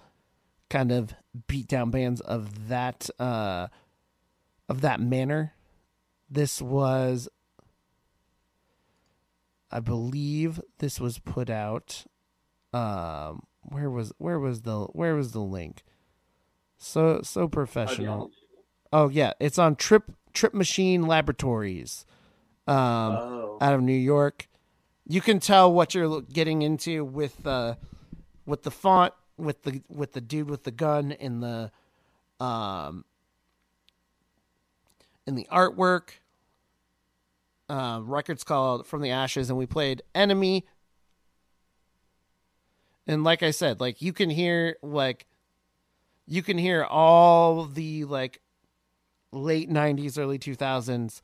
kind 0.75 0.91
of 0.91 1.15
beat 1.47 1.69
down 1.69 1.89
bands 1.93 2.21
of 2.23 2.67
that 2.69 3.09
uh 3.21 3.69
of 4.69 4.81
that 4.81 4.99
manner. 5.01 5.55
This 6.29 6.61
was 6.61 7.29
I 9.71 9.79
believe 9.79 10.61
this 10.79 10.99
was 10.99 11.21
put 11.21 11.49
out 11.49 12.05
um 12.73 13.45
where 13.63 13.89
was 13.89 14.13
where 14.19 14.41
was 14.41 14.63
the 14.63 14.87
where 14.87 15.15
was 15.15 15.31
the 15.31 15.41
link? 15.41 15.85
So 16.77 17.21
so 17.23 17.47
professional. 17.47 18.33
Oh 18.93 19.09
yeah, 19.09 19.33
it's 19.39 19.59
on 19.61 19.77
Trip 19.77 20.11
Trip 20.33 20.55
Machine 20.55 21.03
Laboratories. 21.07 22.05
Um 22.67 22.75
Oh. 22.77 23.59
out 23.61 23.75
of 23.75 23.81
New 23.81 23.93
York. 23.93 24.49
You 25.07 25.21
can 25.21 25.39
tell 25.39 25.73
what 25.73 25.95
you're 25.95 26.21
getting 26.23 26.63
into 26.63 27.05
with 27.05 27.47
uh 27.47 27.77
with 28.45 28.65
the 28.65 28.73
font 28.73 29.15
with 29.37 29.63
the 29.63 29.83
with 29.89 30.13
the 30.13 30.21
dude 30.21 30.49
with 30.49 30.65
the 30.65 30.71
gun 30.71 31.13
in 31.13 31.41
the 31.41 31.71
um 32.41 33.05
in 35.27 35.35
the 35.35 35.47
artwork. 35.51 36.11
Uh, 37.69 38.01
record's 38.05 38.45
called 38.45 38.87
From 38.87 39.01
the 39.01 39.11
Ashes, 39.11 39.49
and 39.49 39.59
we 39.59 39.67
played 39.67 40.03
Enemy. 40.15 40.67
And 43.07 43.25
like 43.25 43.43
I 43.43 43.51
said, 43.51 43.81
like 43.81 44.03
you 44.03 44.13
can 44.13 44.31
hear 44.31 44.77
like 44.83 45.27
you 46.27 46.43
can 46.43 46.59
hear 46.59 46.85
all 46.85 47.65
the 47.65 48.05
like 48.05 48.41
late 49.33 49.71
'90s, 49.71 50.19
early 50.19 50.39
2000s 50.39 51.21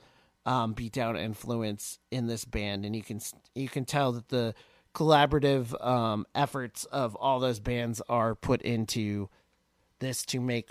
um, 0.47 0.75
beatdown 0.75 1.19
influence 1.19 1.99
in 2.11 2.27
this 2.27 2.45
band, 2.45 2.85
and 2.85 2.97
you 2.97 3.03
can 3.03 3.21
you 3.55 3.69
can 3.69 3.85
tell 3.85 4.13
that 4.13 4.29
the 4.29 4.55
collaborative 4.95 5.85
um, 5.85 6.27
efforts 6.35 6.85
of 6.87 7.15
all 7.17 7.39
those 7.41 7.61
bands 7.61 8.03
are 8.09 8.35
put 8.35 8.63
into 8.63 9.29
this 10.01 10.25
to 10.25 10.41
make 10.41 10.71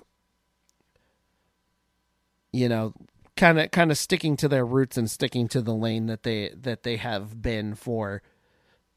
you 2.51 2.67
know 2.67 2.93
kind 3.39 3.59
of 3.59 3.71
kind 3.71 3.91
of 3.91 3.97
sticking 3.97 4.35
to 4.35 4.47
their 4.47 4.65
roots 4.65 4.97
and 4.97 5.09
sticking 5.09 5.47
to 5.47 5.61
the 5.61 5.73
lane 5.73 6.07
that 6.07 6.23
they 6.23 6.51
that 6.55 6.83
they 6.83 6.97
have 6.97 7.41
been 7.41 7.73
for 7.73 8.21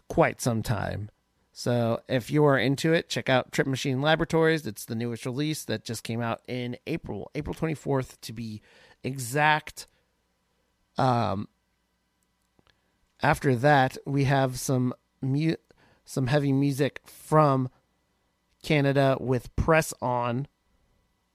quite 0.09 0.41
some 0.41 0.63
time. 0.63 1.11
So 1.53 2.01
if 2.09 2.31
you 2.31 2.45
are 2.45 2.59
into 2.59 2.93
it, 2.93 3.09
check 3.09 3.29
out 3.29 3.53
Trip 3.53 3.67
Machine 3.67 4.01
Laboratories. 4.01 4.67
It's 4.67 4.87
the 4.87 4.95
newest 4.95 5.27
release 5.27 5.65
that 5.65 5.85
just 5.85 6.03
came 6.03 6.21
out 6.21 6.41
in 6.49 6.77
April, 6.87 7.31
April 7.35 7.55
24th 7.55 8.21
to 8.23 8.33
be 8.33 8.63
exact. 9.05 9.87
Um 10.99 11.49
after 13.23 13.55
that, 13.55 13.97
we 14.05 14.25
have 14.25 14.59
some 14.59 14.93
mu- 15.23 15.57
some 16.05 16.27
heavy 16.27 16.53
music 16.53 17.01
from 17.05 17.69
Canada 18.63 19.17
with 19.21 19.55
Press 19.57 19.95
On. 20.03 20.47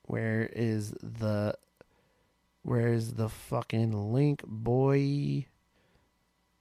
Where 0.03 0.49
is 0.53 0.91
the 1.01 1.55
where 2.63 2.89
is 2.93 3.13
the 3.13 3.29
fucking 3.29 3.91
link, 4.13 4.43
boy? 4.45 5.45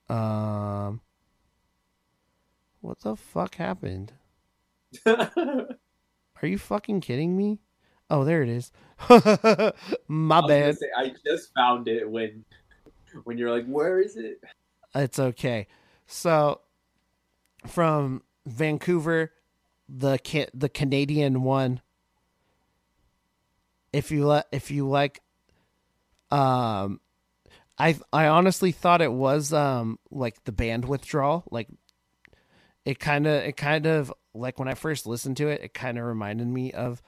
Um 0.08 1.00
What 2.80 3.00
the 3.00 3.16
fuck 3.16 3.56
happened? 3.56 4.12
Are 5.06 5.66
you 6.46 6.58
fucking 6.58 7.00
kidding 7.00 7.36
me? 7.36 7.60
Oh, 8.08 8.24
there 8.24 8.42
it 8.42 8.48
is. 8.48 8.70
My 10.08 10.40
I 10.40 10.46
bad. 10.46 10.78
say, 10.78 10.86
I 10.96 11.12
just 11.24 11.52
found 11.54 11.88
it 11.88 12.08
when 12.08 12.44
when 13.24 13.38
you're 13.38 13.50
like, 13.50 13.66
where 13.66 14.00
is 14.00 14.16
it? 14.16 14.40
It's 14.94 15.18
okay. 15.18 15.66
So, 16.06 16.60
from 17.66 18.22
Vancouver, 18.46 19.32
the 19.88 20.18
the 20.54 20.68
Canadian 20.68 21.42
one. 21.42 21.80
If 23.92 24.10
you 24.10 24.26
let, 24.26 24.46
if 24.52 24.70
you 24.70 24.88
like, 24.88 25.22
um, 26.30 27.00
I 27.78 27.96
I 28.12 28.26
honestly 28.26 28.72
thought 28.72 29.00
it 29.00 29.12
was 29.12 29.52
um 29.52 29.98
like 30.10 30.44
the 30.44 30.52
band 30.52 30.84
withdrawal. 30.84 31.44
Like, 31.50 31.68
it 32.84 32.98
kind 32.98 33.26
of 33.26 33.42
it 33.44 33.56
kind 33.56 33.86
of 33.86 34.12
like 34.34 34.58
when 34.58 34.68
I 34.68 34.74
first 34.74 35.06
listened 35.06 35.36
to 35.38 35.48
it, 35.48 35.62
it 35.62 35.74
kind 35.74 35.98
of 35.98 36.04
reminded 36.04 36.48
me 36.48 36.72
of 36.72 37.02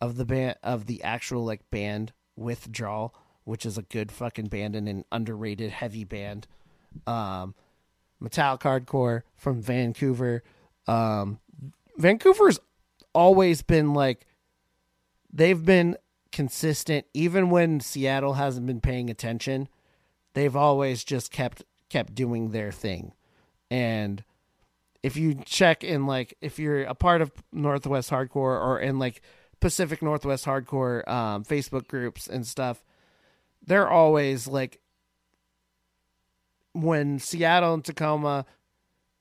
of 0.00 0.16
the 0.16 0.24
band 0.24 0.56
of 0.62 0.86
the 0.86 1.02
actual 1.02 1.44
like 1.44 1.70
band 1.70 2.12
withdrawal, 2.36 3.14
which 3.44 3.66
is 3.66 3.76
a 3.76 3.82
good 3.82 4.12
fucking 4.12 4.46
band 4.46 4.76
and 4.76 4.88
an 4.88 5.04
underrated 5.10 5.70
heavy 5.70 6.04
band 6.04 6.46
um, 7.06 7.54
metallic 8.20 8.60
hardcore 8.60 9.22
from 9.36 9.62
Vancouver. 9.62 10.42
Um, 10.86 11.38
Vancouver's 11.96 12.60
always 13.12 13.62
been 13.62 13.94
like 13.94 14.26
they've 15.32 15.64
been 15.64 15.96
consistent, 16.32 17.06
even 17.14 17.50
when 17.50 17.80
Seattle 17.80 18.34
hasn't 18.34 18.66
been 18.66 18.80
paying 18.80 19.10
attention. 19.10 19.68
They've 20.34 20.56
always 20.56 21.04
just 21.04 21.32
kept 21.32 21.64
kept 21.88 22.14
doing 22.14 22.50
their 22.50 22.70
thing, 22.70 23.12
and 23.70 24.22
if 25.02 25.16
you 25.16 25.40
check 25.44 25.84
in 25.84 26.06
like 26.06 26.36
if 26.40 26.58
you're 26.58 26.82
a 26.82 26.94
part 26.94 27.20
of 27.22 27.32
Northwest 27.52 28.10
Hardcore 28.10 28.60
or 28.60 28.78
in 28.80 28.98
like 28.98 29.22
Pacific 29.60 30.02
Northwest 30.02 30.44
Hardcore 30.44 31.06
um, 31.08 31.44
Facebook 31.44 31.88
groups 31.88 32.26
and 32.28 32.46
stuff, 32.46 32.84
they're 33.64 33.88
always 33.88 34.46
like 34.46 34.80
when 36.82 37.18
Seattle 37.18 37.74
and 37.74 37.84
Tacoma 37.84 38.46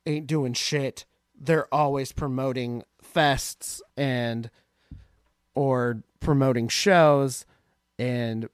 ain't 0.06 0.28
doing 0.28 0.54
shit, 0.54 1.06
they're 1.40 1.74
always 1.74 2.12
promoting 2.12 2.84
fests 3.04 3.82
and 3.96 4.50
or 5.56 6.04
promoting 6.20 6.68
shows 6.68 7.46
and 7.98 8.50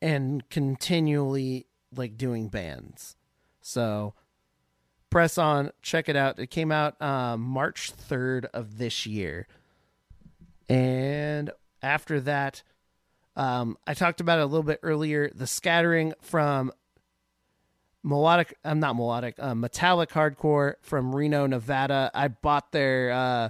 and 0.00 0.48
continually 0.48 1.66
like 1.94 2.16
doing 2.16 2.48
bands. 2.48 3.16
So 3.60 4.14
press 5.10 5.38
on, 5.38 5.70
check 5.82 6.08
it 6.08 6.16
out. 6.16 6.38
It 6.38 6.48
came 6.48 6.72
out 6.72 7.00
um, 7.02 7.40
March 7.40 7.92
3rd 7.94 8.46
of 8.54 8.78
this 8.78 9.06
year. 9.06 9.46
And 10.68 11.50
after 11.82 12.20
that, 12.20 12.62
um, 13.36 13.76
I 13.86 13.94
talked 13.94 14.20
about 14.20 14.38
it 14.38 14.42
a 14.42 14.46
little 14.46 14.62
bit 14.62 14.80
earlier. 14.82 15.30
The 15.34 15.46
scattering 15.46 16.14
from 16.20 16.72
melodic 18.02 18.56
i'm 18.64 18.80
not 18.80 18.96
melodic 18.96 19.34
uh, 19.38 19.54
metallic 19.54 20.10
hardcore 20.10 20.74
from 20.80 21.14
reno 21.14 21.46
nevada. 21.46 22.10
I 22.14 22.28
bought 22.28 22.72
their 22.72 23.12
uh 23.12 23.48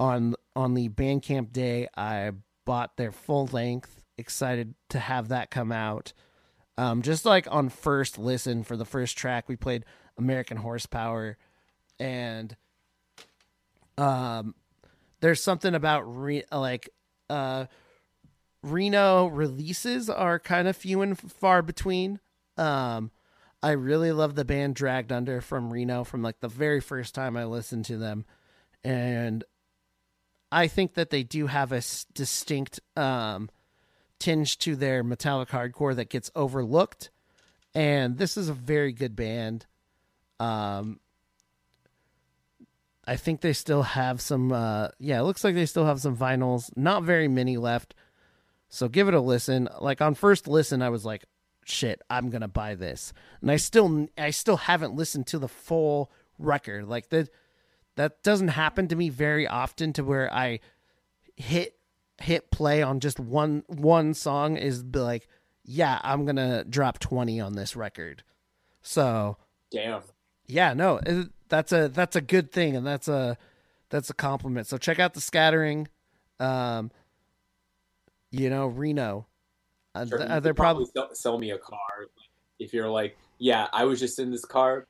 on 0.00 0.34
on 0.56 0.74
the 0.74 0.88
bandcamp 0.88 1.52
day 1.52 1.88
i 1.96 2.32
bought 2.64 2.96
their 2.98 3.12
full 3.12 3.46
length. 3.46 4.04
Excited 4.18 4.74
to 4.90 4.98
have 4.98 5.28
that 5.28 5.50
come 5.50 5.72
out. 5.72 6.12
Um 6.76 7.00
just 7.02 7.24
like 7.24 7.46
on 7.50 7.68
first 7.70 8.18
listen 8.18 8.62
for 8.62 8.76
the 8.76 8.84
first 8.84 9.16
track 9.16 9.48
we 9.48 9.56
played 9.56 9.84
american 10.18 10.58
horsepower. 10.58 11.38
And 11.98 12.56
um 13.96 14.54
there's 15.20 15.42
something 15.42 15.74
about 15.74 16.02
re- 16.02 16.44
like 16.52 16.90
uh 17.30 17.66
reno 18.62 19.28
releases 19.28 20.10
are 20.10 20.38
kind 20.38 20.68
of 20.68 20.76
few 20.76 21.00
and 21.00 21.18
far 21.18 21.62
between. 21.62 22.20
Um 22.56 23.10
I 23.62 23.72
really 23.72 24.12
love 24.12 24.34
the 24.34 24.44
band 24.44 24.76
Dragged 24.76 25.12
Under 25.12 25.40
from 25.40 25.72
Reno 25.72 26.04
from 26.04 26.22
like 26.22 26.40
the 26.40 26.48
very 26.48 26.80
first 26.80 27.14
time 27.14 27.36
I 27.36 27.44
listened 27.44 27.84
to 27.86 27.96
them. 27.96 28.24
And 28.84 29.42
I 30.52 30.68
think 30.68 30.94
that 30.94 31.10
they 31.10 31.22
do 31.22 31.46
have 31.48 31.72
a 31.72 31.82
distinct 32.14 32.80
um 32.96 33.50
tinge 34.18 34.58
to 34.58 34.76
their 34.76 35.02
metallic 35.02 35.48
hardcore 35.48 35.94
that 35.96 36.10
gets 36.10 36.30
overlooked. 36.34 37.10
And 37.74 38.18
this 38.18 38.36
is 38.36 38.48
a 38.48 38.54
very 38.54 38.92
good 38.92 39.14
band. 39.14 39.66
Um, 40.40 41.00
I 43.06 43.16
think 43.16 43.40
they 43.40 43.52
still 43.52 43.82
have 43.82 44.20
some. 44.20 44.52
Uh, 44.52 44.88
yeah, 44.98 45.20
it 45.20 45.22
looks 45.22 45.44
like 45.44 45.54
they 45.54 45.66
still 45.66 45.86
have 45.86 46.00
some 46.00 46.16
vinyls. 46.16 46.70
Not 46.76 47.04
very 47.04 47.28
many 47.28 47.56
left. 47.56 47.94
So 48.68 48.88
give 48.88 49.08
it 49.08 49.14
a 49.14 49.20
listen. 49.20 49.68
Like 49.80 50.00
on 50.00 50.14
first 50.14 50.46
listen, 50.46 50.82
I 50.82 50.90
was 50.90 51.04
like, 51.04 51.24
"Shit, 51.68 52.02
I'm 52.08 52.30
gonna 52.30 52.48
buy 52.48 52.74
this," 52.74 53.12
and 53.40 53.50
I 53.50 53.56
still, 53.56 54.08
I 54.16 54.30
still 54.30 54.56
haven't 54.56 54.94
listened 54.94 55.26
to 55.28 55.38
the 55.38 55.48
full 55.48 56.10
record. 56.38 56.88
Like 56.88 57.10
that, 57.10 57.28
that 57.96 58.22
doesn't 58.22 58.48
happen 58.48 58.88
to 58.88 58.96
me 58.96 59.08
very 59.08 59.46
often. 59.46 59.92
To 59.94 60.04
where 60.04 60.32
I 60.32 60.60
hit 61.36 61.78
hit 62.20 62.50
play 62.50 62.82
on 62.82 63.00
just 63.00 63.20
one 63.20 63.64
one 63.66 64.14
song 64.14 64.56
is 64.56 64.82
like, 64.82 65.28
"Yeah, 65.64 66.00
I'm 66.02 66.24
gonna 66.24 66.64
drop 66.64 66.98
twenty 66.98 67.40
on 67.40 67.54
this 67.54 67.76
record." 67.76 68.22
So 68.82 69.36
Damn. 69.70 70.02
yeah, 70.46 70.74
no, 70.74 71.00
it, 71.04 71.28
that's 71.48 71.72
a 71.72 71.88
that's 71.88 72.16
a 72.16 72.20
good 72.20 72.50
thing, 72.50 72.76
and 72.76 72.86
that's 72.86 73.08
a 73.08 73.36
that's 73.90 74.10
a 74.10 74.14
compliment. 74.14 74.66
So 74.66 74.78
check 74.78 74.98
out 74.98 75.14
the 75.14 75.20
scattering. 75.20 75.88
Um, 76.40 76.90
you 78.30 78.50
know, 78.50 78.66
Reno. 78.66 79.26
Uh, 80.02 80.06
Sure, 80.06 80.18
th- 80.18 80.28
you 80.28 80.36
uh, 80.36 80.40
they're 80.40 80.54
probably 80.54 80.86
probably 80.86 81.08
sell, 81.08 81.14
sell 81.14 81.38
me 81.38 81.50
a 81.50 81.58
car 81.58 82.08
if 82.58 82.72
you're 82.72 82.88
like, 82.88 83.16
yeah, 83.38 83.68
I 83.72 83.84
was 83.84 84.00
just 84.00 84.18
in 84.18 84.30
this 84.30 84.44
car 84.44 84.86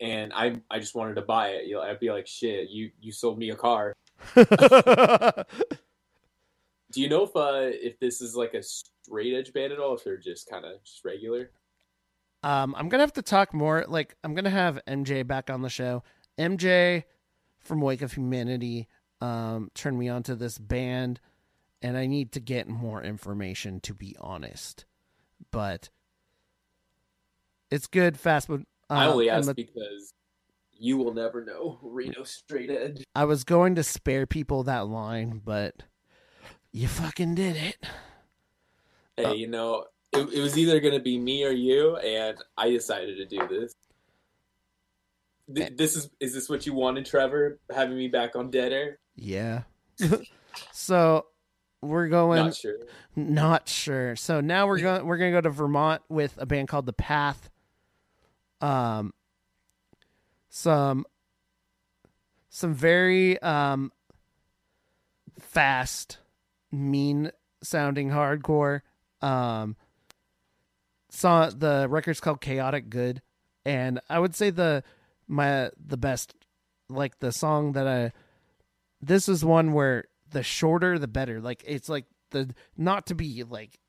and 0.00 0.32
I 0.34 0.56
I 0.70 0.78
just 0.78 0.94
wanted 0.94 1.14
to 1.14 1.22
buy 1.22 1.48
it. 1.50 1.66
You 1.66 1.74
know, 1.74 1.82
I'd 1.82 2.00
be 2.00 2.10
like, 2.10 2.26
shit, 2.26 2.68
you 2.70 2.90
you 3.00 3.12
sold 3.12 3.38
me 3.38 3.50
a 3.50 3.56
car. 3.56 3.94
Do 6.92 7.00
you 7.02 7.08
know 7.08 7.24
if 7.24 7.34
uh 7.34 7.70
if 7.72 7.98
this 7.98 8.20
is 8.20 8.36
like 8.36 8.54
a 8.54 8.62
straight 8.62 9.34
edge 9.34 9.52
band 9.52 9.72
at 9.72 9.78
all? 9.78 9.94
If 9.94 10.04
they're 10.04 10.16
just 10.16 10.48
kind 10.48 10.64
of 10.64 10.82
just 10.84 11.04
regular? 11.04 11.50
Um, 12.42 12.74
I'm 12.78 12.88
gonna 12.88 13.02
have 13.02 13.12
to 13.14 13.22
talk 13.22 13.52
more. 13.52 13.84
Like, 13.88 14.14
I'm 14.22 14.34
gonna 14.34 14.50
have 14.50 14.78
MJ 14.86 15.26
back 15.26 15.50
on 15.50 15.62
the 15.62 15.68
show. 15.68 16.02
MJ 16.38 17.04
from 17.58 17.80
Wake 17.80 18.02
of 18.02 18.12
Humanity 18.12 18.88
um, 19.20 19.70
turned 19.74 19.98
me 19.98 20.08
on 20.08 20.22
to 20.24 20.36
this 20.36 20.58
band, 20.58 21.20
and 21.86 21.96
I 21.96 22.06
need 22.06 22.32
to 22.32 22.40
get 22.40 22.66
more 22.68 23.00
information 23.00 23.78
to 23.82 23.94
be 23.94 24.16
honest. 24.20 24.84
But 25.52 25.88
it's 27.70 27.86
good, 27.86 28.18
fast. 28.18 28.48
But 28.48 28.60
uh, 28.90 28.94
I 28.94 29.06
only 29.06 29.30
ask 29.30 29.46
the- 29.46 29.54
because 29.54 30.12
you 30.72 30.96
will 30.96 31.14
never 31.14 31.44
know 31.44 31.78
Reno 31.82 32.24
straight 32.24 32.70
edge. 32.70 33.04
I 33.14 33.24
was 33.24 33.44
going 33.44 33.76
to 33.76 33.84
spare 33.84 34.26
people 34.26 34.64
that 34.64 34.88
line, 34.88 35.40
but 35.44 35.84
you 36.72 36.88
fucking 36.88 37.36
did 37.36 37.54
it. 37.56 37.76
Hey, 39.16 39.36
you 39.36 39.46
know, 39.46 39.84
it, 40.12 40.28
it 40.32 40.40
was 40.40 40.58
either 40.58 40.80
gonna 40.80 41.00
be 41.00 41.18
me 41.18 41.44
or 41.44 41.50
you, 41.50 41.96
and 41.98 42.36
I 42.58 42.70
decided 42.70 43.16
to 43.16 43.26
do 43.26 43.46
this. 43.48 43.74
Th- 45.54 45.76
This 45.76 45.94
is 45.96 46.10
is 46.18 46.34
this 46.34 46.48
what 46.48 46.66
you 46.66 46.74
wanted, 46.74 47.06
Trevor? 47.06 47.60
Having 47.72 47.96
me 47.96 48.08
back 48.08 48.34
on 48.34 48.50
Dead 48.50 48.72
Air? 48.72 48.98
Yeah. 49.14 49.62
so 50.72 51.26
we're 51.82 52.08
going 52.08 52.46
Not 52.46 52.54
sure. 52.54 52.76
Not 53.14 53.68
sure. 53.68 54.16
So 54.16 54.40
now 54.40 54.66
we're 54.66 54.80
going 54.80 55.06
we're 55.06 55.18
going 55.18 55.32
to 55.32 55.36
go 55.36 55.40
to 55.42 55.50
Vermont 55.50 56.02
with 56.08 56.34
a 56.38 56.46
band 56.46 56.68
called 56.68 56.86
The 56.86 56.92
Path. 56.92 57.50
Um 58.60 59.12
some 60.48 61.04
some 62.48 62.72
very 62.74 63.40
um 63.42 63.92
fast 65.38 66.18
mean 66.72 67.30
sounding 67.62 68.10
hardcore. 68.10 68.80
Um 69.20 69.76
saw 71.10 71.50
the 71.50 71.86
record's 71.88 72.20
called 72.20 72.40
Chaotic 72.40 72.90
Good 72.90 73.22
and 73.66 74.00
I 74.08 74.18
would 74.18 74.34
say 74.34 74.50
the 74.50 74.84
my 75.26 75.70
the 75.84 75.96
best 75.96 76.34
like 76.88 77.18
the 77.18 77.32
song 77.32 77.72
that 77.72 77.86
I 77.86 78.12
this 79.02 79.28
is 79.28 79.44
one 79.44 79.72
where 79.72 80.04
the 80.36 80.42
shorter 80.42 80.98
the 80.98 81.08
better. 81.08 81.40
Like 81.40 81.64
it's 81.66 81.88
like 81.88 82.04
the 82.30 82.54
not 82.76 83.06
to 83.06 83.14
be 83.14 83.42
like 83.42 83.80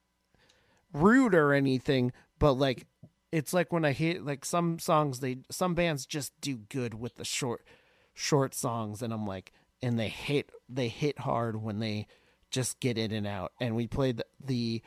rude 0.94 1.36
or 1.36 1.52
anything, 1.52 2.14
but 2.40 2.54
like 2.54 2.88
it's 3.34 3.52
like 3.54 3.74
when 3.74 3.84
I 3.84 3.92
hit 3.92 4.26
like 4.26 4.46
some 4.46 4.80
songs 4.80 5.20
they 5.20 5.40
some 5.52 5.76
bands 5.76 6.06
just 6.06 6.32
do 6.40 6.56
good 6.70 6.94
with 6.94 7.16
the 7.16 7.26
short 7.26 7.66
short 8.14 8.56
songs 8.56 9.02
and 9.02 9.12
I'm 9.12 9.28
like 9.28 9.52
and 9.82 10.00
they 10.00 10.08
hit 10.08 10.54
they 10.70 10.88
hit 10.88 11.20
hard 11.20 11.62
when 11.62 11.80
they 11.80 12.08
just 12.50 12.80
get 12.80 12.98
in 12.98 13.12
and 13.12 13.28
out. 13.28 13.52
And 13.60 13.76
we 13.76 13.86
played 13.86 14.24
the 14.42 14.82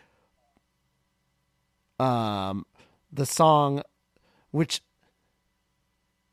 um 1.99 2.65
the 3.13 3.27
song 3.27 3.83
which 4.51 4.81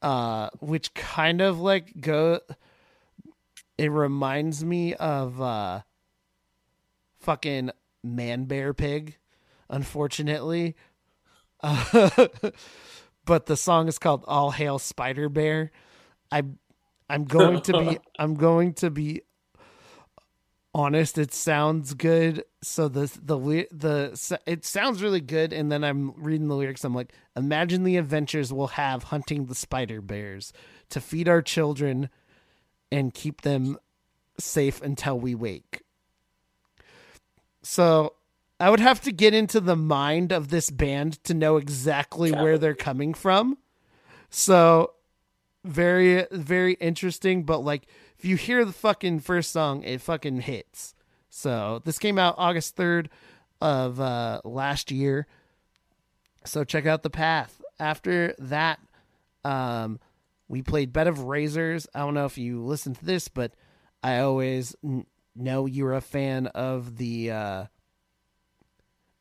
uh 0.02 0.50
which 0.62 0.94
kind 0.94 1.42
of 1.42 1.60
like 1.60 2.00
go 2.00 2.40
it 3.78 3.92
reminds 3.92 4.64
me 4.64 4.94
of 4.96 5.42
uh 5.42 5.82
fucking 7.20 7.72
man 8.04 8.46
bear 8.46 8.74
pig 8.74 9.18
unfortunately. 9.70 10.76
Uh, 11.62 12.28
but 13.26 13.48
the 13.48 13.58
song 13.58 13.88
is 13.88 14.00
called 14.00 14.24
all 14.28 14.52
hail 14.52 14.80
spider 14.80 15.30
bear. 15.30 15.72
I 16.32 16.44
i'm 17.10 17.24
going 17.24 17.62
to 17.62 17.74
be 17.74 18.00
i'm 18.20 18.36
going 18.36 18.74
to 18.74 18.90
be 18.90 19.22
honest 20.74 21.18
it 21.18 21.34
sounds 21.34 21.94
good. 21.94 22.44
So 22.62 22.88
the 22.88 23.12
the 23.24 23.68
the 23.72 24.40
it 24.46 24.66
sounds 24.66 25.02
really 25.02 25.22
good 25.22 25.54
and 25.54 25.72
then 25.72 25.84
i'm 25.84 26.12
reading 26.18 26.48
the 26.48 26.56
lyrics 26.56 26.84
i'm 26.84 26.94
like 26.94 27.14
imagine 27.36 27.84
the 27.84 27.98
adventures 27.98 28.52
we'll 28.52 28.68
have 28.68 29.04
hunting 29.04 29.46
the 29.46 29.56
spider 29.56 30.02
bears 30.02 30.52
to 30.90 31.00
feed 31.00 31.30
our 31.30 31.42
children 31.42 32.10
and 32.92 33.14
keep 33.14 33.42
them 33.42 33.78
safe 34.40 34.82
until 34.82 35.20
we 35.20 35.36
wake. 35.36 35.84
So 37.64 38.14
i 38.60 38.72
would 38.72 38.80
have 38.80 39.00
to 39.02 39.12
get 39.12 39.36
into 39.36 39.60
the 39.60 39.76
mind 39.76 40.32
of 40.32 40.48
this 40.48 40.72
band 40.72 41.24
to 41.24 41.34
know 41.34 41.58
exactly 41.58 42.32
where 42.32 42.58
they're 42.58 42.74
coming 42.74 43.14
from. 43.14 43.58
So 44.30 44.94
very 45.64 46.26
very 46.32 46.74
interesting 46.76 47.44
but 47.44 47.60
like 47.60 47.88
if 48.18 48.24
you 48.24 48.38
hear 48.38 48.64
the 48.64 48.72
fucking 48.72 49.20
first 49.20 49.52
song 49.52 49.84
it 49.84 50.02
fucking 50.02 50.42
hits. 50.42 50.96
So 51.30 51.82
this 51.84 52.00
came 52.00 52.18
out 52.18 52.36
august 52.38 52.76
3rd 52.78 53.08
of 53.62 54.00
uh 54.00 54.42
last 54.44 54.92
year. 54.92 55.28
So 56.46 56.64
check 56.64 56.86
out 56.86 57.04
the 57.04 57.10
path. 57.10 57.62
After 57.80 58.34
that 58.40 58.80
um 59.44 60.00
we 60.48 60.62
played 60.62 60.94
bed 60.94 61.08
of 61.08 61.24
razors. 61.24 61.88
I 61.94 62.00
don't 62.00 62.14
know 62.14 62.26
if 62.26 62.38
you 62.38 62.64
listened 62.64 62.98
to 63.00 63.06
this 63.06 63.28
but 63.28 63.54
i 64.04 64.20
always 64.20 64.76
n- 64.84 65.06
know 65.36 65.66
you're 65.66 65.94
a 65.94 66.02
fan 66.02 66.48
of 66.48 66.98
the 66.98 67.32
uh 67.32 67.66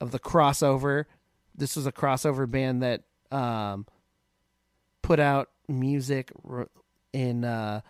of 0.00 0.10
the 0.10 0.18
crossover. 0.18 1.06
This 1.54 1.76
was 1.76 1.86
a 1.86 1.92
crossover 1.92 2.50
band 2.50 2.82
that 2.82 3.02
um 3.30 3.86
put 5.02 5.20
out 5.20 5.50
music 5.68 6.30
in 7.12 7.44
uh 7.44 7.80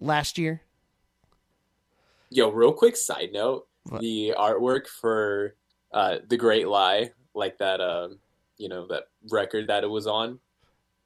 last 0.00 0.38
year. 0.38 0.62
Yo, 2.30 2.50
real 2.50 2.72
quick 2.72 2.96
side 2.96 3.30
note: 3.32 3.66
the 4.00 4.34
artwork 4.36 4.86
for 4.86 5.54
uh, 5.92 6.18
"The 6.26 6.36
Great 6.36 6.66
Lie," 6.66 7.10
like 7.34 7.58
that, 7.58 7.80
um, 7.80 8.18
you 8.56 8.68
know, 8.68 8.86
that 8.88 9.04
record 9.30 9.68
that 9.68 9.84
it 9.84 9.88
was 9.88 10.06
on, 10.06 10.40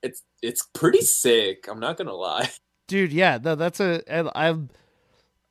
it's 0.03 0.23
it's 0.43 0.67
pretty 0.75 1.03
sick. 1.03 1.67
I'm 1.69 1.81
not 1.81 1.97
gonna 1.97 2.15
lie. 2.15 2.51
dude 2.89 3.13
yeah 3.13 3.39
no, 3.41 3.55
that's 3.55 3.79
a 3.79 4.03
i'm 4.37 4.69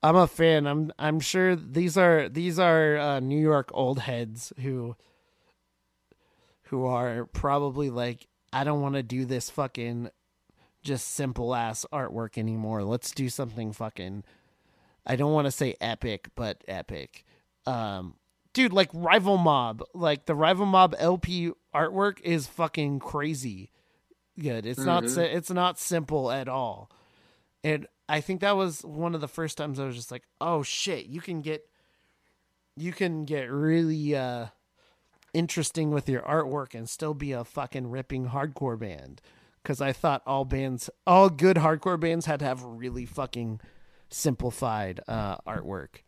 i'm 0.03 0.15
a 0.15 0.27
fan 0.27 0.67
i'm 0.67 0.91
i'm 0.99 1.19
sure 1.19 1.55
these 1.55 1.95
are 1.97 2.27
these 2.27 2.59
are 2.59 2.97
uh 2.97 3.19
new 3.21 3.39
york 3.39 3.69
old 3.73 3.99
heads 3.99 4.51
who 4.61 4.95
who 6.63 6.85
are 6.85 7.25
probably 7.27 7.89
like 7.89 8.27
i 8.51 8.63
don't 8.63 8.81
want 8.81 8.95
to 8.95 9.03
do 9.03 9.23
this 9.23 9.49
fucking 9.49 10.09
just 10.83 11.07
simple 11.11 11.55
ass 11.55 11.85
artwork 11.93 12.37
anymore 12.37 12.83
let's 12.83 13.11
do 13.11 13.29
something 13.29 13.71
fucking 13.71 14.23
i 15.05 15.15
don't 15.15 15.33
want 15.33 15.45
to 15.45 15.51
say 15.51 15.75
epic 15.79 16.29
but 16.35 16.63
epic 16.67 17.23
um 17.65 18.15
dude 18.53 18.73
like 18.73 18.89
rival 18.93 19.37
mob 19.37 19.83
like 19.93 20.25
the 20.25 20.35
rival 20.35 20.65
mob 20.65 20.95
lp 20.97 21.51
artwork 21.75 22.19
is 22.21 22.47
fucking 22.47 22.99
crazy 22.99 23.69
good 24.39 24.65
it's 24.65 24.79
not 24.79 25.03
Mhm. 25.03 25.09
si- 25.15 25.21
it's 25.21 25.49
not 25.49 25.79
simple 25.79 26.31
at 26.31 26.47
all 26.47 26.89
and 27.63 27.87
I 28.09 28.21
think 28.21 28.39
that 28.41 28.55
was 28.55 28.83
one 28.85 29.15
of 29.15 29.19
the 29.21 29.27
first 29.27 29.57
times 29.57 29.79
I 29.81 29.85
was 29.85 29.95
just 29.97 30.11
like, 30.11 30.23
"Oh 30.39 30.63
shit, 30.63 31.07
you 31.07 31.19
can 31.19 31.41
get 31.41 31.67
you 32.77 32.93
can 32.93 33.25
get 33.25 33.51
really 33.51 34.15
uh 34.15 34.47
interesting 35.33 35.91
with 35.91 36.07
your 36.07 36.21
artwork 36.21 36.73
and 36.73 36.87
still 36.87 37.13
be 37.13 37.33
a 37.33 37.43
fucking 37.43 37.89
ripping 37.89 38.27
hardcore 38.29 38.79
band." 38.79 39.21
Cuz 39.65 39.81
I 39.81 39.91
thought 39.91 40.21
all 40.25 40.45
bands, 40.45 40.89
all 41.05 41.29
good 41.29 41.57
hardcore 41.57 41.99
bands 41.99 42.27
had 42.27 42.39
to 42.39 42.45
have 42.45 42.63
really 42.63 43.05
fucking 43.05 43.59
simplified 44.09 45.01
uh 45.09 45.39
artwork. 45.39 46.03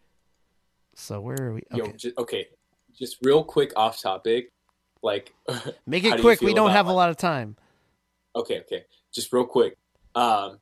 So 0.95 1.19
where 1.19 1.41
are 1.41 1.53
we? 1.55 1.63
Yo, 1.73 1.83
Okay. 1.85 2.13
okay. 2.17 2.47
just 2.93 3.17
real 3.23 3.43
quick 3.43 3.73
off 3.75 3.99
topic, 4.01 4.53
like 5.01 5.33
Make 5.85 6.05
it 6.05 6.21
quick. 6.21 6.39
We 6.39 6.53
don't 6.53 6.67
about, 6.67 6.75
have 6.77 6.87
a 6.87 6.93
lot 6.93 7.09
of 7.09 7.17
time. 7.17 7.57
Okay, 8.35 8.59
okay. 8.61 8.85
Just 9.11 9.33
real 9.33 9.45
quick. 9.45 9.77
Um, 10.15 10.59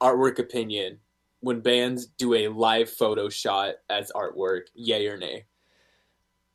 artwork 0.00 0.38
opinion. 0.38 0.98
When 1.40 1.60
bands 1.60 2.06
do 2.06 2.34
a 2.34 2.48
live 2.48 2.88
photo 2.88 3.28
shot 3.28 3.74
as 3.90 4.12
artwork, 4.14 4.62
yay 4.74 5.08
or 5.08 5.16
nay? 5.16 5.46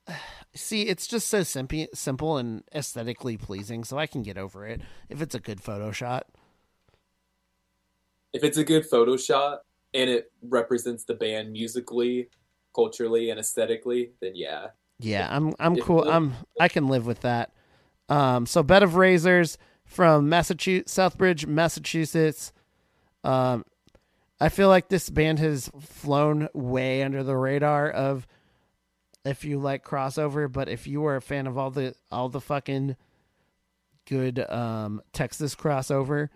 See, 0.55 0.83
it's 0.83 1.05
just 1.05 1.27
so 1.27 1.43
simple, 1.43 1.85
simple 1.93 2.37
and 2.37 2.63
aesthetically 2.73 3.37
pleasing, 3.37 3.83
so 3.83 3.97
I 3.99 4.07
can 4.07 4.23
get 4.23 4.37
over 4.37 4.65
it 4.65 4.81
if 5.09 5.21
it's 5.21 5.35
a 5.35 5.39
good 5.39 5.61
photo 5.61 5.91
shot. 5.91 6.27
If 8.33 8.43
it's 8.43 8.57
a 8.57 8.63
good 8.63 8.85
photo 8.85 9.17
shot 9.17 9.63
and 9.93 10.09
it 10.09 10.31
represents 10.41 11.03
the 11.03 11.13
band 11.13 11.51
musically, 11.51 12.29
culturally, 12.73 13.29
and 13.29 13.39
aesthetically, 13.39 14.11
then 14.21 14.31
yeah. 14.35 14.67
Yeah, 14.99 15.27
I'm 15.29 15.53
I'm 15.59 15.77
If- 15.77 15.83
cool. 15.83 16.09
I'm 16.09 16.33
I 16.59 16.69
can 16.69 16.87
live 16.87 17.05
with 17.05 17.21
that. 17.21 17.51
Um, 18.09 18.45
so 18.45 18.63
bed 18.63 18.83
of 18.83 18.95
razors 18.95 19.57
from 19.87 20.29
Massachusetts, 20.29 20.93
Southbridge, 20.93 21.47
Massachusetts. 21.47 22.51
Um, 23.23 23.65
I 24.39 24.49
feel 24.49 24.67
like 24.67 24.89
this 24.89 25.09
band 25.09 25.39
has 25.39 25.71
flown 25.79 26.49
way 26.53 27.01
under 27.01 27.23
the 27.23 27.35
radar 27.35 27.89
of 27.89 28.27
if 29.25 29.43
you 29.43 29.57
like 29.57 29.83
crossover, 29.83 30.51
but 30.51 30.69
if 30.69 30.85
you 30.85 31.05
are 31.05 31.15
a 31.15 31.21
fan 31.21 31.47
of 31.47 31.57
all 31.57 31.71
the 31.71 31.95
all 32.11 32.29
the 32.29 32.39
fucking 32.39 32.95
good 34.05 34.39
um 34.49 35.01
Texas 35.11 35.55
crossover 35.55 36.29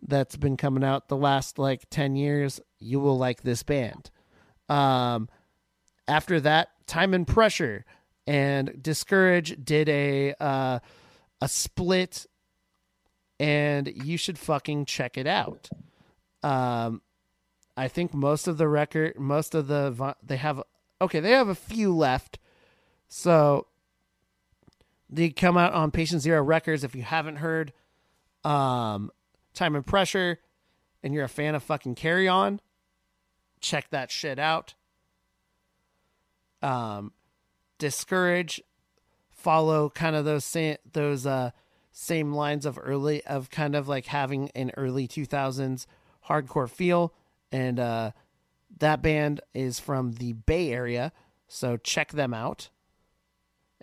that's 0.00 0.36
been 0.36 0.56
coming 0.56 0.84
out 0.84 1.08
the 1.08 1.16
last 1.16 1.58
like 1.58 1.90
10 1.90 2.14
years, 2.14 2.60
you 2.78 3.00
will 3.00 3.18
like 3.18 3.42
this 3.42 3.62
band. 3.64 4.10
Um 4.68 5.28
after 6.06 6.40
that, 6.40 6.68
Time 6.86 7.14
and 7.14 7.26
Pressure 7.26 7.84
and 8.26 8.82
Discourage 8.82 9.56
did 9.64 9.88
a 9.88 10.34
uh, 10.40 10.78
a 11.40 11.48
split, 11.48 12.26
and 13.38 13.92
you 13.94 14.16
should 14.16 14.38
fucking 14.38 14.86
check 14.86 15.16
it 15.18 15.26
out. 15.26 15.68
Um, 16.42 17.02
I 17.76 17.88
think 17.88 18.12
most 18.12 18.48
of 18.48 18.58
the 18.58 18.68
record, 18.68 19.18
most 19.18 19.54
of 19.54 19.66
the 19.68 20.14
they 20.22 20.36
have 20.36 20.62
okay, 21.00 21.20
they 21.20 21.30
have 21.30 21.48
a 21.48 21.54
few 21.54 21.94
left, 21.94 22.38
so 23.08 23.66
they 25.08 25.30
come 25.30 25.56
out 25.56 25.72
on 25.72 25.90
Patient 25.90 26.22
Zero 26.22 26.42
Records. 26.42 26.84
If 26.84 26.94
you 26.94 27.02
haven't 27.02 27.36
heard, 27.36 27.72
um, 28.44 29.10
Time 29.54 29.74
and 29.74 29.86
Pressure, 29.86 30.38
and 31.02 31.14
you're 31.14 31.24
a 31.24 31.28
fan 31.28 31.54
of 31.54 31.62
fucking 31.62 31.94
Carry 31.94 32.28
On, 32.28 32.60
check 33.60 33.90
that 33.90 34.10
shit 34.10 34.38
out 34.38 34.74
um, 36.62 37.12
discourage, 37.78 38.62
follow 39.30 39.90
kind 39.90 40.14
of 40.16 40.24
those 40.24 40.56
those 40.92 41.26
uh 41.26 41.50
same 41.92 42.32
lines 42.32 42.66
of 42.66 42.78
early 42.82 43.24
of 43.24 43.50
kind 43.50 43.74
of 43.74 43.88
like 43.88 44.06
having 44.06 44.50
an 44.54 44.72
early 44.76 45.06
two 45.06 45.24
thousands 45.24 45.86
hardcore 46.28 46.68
feel, 46.68 47.12
and 47.50 47.78
uh, 47.78 48.12
that 48.78 49.02
band 49.02 49.40
is 49.54 49.78
from 49.78 50.12
the 50.12 50.32
Bay 50.32 50.72
Area, 50.72 51.12
so 51.48 51.76
check 51.76 52.12
them 52.12 52.34
out. 52.34 52.70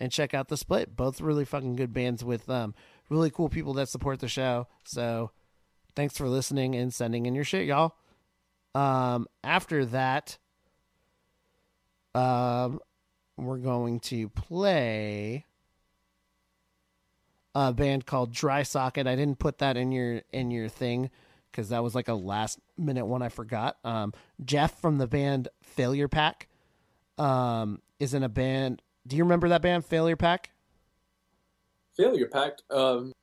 And 0.02 0.14
check 0.14 0.34
out 0.34 0.48
the 0.48 0.56
split. 0.56 0.96
Both 0.96 1.20
really 1.20 1.44
fucking 1.44 1.76
good 1.76 1.94
bands 1.94 2.24
with 2.24 2.50
um 2.50 2.74
really 3.10 3.30
cool 3.30 3.50
people 3.50 3.74
that 3.74 3.90
support 3.90 4.20
the 4.20 4.30
show. 4.30 4.68
So 4.86 5.32
thanks 5.96 6.18
for 6.18 6.30
listening 6.30 6.74
and 6.74 6.94
sending 6.94 7.26
in 7.26 7.36
your 7.36 7.44
shit, 7.44 7.68
y'all. 7.68 7.96
Um, 8.74 9.28
after 9.44 9.84
that, 9.88 10.38
um, 12.16 12.80
we're 13.38 13.58
going 13.58 14.00
to 14.02 14.30
play 14.30 15.46
a 17.56 17.74
band 17.74 18.06
called 18.06 18.32
Dry 18.32 18.64
Socket. 18.64 19.08
I 19.08 19.16
didn't 19.16 19.40
put 19.40 19.58
that 19.60 19.78
in 19.78 19.92
your 19.92 20.22
in 20.32 20.52
your 20.52 20.70
thing 20.70 21.10
because 21.52 21.70
that 21.70 21.84
was 21.84 21.96
like 21.96 22.08
a 22.08 22.14
last 22.14 22.60
minute 22.78 23.06
one 23.06 23.22
I 23.22 23.30
forgot. 23.30 23.78
Um, 23.84 24.14
Jeff 24.44 24.80
from 24.80 24.98
the 24.98 25.08
band 25.08 25.48
Failure 25.62 26.08
Pact 26.08 26.48
um, 27.18 27.82
is 28.00 28.14
in 28.14 28.24
a 28.24 28.30
band. 28.30 28.82
Do 29.08 29.16
you 29.18 29.24
remember 29.24 29.50
that 29.50 29.62
band 29.62 29.86
Failure 29.86 30.16
Pact? 30.16 30.50
Failure 31.98 32.28
Pact. 32.28 32.64
Um, 32.70 33.14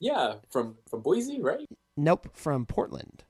yeah, 0.00 0.34
from 0.50 0.76
from 0.88 1.00
Boise, 1.02 1.40
right? 1.40 1.66
Nope, 1.96 2.28
from 2.32 2.66
Portland. 2.66 3.24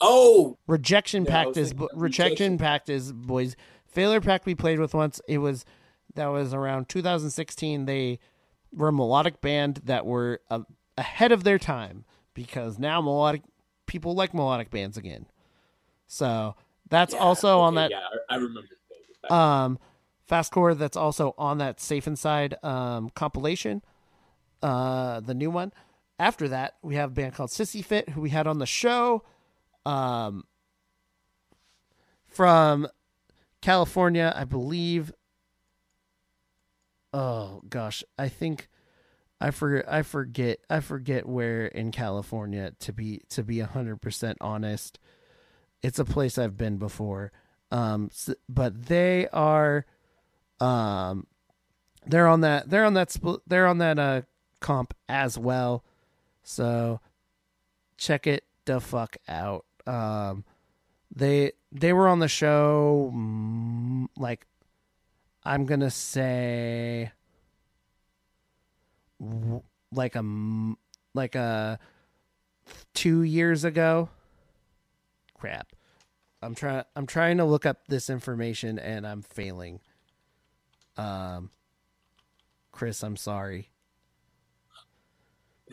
Oh, 0.00 0.58
Rejection 0.66 1.24
Yeah, 1.24 1.30
Pact 1.44 1.56
is 1.56 1.72
bo- 1.72 1.88
Rejection. 1.94 2.58
Pact 2.58 2.88
is 2.88 3.12
Boise. 3.12 3.54
Failure 3.86 4.20
Pact 4.20 4.44
we 4.44 4.54
played 4.54 4.80
with 4.80 4.92
once. 4.92 5.20
It 5.28 5.38
was 5.38 5.64
that 6.14 6.26
was 6.26 6.52
around 6.52 6.88
2016. 6.88 7.86
They 7.86 8.18
were 8.74 8.88
a 8.88 8.92
melodic 8.92 9.40
band 9.40 9.80
that 9.84 10.04
were 10.06 10.40
uh, 10.50 10.60
ahead 10.98 11.32
of 11.32 11.44
their 11.44 11.58
time 11.58 12.04
because 12.34 12.78
now 12.78 13.00
melodic 13.00 13.42
people 13.86 14.14
like 14.14 14.34
melodic 14.34 14.70
bands 14.70 14.96
again. 14.96 15.26
So 16.06 16.54
that's 16.88 17.14
also 17.14 17.60
on 17.60 17.76
that 17.76 17.90
yeah, 17.90 18.00
I, 18.28 18.34
I 18.34 18.36
remember. 18.36 18.68
Um 19.30 19.78
fastcore 20.28 20.76
that's 20.76 20.96
also 20.96 21.34
on 21.36 21.58
that 21.58 21.80
safe 21.80 22.06
inside 22.06 22.54
um 22.62 23.10
compilation 23.10 23.82
uh 24.62 25.20
the 25.20 25.34
new 25.34 25.50
one 25.50 25.72
after 26.18 26.48
that 26.48 26.76
we 26.82 26.94
have 26.94 27.10
a 27.10 27.12
band 27.12 27.34
called 27.34 27.50
sissy 27.50 27.84
fit 27.84 28.08
who 28.10 28.22
we 28.22 28.30
had 28.30 28.46
on 28.46 28.58
the 28.58 28.66
show 28.66 29.22
um 29.84 30.44
from 32.26 32.88
california 33.60 34.32
i 34.34 34.44
believe 34.44 35.12
oh 37.14 37.62
gosh. 37.68 38.02
I 38.18 38.28
think 38.28 38.68
i 39.40 39.50
forget 39.50 39.84
i 39.88 40.00
forget 40.02 40.58
i 40.70 40.78
forget 40.80 41.26
where 41.28 41.66
in 41.66 41.90
california 41.90 42.72
to 42.78 42.92
be 42.92 43.20
to 43.30 43.42
be 43.42 43.56
100% 43.58 44.34
honest. 44.40 44.98
It's 45.82 45.98
a 45.98 46.04
place 46.04 46.36
i've 46.38 46.56
been 46.56 46.76
before. 46.78 47.32
Um 47.70 48.08
s- 48.12 48.34
but 48.48 48.86
they 48.86 49.28
are 49.32 49.86
um 50.60 51.26
they're 52.06 52.28
on 52.28 52.40
that 52.42 52.68
they're 52.70 52.84
on 52.84 52.94
that 52.94 53.08
spl- 53.08 53.40
they're 53.46 53.66
on 53.66 53.78
that 53.78 53.98
uh 53.98 54.22
comp 54.60 54.94
as 55.08 55.38
well. 55.38 55.84
So 56.42 57.00
check 57.96 58.26
it 58.26 58.44
the 58.66 58.80
fuck 58.80 59.16
out. 59.28 59.64
Um 59.86 60.44
they 61.14 61.52
they 61.72 61.92
were 61.92 62.08
on 62.08 62.18
the 62.20 62.28
show 62.28 63.12
mm, 63.14 64.06
like 64.16 64.46
i'm 65.44 65.66
gonna 65.66 65.90
say 65.90 67.10
like 69.92 70.16
a 70.16 70.74
like 71.14 71.34
a 71.34 71.78
two 72.92 73.22
years 73.22 73.64
ago. 73.64 74.08
Crap. 75.38 75.68
I'm 76.42 76.54
trying 76.54 76.84
i'm 76.94 77.06
trying 77.06 77.38
to 77.38 77.44
look 77.44 77.64
up 77.66 77.86
this 77.88 78.10
information 78.10 78.78
and 78.78 79.06
i'm 79.06 79.22
failing. 79.22 79.80
Um 80.96 81.50
chris 82.72 83.02
i'm 83.02 83.16
sorry. 83.16 83.70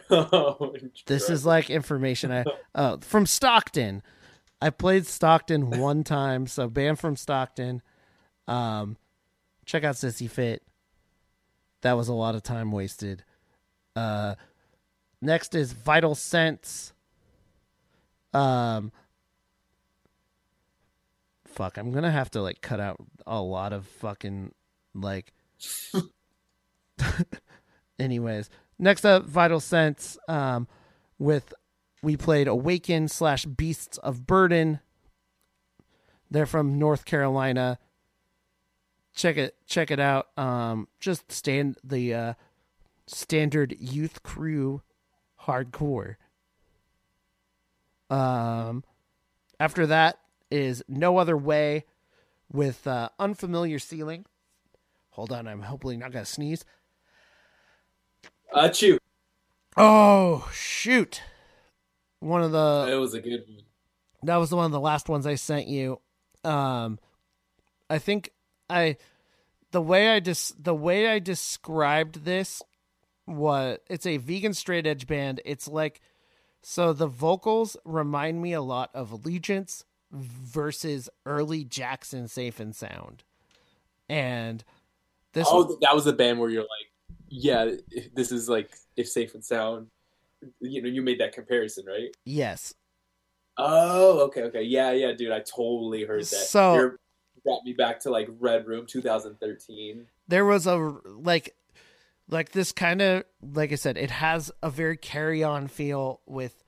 Oh, 0.10 0.74
this 1.06 1.30
is 1.30 1.46
like 1.46 1.70
information 1.70 2.32
I 2.32 2.44
oh 2.76 2.98
from 3.02 3.26
Stockton. 3.26 4.02
I 4.62 4.70
played 4.70 5.06
Stockton 5.06 5.70
one 5.80 6.04
time, 6.04 6.48
so 6.48 6.68
band 6.68 7.00
from 7.00 7.16
Stockton. 7.16 7.82
Um, 8.48 8.98
check 9.72 9.84
out 9.86 9.96
Sissy 9.96 10.30
Fit. 10.30 10.62
That 11.82 11.94
was 11.94 12.10
a 12.10 12.14
lot 12.14 12.36
of 12.36 12.44
time 12.44 12.72
wasted. 12.72 13.24
Uh, 13.96 14.36
next 15.22 15.56
is 15.56 15.72
Vital 15.72 16.14
Sense. 16.14 16.92
Um, 18.34 18.92
fuck, 21.46 21.78
I'm 21.78 21.92
gonna 21.92 22.12
have 22.12 22.30
to 22.32 22.42
like 22.42 22.62
cut 22.62 22.80
out 22.82 22.98
a 23.26 23.42
lot 23.42 23.72
of 23.72 23.88
fucking 23.88 24.52
like. 24.94 25.34
Anyways, 28.00 28.50
next 28.78 29.06
up, 29.06 29.26
Vital 29.26 29.62
Sense. 29.62 30.18
Um, 30.28 30.68
with 31.18 31.54
we 32.04 32.18
played 32.18 32.48
Awaken 32.48 33.08
slash 33.08 33.46
Beasts 33.46 33.98
of 34.00 34.28
Burden. 34.28 34.82
They're 36.30 36.46
from 36.46 36.78
North 36.78 37.06
Carolina. 37.06 37.80
Check 39.14 39.38
it, 39.38 39.56
check 39.68 39.92
it 39.92 40.00
out. 40.00 40.28
Um, 40.38 40.88
just 41.00 41.32
stand 41.32 41.78
the 41.84 42.14
uh, 42.14 42.34
standard 43.08 43.76
youth 43.80 44.24
crew, 44.24 44.82
hardcore. 45.46 46.16
Um, 48.10 48.84
after 49.60 49.86
that 49.88 50.20
is 50.50 50.84
No 50.88 51.18
Other 51.18 51.38
Way 51.38 51.86
with 52.52 52.86
uh, 52.88 53.10
Unfamiliar 53.20 53.80
Ceiling. 53.80 54.26
Hold 55.12 55.32
on, 55.32 55.48
I'm 55.48 55.62
hopefully 55.62 55.98
not 55.98 56.12
gonna 56.12 56.26
sneeze. 56.26 56.64
Achoo. 58.56 58.98
Oh 59.78 60.50
shoot! 60.54 61.22
One 62.20 62.44
of 62.44 62.52
the 62.52 62.90
It 62.92 62.96
was 62.96 63.14
a 63.14 63.22
good 63.22 63.44
one. 63.48 63.64
that 64.24 64.38
was 64.38 64.50
the 64.50 64.56
one 64.58 64.66
of 64.66 64.72
the 64.72 64.80
last 64.80 65.08
ones 65.10 65.26
I 65.26 65.36
sent 65.36 65.68
you. 65.68 66.00
Um, 66.44 67.00
I 67.90 67.98
think 67.98 68.32
I 68.72 68.98
the 69.72 69.82
way 69.82 70.10
I 70.10 70.20
just 70.20 70.64
the 70.64 70.74
way 70.74 71.08
I 71.08 71.20
described 71.20 72.26
this 72.26 72.62
was 73.28 73.78
it's 73.90 74.06
a 74.06 74.18
vegan 74.18 74.54
straight 74.54 74.88
edge 74.88 75.08
band. 75.08 75.42
It's 75.46 75.68
like 75.68 76.02
so 76.62 76.94
the 76.94 77.08
vocals 77.08 77.78
remind 77.86 78.42
me 78.42 78.54
a 78.54 78.62
lot 78.62 78.92
of 78.94 79.12
Allegiance 79.12 79.86
versus 80.12 81.10
early 81.26 81.64
Jackson 81.64 82.28
Safe 82.28 82.60
and 82.60 82.76
Sound. 82.76 83.24
And 84.10 84.64
this 85.34 85.48
oh, 85.50 85.78
that 85.82 85.96
was 85.96 86.06
the 86.06 86.14
band 86.14 86.40
where 86.40 86.50
you're 86.50 86.62
like, 86.62 86.92
yeah, 87.30 87.72
this 88.14 88.32
is 88.32 88.50
like 88.50 88.76
if 88.96 89.08
Safe 89.08 89.34
and 89.34 89.44
Sound. 89.44 89.88
You 90.60 90.82
know, 90.82 90.90
you 90.90 91.04
made 91.04 91.20
that 91.20 91.34
comparison, 91.34 91.86
right? 91.86 92.10
Yes. 92.26 92.74
Oh, 93.58 94.22
okay, 94.22 94.44
okay, 94.44 94.64
yeah, 94.64 94.92
yeah, 94.92 95.12
dude, 95.12 95.32
I 95.32 95.40
totally 95.40 96.04
heard 96.04 96.22
that. 96.22 96.26
So 96.26 96.74
You're, 96.74 97.00
brought 97.44 97.64
me 97.64 97.74
back 97.74 98.00
to 98.02 98.10
like 98.10 98.30
Red 98.40 98.68
Room 98.68 98.86
2013. 98.86 100.08
there 100.28 100.46
was 100.46 100.68
a 100.68 100.76
like 101.06 101.56
like 102.30 102.52
this 102.52 102.72
kind 102.72 103.02
of 103.02 103.24
like 103.42 103.72
I 103.72 103.76
said, 103.76 103.98
it 103.98 104.12
has 104.12 104.52
a 104.62 104.70
very 104.70 104.98
carry 104.98 105.44
on 105.44 105.68
feel 105.68 106.22
with 106.26 106.64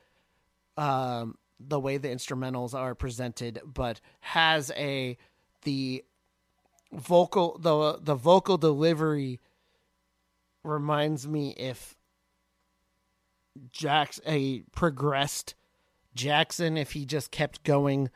um 0.78 1.38
the 1.60 1.80
way 1.80 1.98
the 1.98 2.10
instrumentals 2.10 2.74
are 2.74 2.96
presented, 2.96 3.62
but 3.66 4.02
has 4.20 4.72
a 4.76 5.18
the 5.64 6.04
vocal 6.92 7.58
the 7.60 8.00
the 8.02 8.16
vocal 8.16 8.58
delivery 8.58 9.40
reminds 10.64 11.28
me 11.28 11.52
if 11.52 11.96
Jax 13.72 14.20
a 14.26 14.62
progressed 14.72 15.56
Jackson 16.16 16.78
if 16.78 16.92
he 16.92 17.06
just 17.06 17.32
kept 17.32 17.64
going 17.64 18.10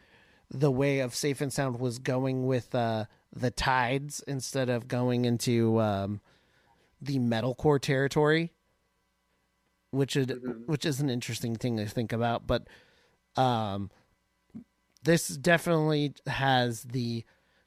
the 0.49 0.71
way 0.71 0.99
of 0.99 1.13
Safe 1.13 1.41
and 1.41 1.51
Sound 1.51 1.79
was 1.79 1.99
going 1.99 2.45
with 2.45 2.73
uh 2.73 3.05
the 3.35 3.51
tides 3.51 4.23
instead 4.27 4.69
of 4.69 4.87
going 4.87 5.25
into 5.25 5.79
um 5.79 6.21
the 7.01 7.19
metalcore 7.19 7.79
territory 7.79 8.51
which 9.91 10.15
is 10.15 10.27
which 10.65 10.85
is 10.85 10.99
an 10.99 11.09
interesting 11.09 11.55
thing 11.55 11.77
to 11.77 11.85
think 11.85 12.13
about. 12.13 12.47
But 12.47 12.67
um 13.35 13.89
this 15.03 15.27
definitely 15.27 16.13
has 16.25 16.83
the 16.83 17.23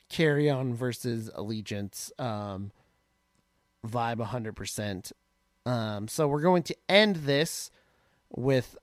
carry 0.09 0.51
on 0.51 0.75
versus 0.75 1.31
allegiance 1.35 2.13
um 2.19 2.73
vibe 3.87 4.19
100% 4.19 5.13
um 5.65 6.09
so 6.09 6.27
we're 6.27 6.41
going 6.41 6.65
to 6.65 6.77
end 6.89 7.17
this 7.17 7.71
with 8.29 8.77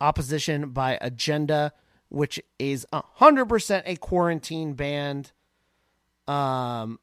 opposition 0.00 0.70
by 0.70 0.98
agenda 1.00 1.72
which 2.08 2.40
is 2.58 2.86
100% 2.92 3.82
a 3.86 3.96
quarantine 3.96 4.74
band 4.74 5.32
um 6.26 6.98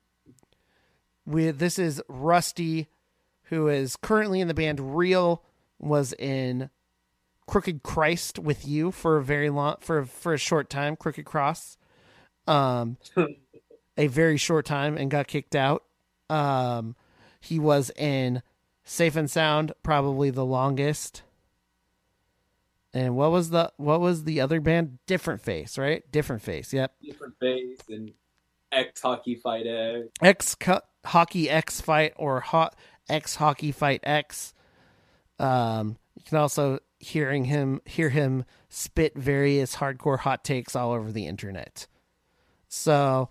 with 1.26 1.57
this 1.57 1.80
is 1.80 2.02
Rusty, 2.07 2.88
who 3.45 3.68
is 3.68 3.95
currently 3.95 4.41
in 4.41 4.48
the 4.48 4.53
band 4.53 4.95
Real, 4.95 5.44
was 5.80 6.14
in 6.14 6.69
Crooked 7.48 7.84
Christ 7.84 8.40
with 8.40 8.68
you 8.68 8.91
for 8.91 9.18
a 9.18 9.23
very 9.23 9.49
long 9.49 9.76
for 9.80 10.06
for 10.06 10.34
a 10.34 10.38
short 10.38 10.69
time, 10.69 10.95
Crooked 10.95 11.26
Cross. 11.26 11.77
Um 12.48 12.98
a 13.98 14.07
very 14.07 14.38
short 14.38 14.65
time 14.65 14.98
and 14.98 15.11
got 15.11 15.27
kicked 15.27 15.56
out. 15.56 15.84
Um 16.30 16.95
he 17.40 17.60
was 17.60 17.91
in 17.95 18.41
Safe 18.84 19.15
and 19.15 19.30
Sound 19.30 19.73
probably 19.84 20.30
the 20.32 20.45
longest. 20.45 21.23
And 22.95 23.17
what 23.17 23.30
was 23.30 23.49
the 23.49 23.73
what 23.76 23.99
was 23.99 24.23
the 24.23 24.39
other 24.39 24.61
band? 24.61 24.99
Different 25.05 25.41
Face, 25.41 25.77
right? 25.77 26.09
Different 26.13 26.41
Face. 26.41 26.72
Yep. 26.72 26.93
Different 27.03 27.38
face 27.41 27.80
and 27.89 28.13
X 28.72 29.01
Hockey 29.01 29.35
Fight 29.35 29.67
X. 29.67 30.07
X 30.22 30.55
Hockey 31.05 31.49
X 31.49 31.81
fight 31.81 32.13
or 32.15 32.39
hot 32.39 32.73
X 33.09 33.35
hockey 33.35 33.73
fight 33.73 33.99
X. 34.03 34.53
Um, 35.39 35.97
you 36.15 36.23
can 36.23 36.38
also 36.38 36.80
hearing 36.97 37.43
him 37.43 37.81
hear 37.84 38.09
him 38.09 38.45
spit 38.69 39.17
various 39.17 39.76
hardcore 39.76 40.19
hot 40.19 40.45
takes 40.45 40.73
all 40.73 40.93
over 40.93 41.11
the 41.11 41.27
internet. 41.27 41.88
So 42.69 43.27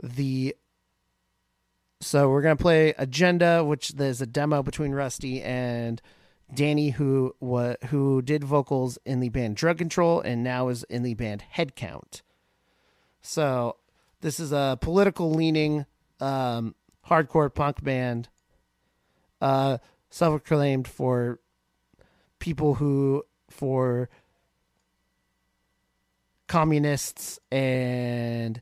the 0.00 0.54
so 2.00 2.30
we're 2.30 2.42
gonna 2.42 2.54
play 2.54 2.94
Agenda, 2.96 3.64
which 3.64 3.88
there's 3.88 4.20
a 4.20 4.26
demo 4.26 4.62
between 4.62 4.92
Rusty 4.92 5.42
and 5.42 6.00
Danny, 6.52 6.90
who 6.90 7.34
wa- 7.40 7.76
who 7.86 8.22
did 8.22 8.42
vocals 8.44 8.98
in 9.04 9.20
the 9.20 9.28
band 9.28 9.56
Drug 9.56 9.78
Control 9.78 10.20
and 10.20 10.42
now 10.42 10.68
is 10.68 10.84
in 10.84 11.02
the 11.02 11.14
band 11.14 11.44
Headcount. 11.54 12.22
So 13.20 13.76
this 14.20 14.40
is 14.40 14.52
a 14.52 14.78
political 14.80 15.30
leaning 15.30 15.86
um, 16.20 16.74
hardcore 17.06 17.54
punk 17.54 17.82
band, 17.82 18.28
uh, 19.40 19.78
self 20.10 20.36
acclaimed 20.40 20.88
for 20.88 21.40
people 22.38 22.74
who 22.74 23.24
for 23.50 24.08
communists 26.46 27.38
and 27.52 28.60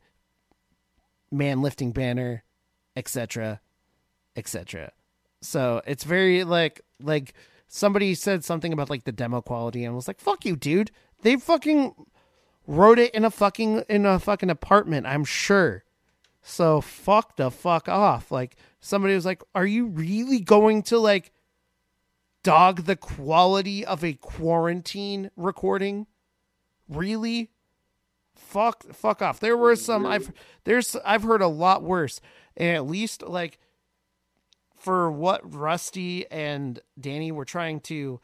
man 1.30 1.62
lifting 1.62 1.92
banner, 1.92 2.42
etc., 2.96 3.60
etc. 4.34 4.92
So 5.40 5.80
it's 5.86 6.04
very 6.04 6.44
like 6.44 6.80
like 7.00 7.34
somebody 7.66 8.14
said 8.14 8.44
something 8.44 8.72
about 8.72 8.90
like 8.90 9.05
the 9.05 9.12
demo 9.12 9.40
quality 9.40 9.84
and 9.84 9.94
was 9.94 10.09
like, 10.09 10.20
"Fuck 10.20 10.44
you, 10.44 10.56
dude." 10.56 10.90
They 11.22 11.36
fucking 11.36 11.94
wrote 12.66 12.98
it 12.98 13.14
in 13.14 13.24
a 13.24 13.30
fucking 13.30 13.84
in 13.88 14.06
a 14.06 14.18
fucking 14.18 14.51
apartment, 14.51 15.06
I'm 15.06 15.24
sure. 15.24 15.84
So 16.43 16.80
fuck 16.80 17.36
the 17.36 17.51
fuck 17.51 17.88
off. 17.88 18.30
Like 18.30 18.56
somebody 18.80 19.14
was 19.14 19.26
like, 19.26 19.43
"Are 19.55 19.66
you 19.66 19.86
really 19.86 20.40
going 20.40 20.82
to 20.84 20.98
like 20.98 21.32
dog 22.43 22.84
the 22.84 22.97
quality 22.97 23.84
of 23.84 24.05
a 24.05 24.14
quarantine 24.14 25.30
recording?" 25.36 26.06
Really? 26.88 27.51
Fuck 28.36 28.84
fuck 28.93 29.22
off. 29.22 29.40
There 29.40 29.56
were 29.56 29.76
some 29.76 30.06
I've 30.06 30.32
there's 30.64 30.94
I've 31.05 31.24
heard 31.24 31.43
a 31.43 31.48
lot 31.48 31.82
worse. 31.82 32.20
And 32.56 32.76
at 32.76 32.86
least 32.86 33.22
like 33.22 33.59
for 34.86 35.10
what 35.10 35.52
Rusty 35.52 36.30
and 36.30 36.78
Danny 37.00 37.32
were 37.32 37.44
trying 37.44 37.80
to 37.80 38.20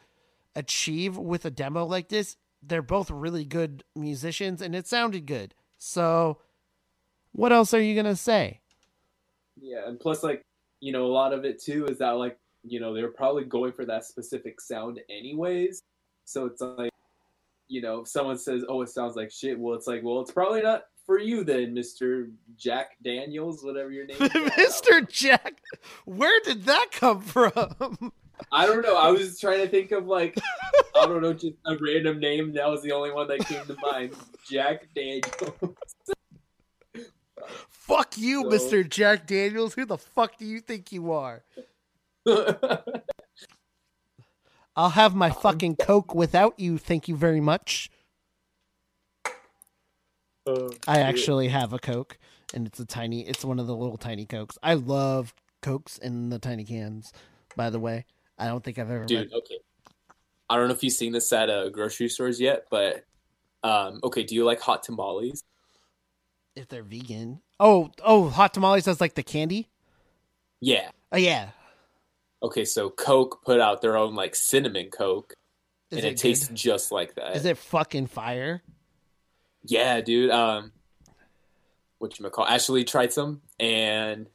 achieve 0.55 1.17
with 1.17 1.43
a 1.43 1.51
demo 1.51 1.83
like 1.83 2.07
this, 2.07 2.37
they're 2.65 2.81
both 2.81 3.11
really 3.11 3.43
good 3.43 3.83
musicians 3.97 4.61
and 4.61 4.73
it 4.73 4.87
sounded 4.87 5.25
good. 5.25 5.53
So 5.77 6.37
what 7.33 7.51
else 7.51 7.73
are 7.73 7.81
you 7.81 7.93
going 7.95 8.05
to 8.05 8.15
say? 8.15 8.61
Yeah, 9.61 9.89
and 9.89 9.99
plus, 9.99 10.23
like, 10.23 10.41
you 10.79 10.93
know, 10.93 11.05
a 11.05 11.11
lot 11.11 11.33
of 11.33 11.43
it 11.43 11.61
too 11.61 11.85
is 11.87 11.97
that, 11.97 12.11
like, 12.11 12.37
you 12.63 12.79
know, 12.79 12.93
they're 12.93 13.09
probably 13.09 13.43
going 13.43 13.73
for 13.73 13.83
that 13.83 14.05
specific 14.05 14.61
sound 14.61 15.01
anyways. 15.09 15.81
So 16.23 16.45
it's 16.45 16.61
like, 16.61 16.91
you 17.67 17.81
know, 17.81 17.99
if 17.99 18.07
someone 18.07 18.37
says, 18.37 18.63
oh, 18.69 18.81
it 18.83 18.89
sounds 18.89 19.17
like 19.17 19.31
shit, 19.31 19.59
well, 19.59 19.75
it's 19.75 19.87
like, 19.87 19.99
well, 20.01 20.21
it's 20.21 20.31
probably 20.31 20.61
not 20.61 20.83
for 21.05 21.19
you 21.19 21.43
then, 21.43 21.75
Mr. 21.75 22.31
Jack 22.57 22.91
Daniels, 23.03 23.63
whatever 23.63 23.91
your 23.91 24.05
name 24.09 24.17
is. 24.21 24.29
Mr. 24.31 25.07
Jack, 25.09 25.61
where 26.05 26.39
did 26.43 26.65
that 26.65 26.87
come 26.91 27.21
from? 27.21 28.11
I 28.51 28.65
don't 28.65 28.81
know. 28.81 28.97
I 28.97 29.09
was 29.09 29.39
trying 29.39 29.59
to 29.59 29.67
think 29.67 29.91
of 29.91 30.05
like 30.07 30.37
I 30.95 31.05
don't 31.05 31.21
know, 31.21 31.33
just 31.33 31.55
a 31.65 31.77
random 31.77 32.19
name. 32.19 32.53
That 32.53 32.67
was 32.69 32.81
the 32.81 32.91
only 32.91 33.11
one 33.11 33.27
that 33.27 33.39
came 33.45 33.63
to 33.65 33.75
mind. 33.81 34.13
Jack 34.49 34.87
Daniels. 34.95 35.31
Fuck 37.69 38.17
you, 38.17 38.41
So- 38.43 38.49
Mr. 38.49 38.89
Jack 38.89 39.27
Daniels. 39.27 39.73
Who 39.75 39.85
the 39.85 39.97
fuck 39.97 40.37
do 40.37 40.45
you 40.45 40.59
think 40.59 40.91
you 40.91 41.11
are? 41.11 41.43
I'll 44.75 44.89
have 44.89 45.13
my 45.13 45.29
um, 45.29 45.35
fucking 45.35 45.75
Coke 45.75 46.15
without 46.15 46.59
you. 46.59 46.77
Thank 46.79 47.07
you 47.07 47.15
very 47.15 47.41
much. 47.41 47.91
Oh, 50.45 50.71
I 50.87 50.99
actually 50.99 51.47
have 51.47 51.73
a 51.73 51.79
Coke, 51.79 52.17
and 52.53 52.67
it's 52.67 52.79
a 52.79 52.85
tiny. 52.85 53.27
It's 53.27 53.45
one 53.45 53.59
of 53.59 53.67
the 53.67 53.75
little 53.75 53.97
tiny 53.97 54.25
Cokes. 54.25 54.57
I 54.61 54.73
love 54.73 55.33
Cokes 55.61 55.97
in 55.97 56.29
the 56.29 56.39
tiny 56.39 56.65
cans. 56.65 57.13
By 57.55 57.69
the 57.69 57.79
way, 57.79 58.05
I 58.37 58.47
don't 58.47 58.63
think 58.63 58.77
I've 58.79 58.91
ever. 58.91 59.05
Dude, 59.05 59.29
met- 59.31 59.37
okay. 59.37 59.59
I 60.49 60.57
don't 60.57 60.67
know 60.67 60.73
if 60.73 60.83
you've 60.83 60.93
seen 60.93 61.13
this 61.13 61.31
at 61.31 61.49
uh, 61.49 61.69
grocery 61.69 62.09
stores 62.09 62.39
yet, 62.39 62.65
but 62.69 63.05
um, 63.63 63.99
okay. 64.03 64.23
Do 64.23 64.35
you 64.35 64.43
like 64.43 64.59
hot 64.59 64.83
tamales? 64.83 65.43
if 66.55 66.67
they're 66.67 66.83
vegan. 66.83 67.41
Oh, 67.59 67.91
oh, 68.03 68.29
hot 68.29 68.53
tamales 68.53 68.85
has 68.85 69.01
like 69.01 69.15
the 69.15 69.23
candy. 69.23 69.69
Yeah. 70.61 70.89
Oh 71.11 71.17
yeah. 71.17 71.49
Okay, 72.41 72.65
so 72.65 72.89
Coke 72.89 73.43
put 73.43 73.59
out 73.59 73.81
their 73.81 73.97
own 73.97 74.15
like 74.15 74.35
cinnamon 74.35 74.89
Coke, 74.89 75.33
Is 75.91 75.99
and 75.99 76.07
it 76.07 76.11
it, 76.11 76.17
tastes 76.17 76.49
just 76.49 76.91
like 76.91 77.15
that. 77.15 77.35
Is 77.35 77.45
it 77.45 77.57
fucking 77.57 78.07
fire? 78.07 78.61
Yeah, 79.63 80.01
dude. 80.01 80.31
Um, 80.31 80.71
what 81.99 82.19
you 82.19 82.29
call? 82.29 82.45
Ashley 82.45 82.83
tried 82.83 83.13
some, 83.13 83.41
and 83.59 84.27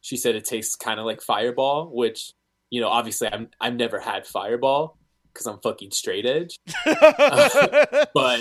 she 0.00 0.16
said 0.16 0.34
it 0.34 0.44
tastes 0.44 0.76
kind 0.76 1.00
of 1.00 1.06
like 1.06 1.22
Fireball, 1.22 1.90
which 1.94 2.32
you 2.70 2.80
know, 2.80 2.88
obviously, 2.88 3.28
I'm 3.32 3.48
I've 3.60 3.76
never 3.76 4.00
had 4.00 4.26
Fireball 4.26 4.98
because 5.32 5.46
I'm 5.46 5.58
fucking 5.60 5.92
straight 5.92 6.26
edge. 6.26 6.58
but 8.14 8.40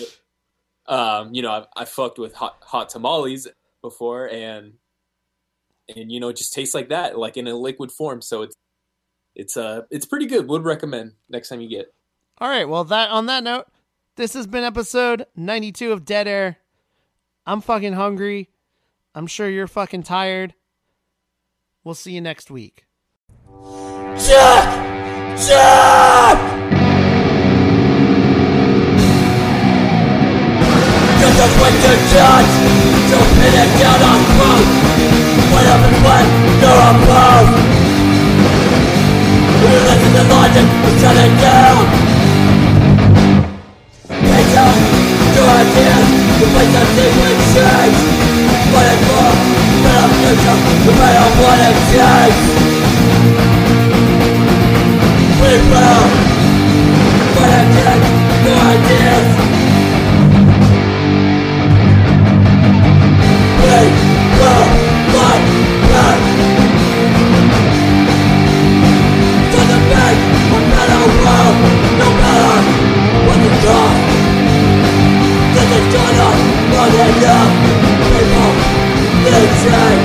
um, 0.88 1.34
you 1.34 1.41
know, 1.41 1.52
I've, 1.52 1.65
I 1.76 1.86
fucked 1.86 2.20
with 2.20 2.34
hot 2.34 2.57
hot 2.61 2.90
tamales 2.90 3.48
before, 3.82 4.30
and 4.30 4.74
and 5.95 6.11
you 6.11 6.20
know 6.20 6.30
it 6.30 6.38
just 6.38 6.53
tastes 6.53 6.76
like 6.76 6.90
that, 6.90 7.18
like 7.18 7.38
in 7.38 7.48
a 7.48 7.56
liquid 7.56 7.91
form. 7.91 8.22
So 8.22 8.41
it's 8.41 8.56
it's 9.36 9.56
uh 9.56 9.84
it's 9.90 10.06
pretty 10.06 10.26
good. 10.26 10.48
Would 10.48 10.64
recommend 10.64 11.14
next 11.30 11.49
time 11.49 11.61
you 11.61 11.70
get. 11.70 11.82
it. 11.82 11.94
All 12.40 12.49
right. 12.49 12.68
Well, 12.68 12.84
that 12.86 13.11
on 13.11 13.28
that 13.28 13.44
note, 13.44 13.68
this 14.15 14.34
has 14.34 14.48
been 14.48 14.64
episode 14.64 15.26
92 15.35 15.91
of 15.91 16.06
Dead 16.06 16.27
Air. 16.27 16.57
I'm 17.45 17.61
fucking 17.61 17.94
hungry. 17.94 18.49
I'm 19.15 19.27
sure 19.27 19.49
you're 19.49 19.68
fucking 19.68 20.03
tired. 20.03 20.53
We'll 21.84 21.95
see 21.95 22.14
you 22.14 22.22
next 22.22 22.49
week. 22.52 22.85
Jack! 24.18 25.38
Jack! 25.38 26.38
Just 31.19 31.40
a 31.40 31.48
winter 31.60 31.98
judge 32.14 32.53
Jumping 33.10 33.56
it 33.57 33.72
down 33.80 34.02
on 34.03 34.19
food 34.35 34.68
What 35.52 35.65
up 35.65 35.81
and 35.88 35.98
when 36.03 36.26
you're 36.61 36.84
above 36.91 37.48
You 39.61 39.69
listen 39.88 40.11
to 40.14 40.23
logic, 40.30 40.68
shut 40.99 41.18
it 41.18 41.41
down 41.41 42.03
Take 44.54 44.62
out 44.62 44.78
your 45.34 45.50
ideas 45.50 46.08
Replace 46.38 46.74
them 46.78 46.90
with 47.18 47.42
change 47.58 47.98
What 48.70 48.86
it 48.86 49.00
for, 49.10 49.34
better 49.82 50.10
future 50.14 50.58
No 50.86 50.92
matter 50.94 51.26
what 51.42 51.58
it 51.58 51.78
takes 51.90 52.44
We 55.42 55.54
will 55.74 56.06
What 57.34 57.50
it 57.50 57.68
takes, 57.82 58.10
your 58.46 58.60
ideas 58.78 59.83
Gonna 76.84 77.04
enough 77.16 77.52
People 78.12 78.52
need 79.24 79.52
change 79.64 80.03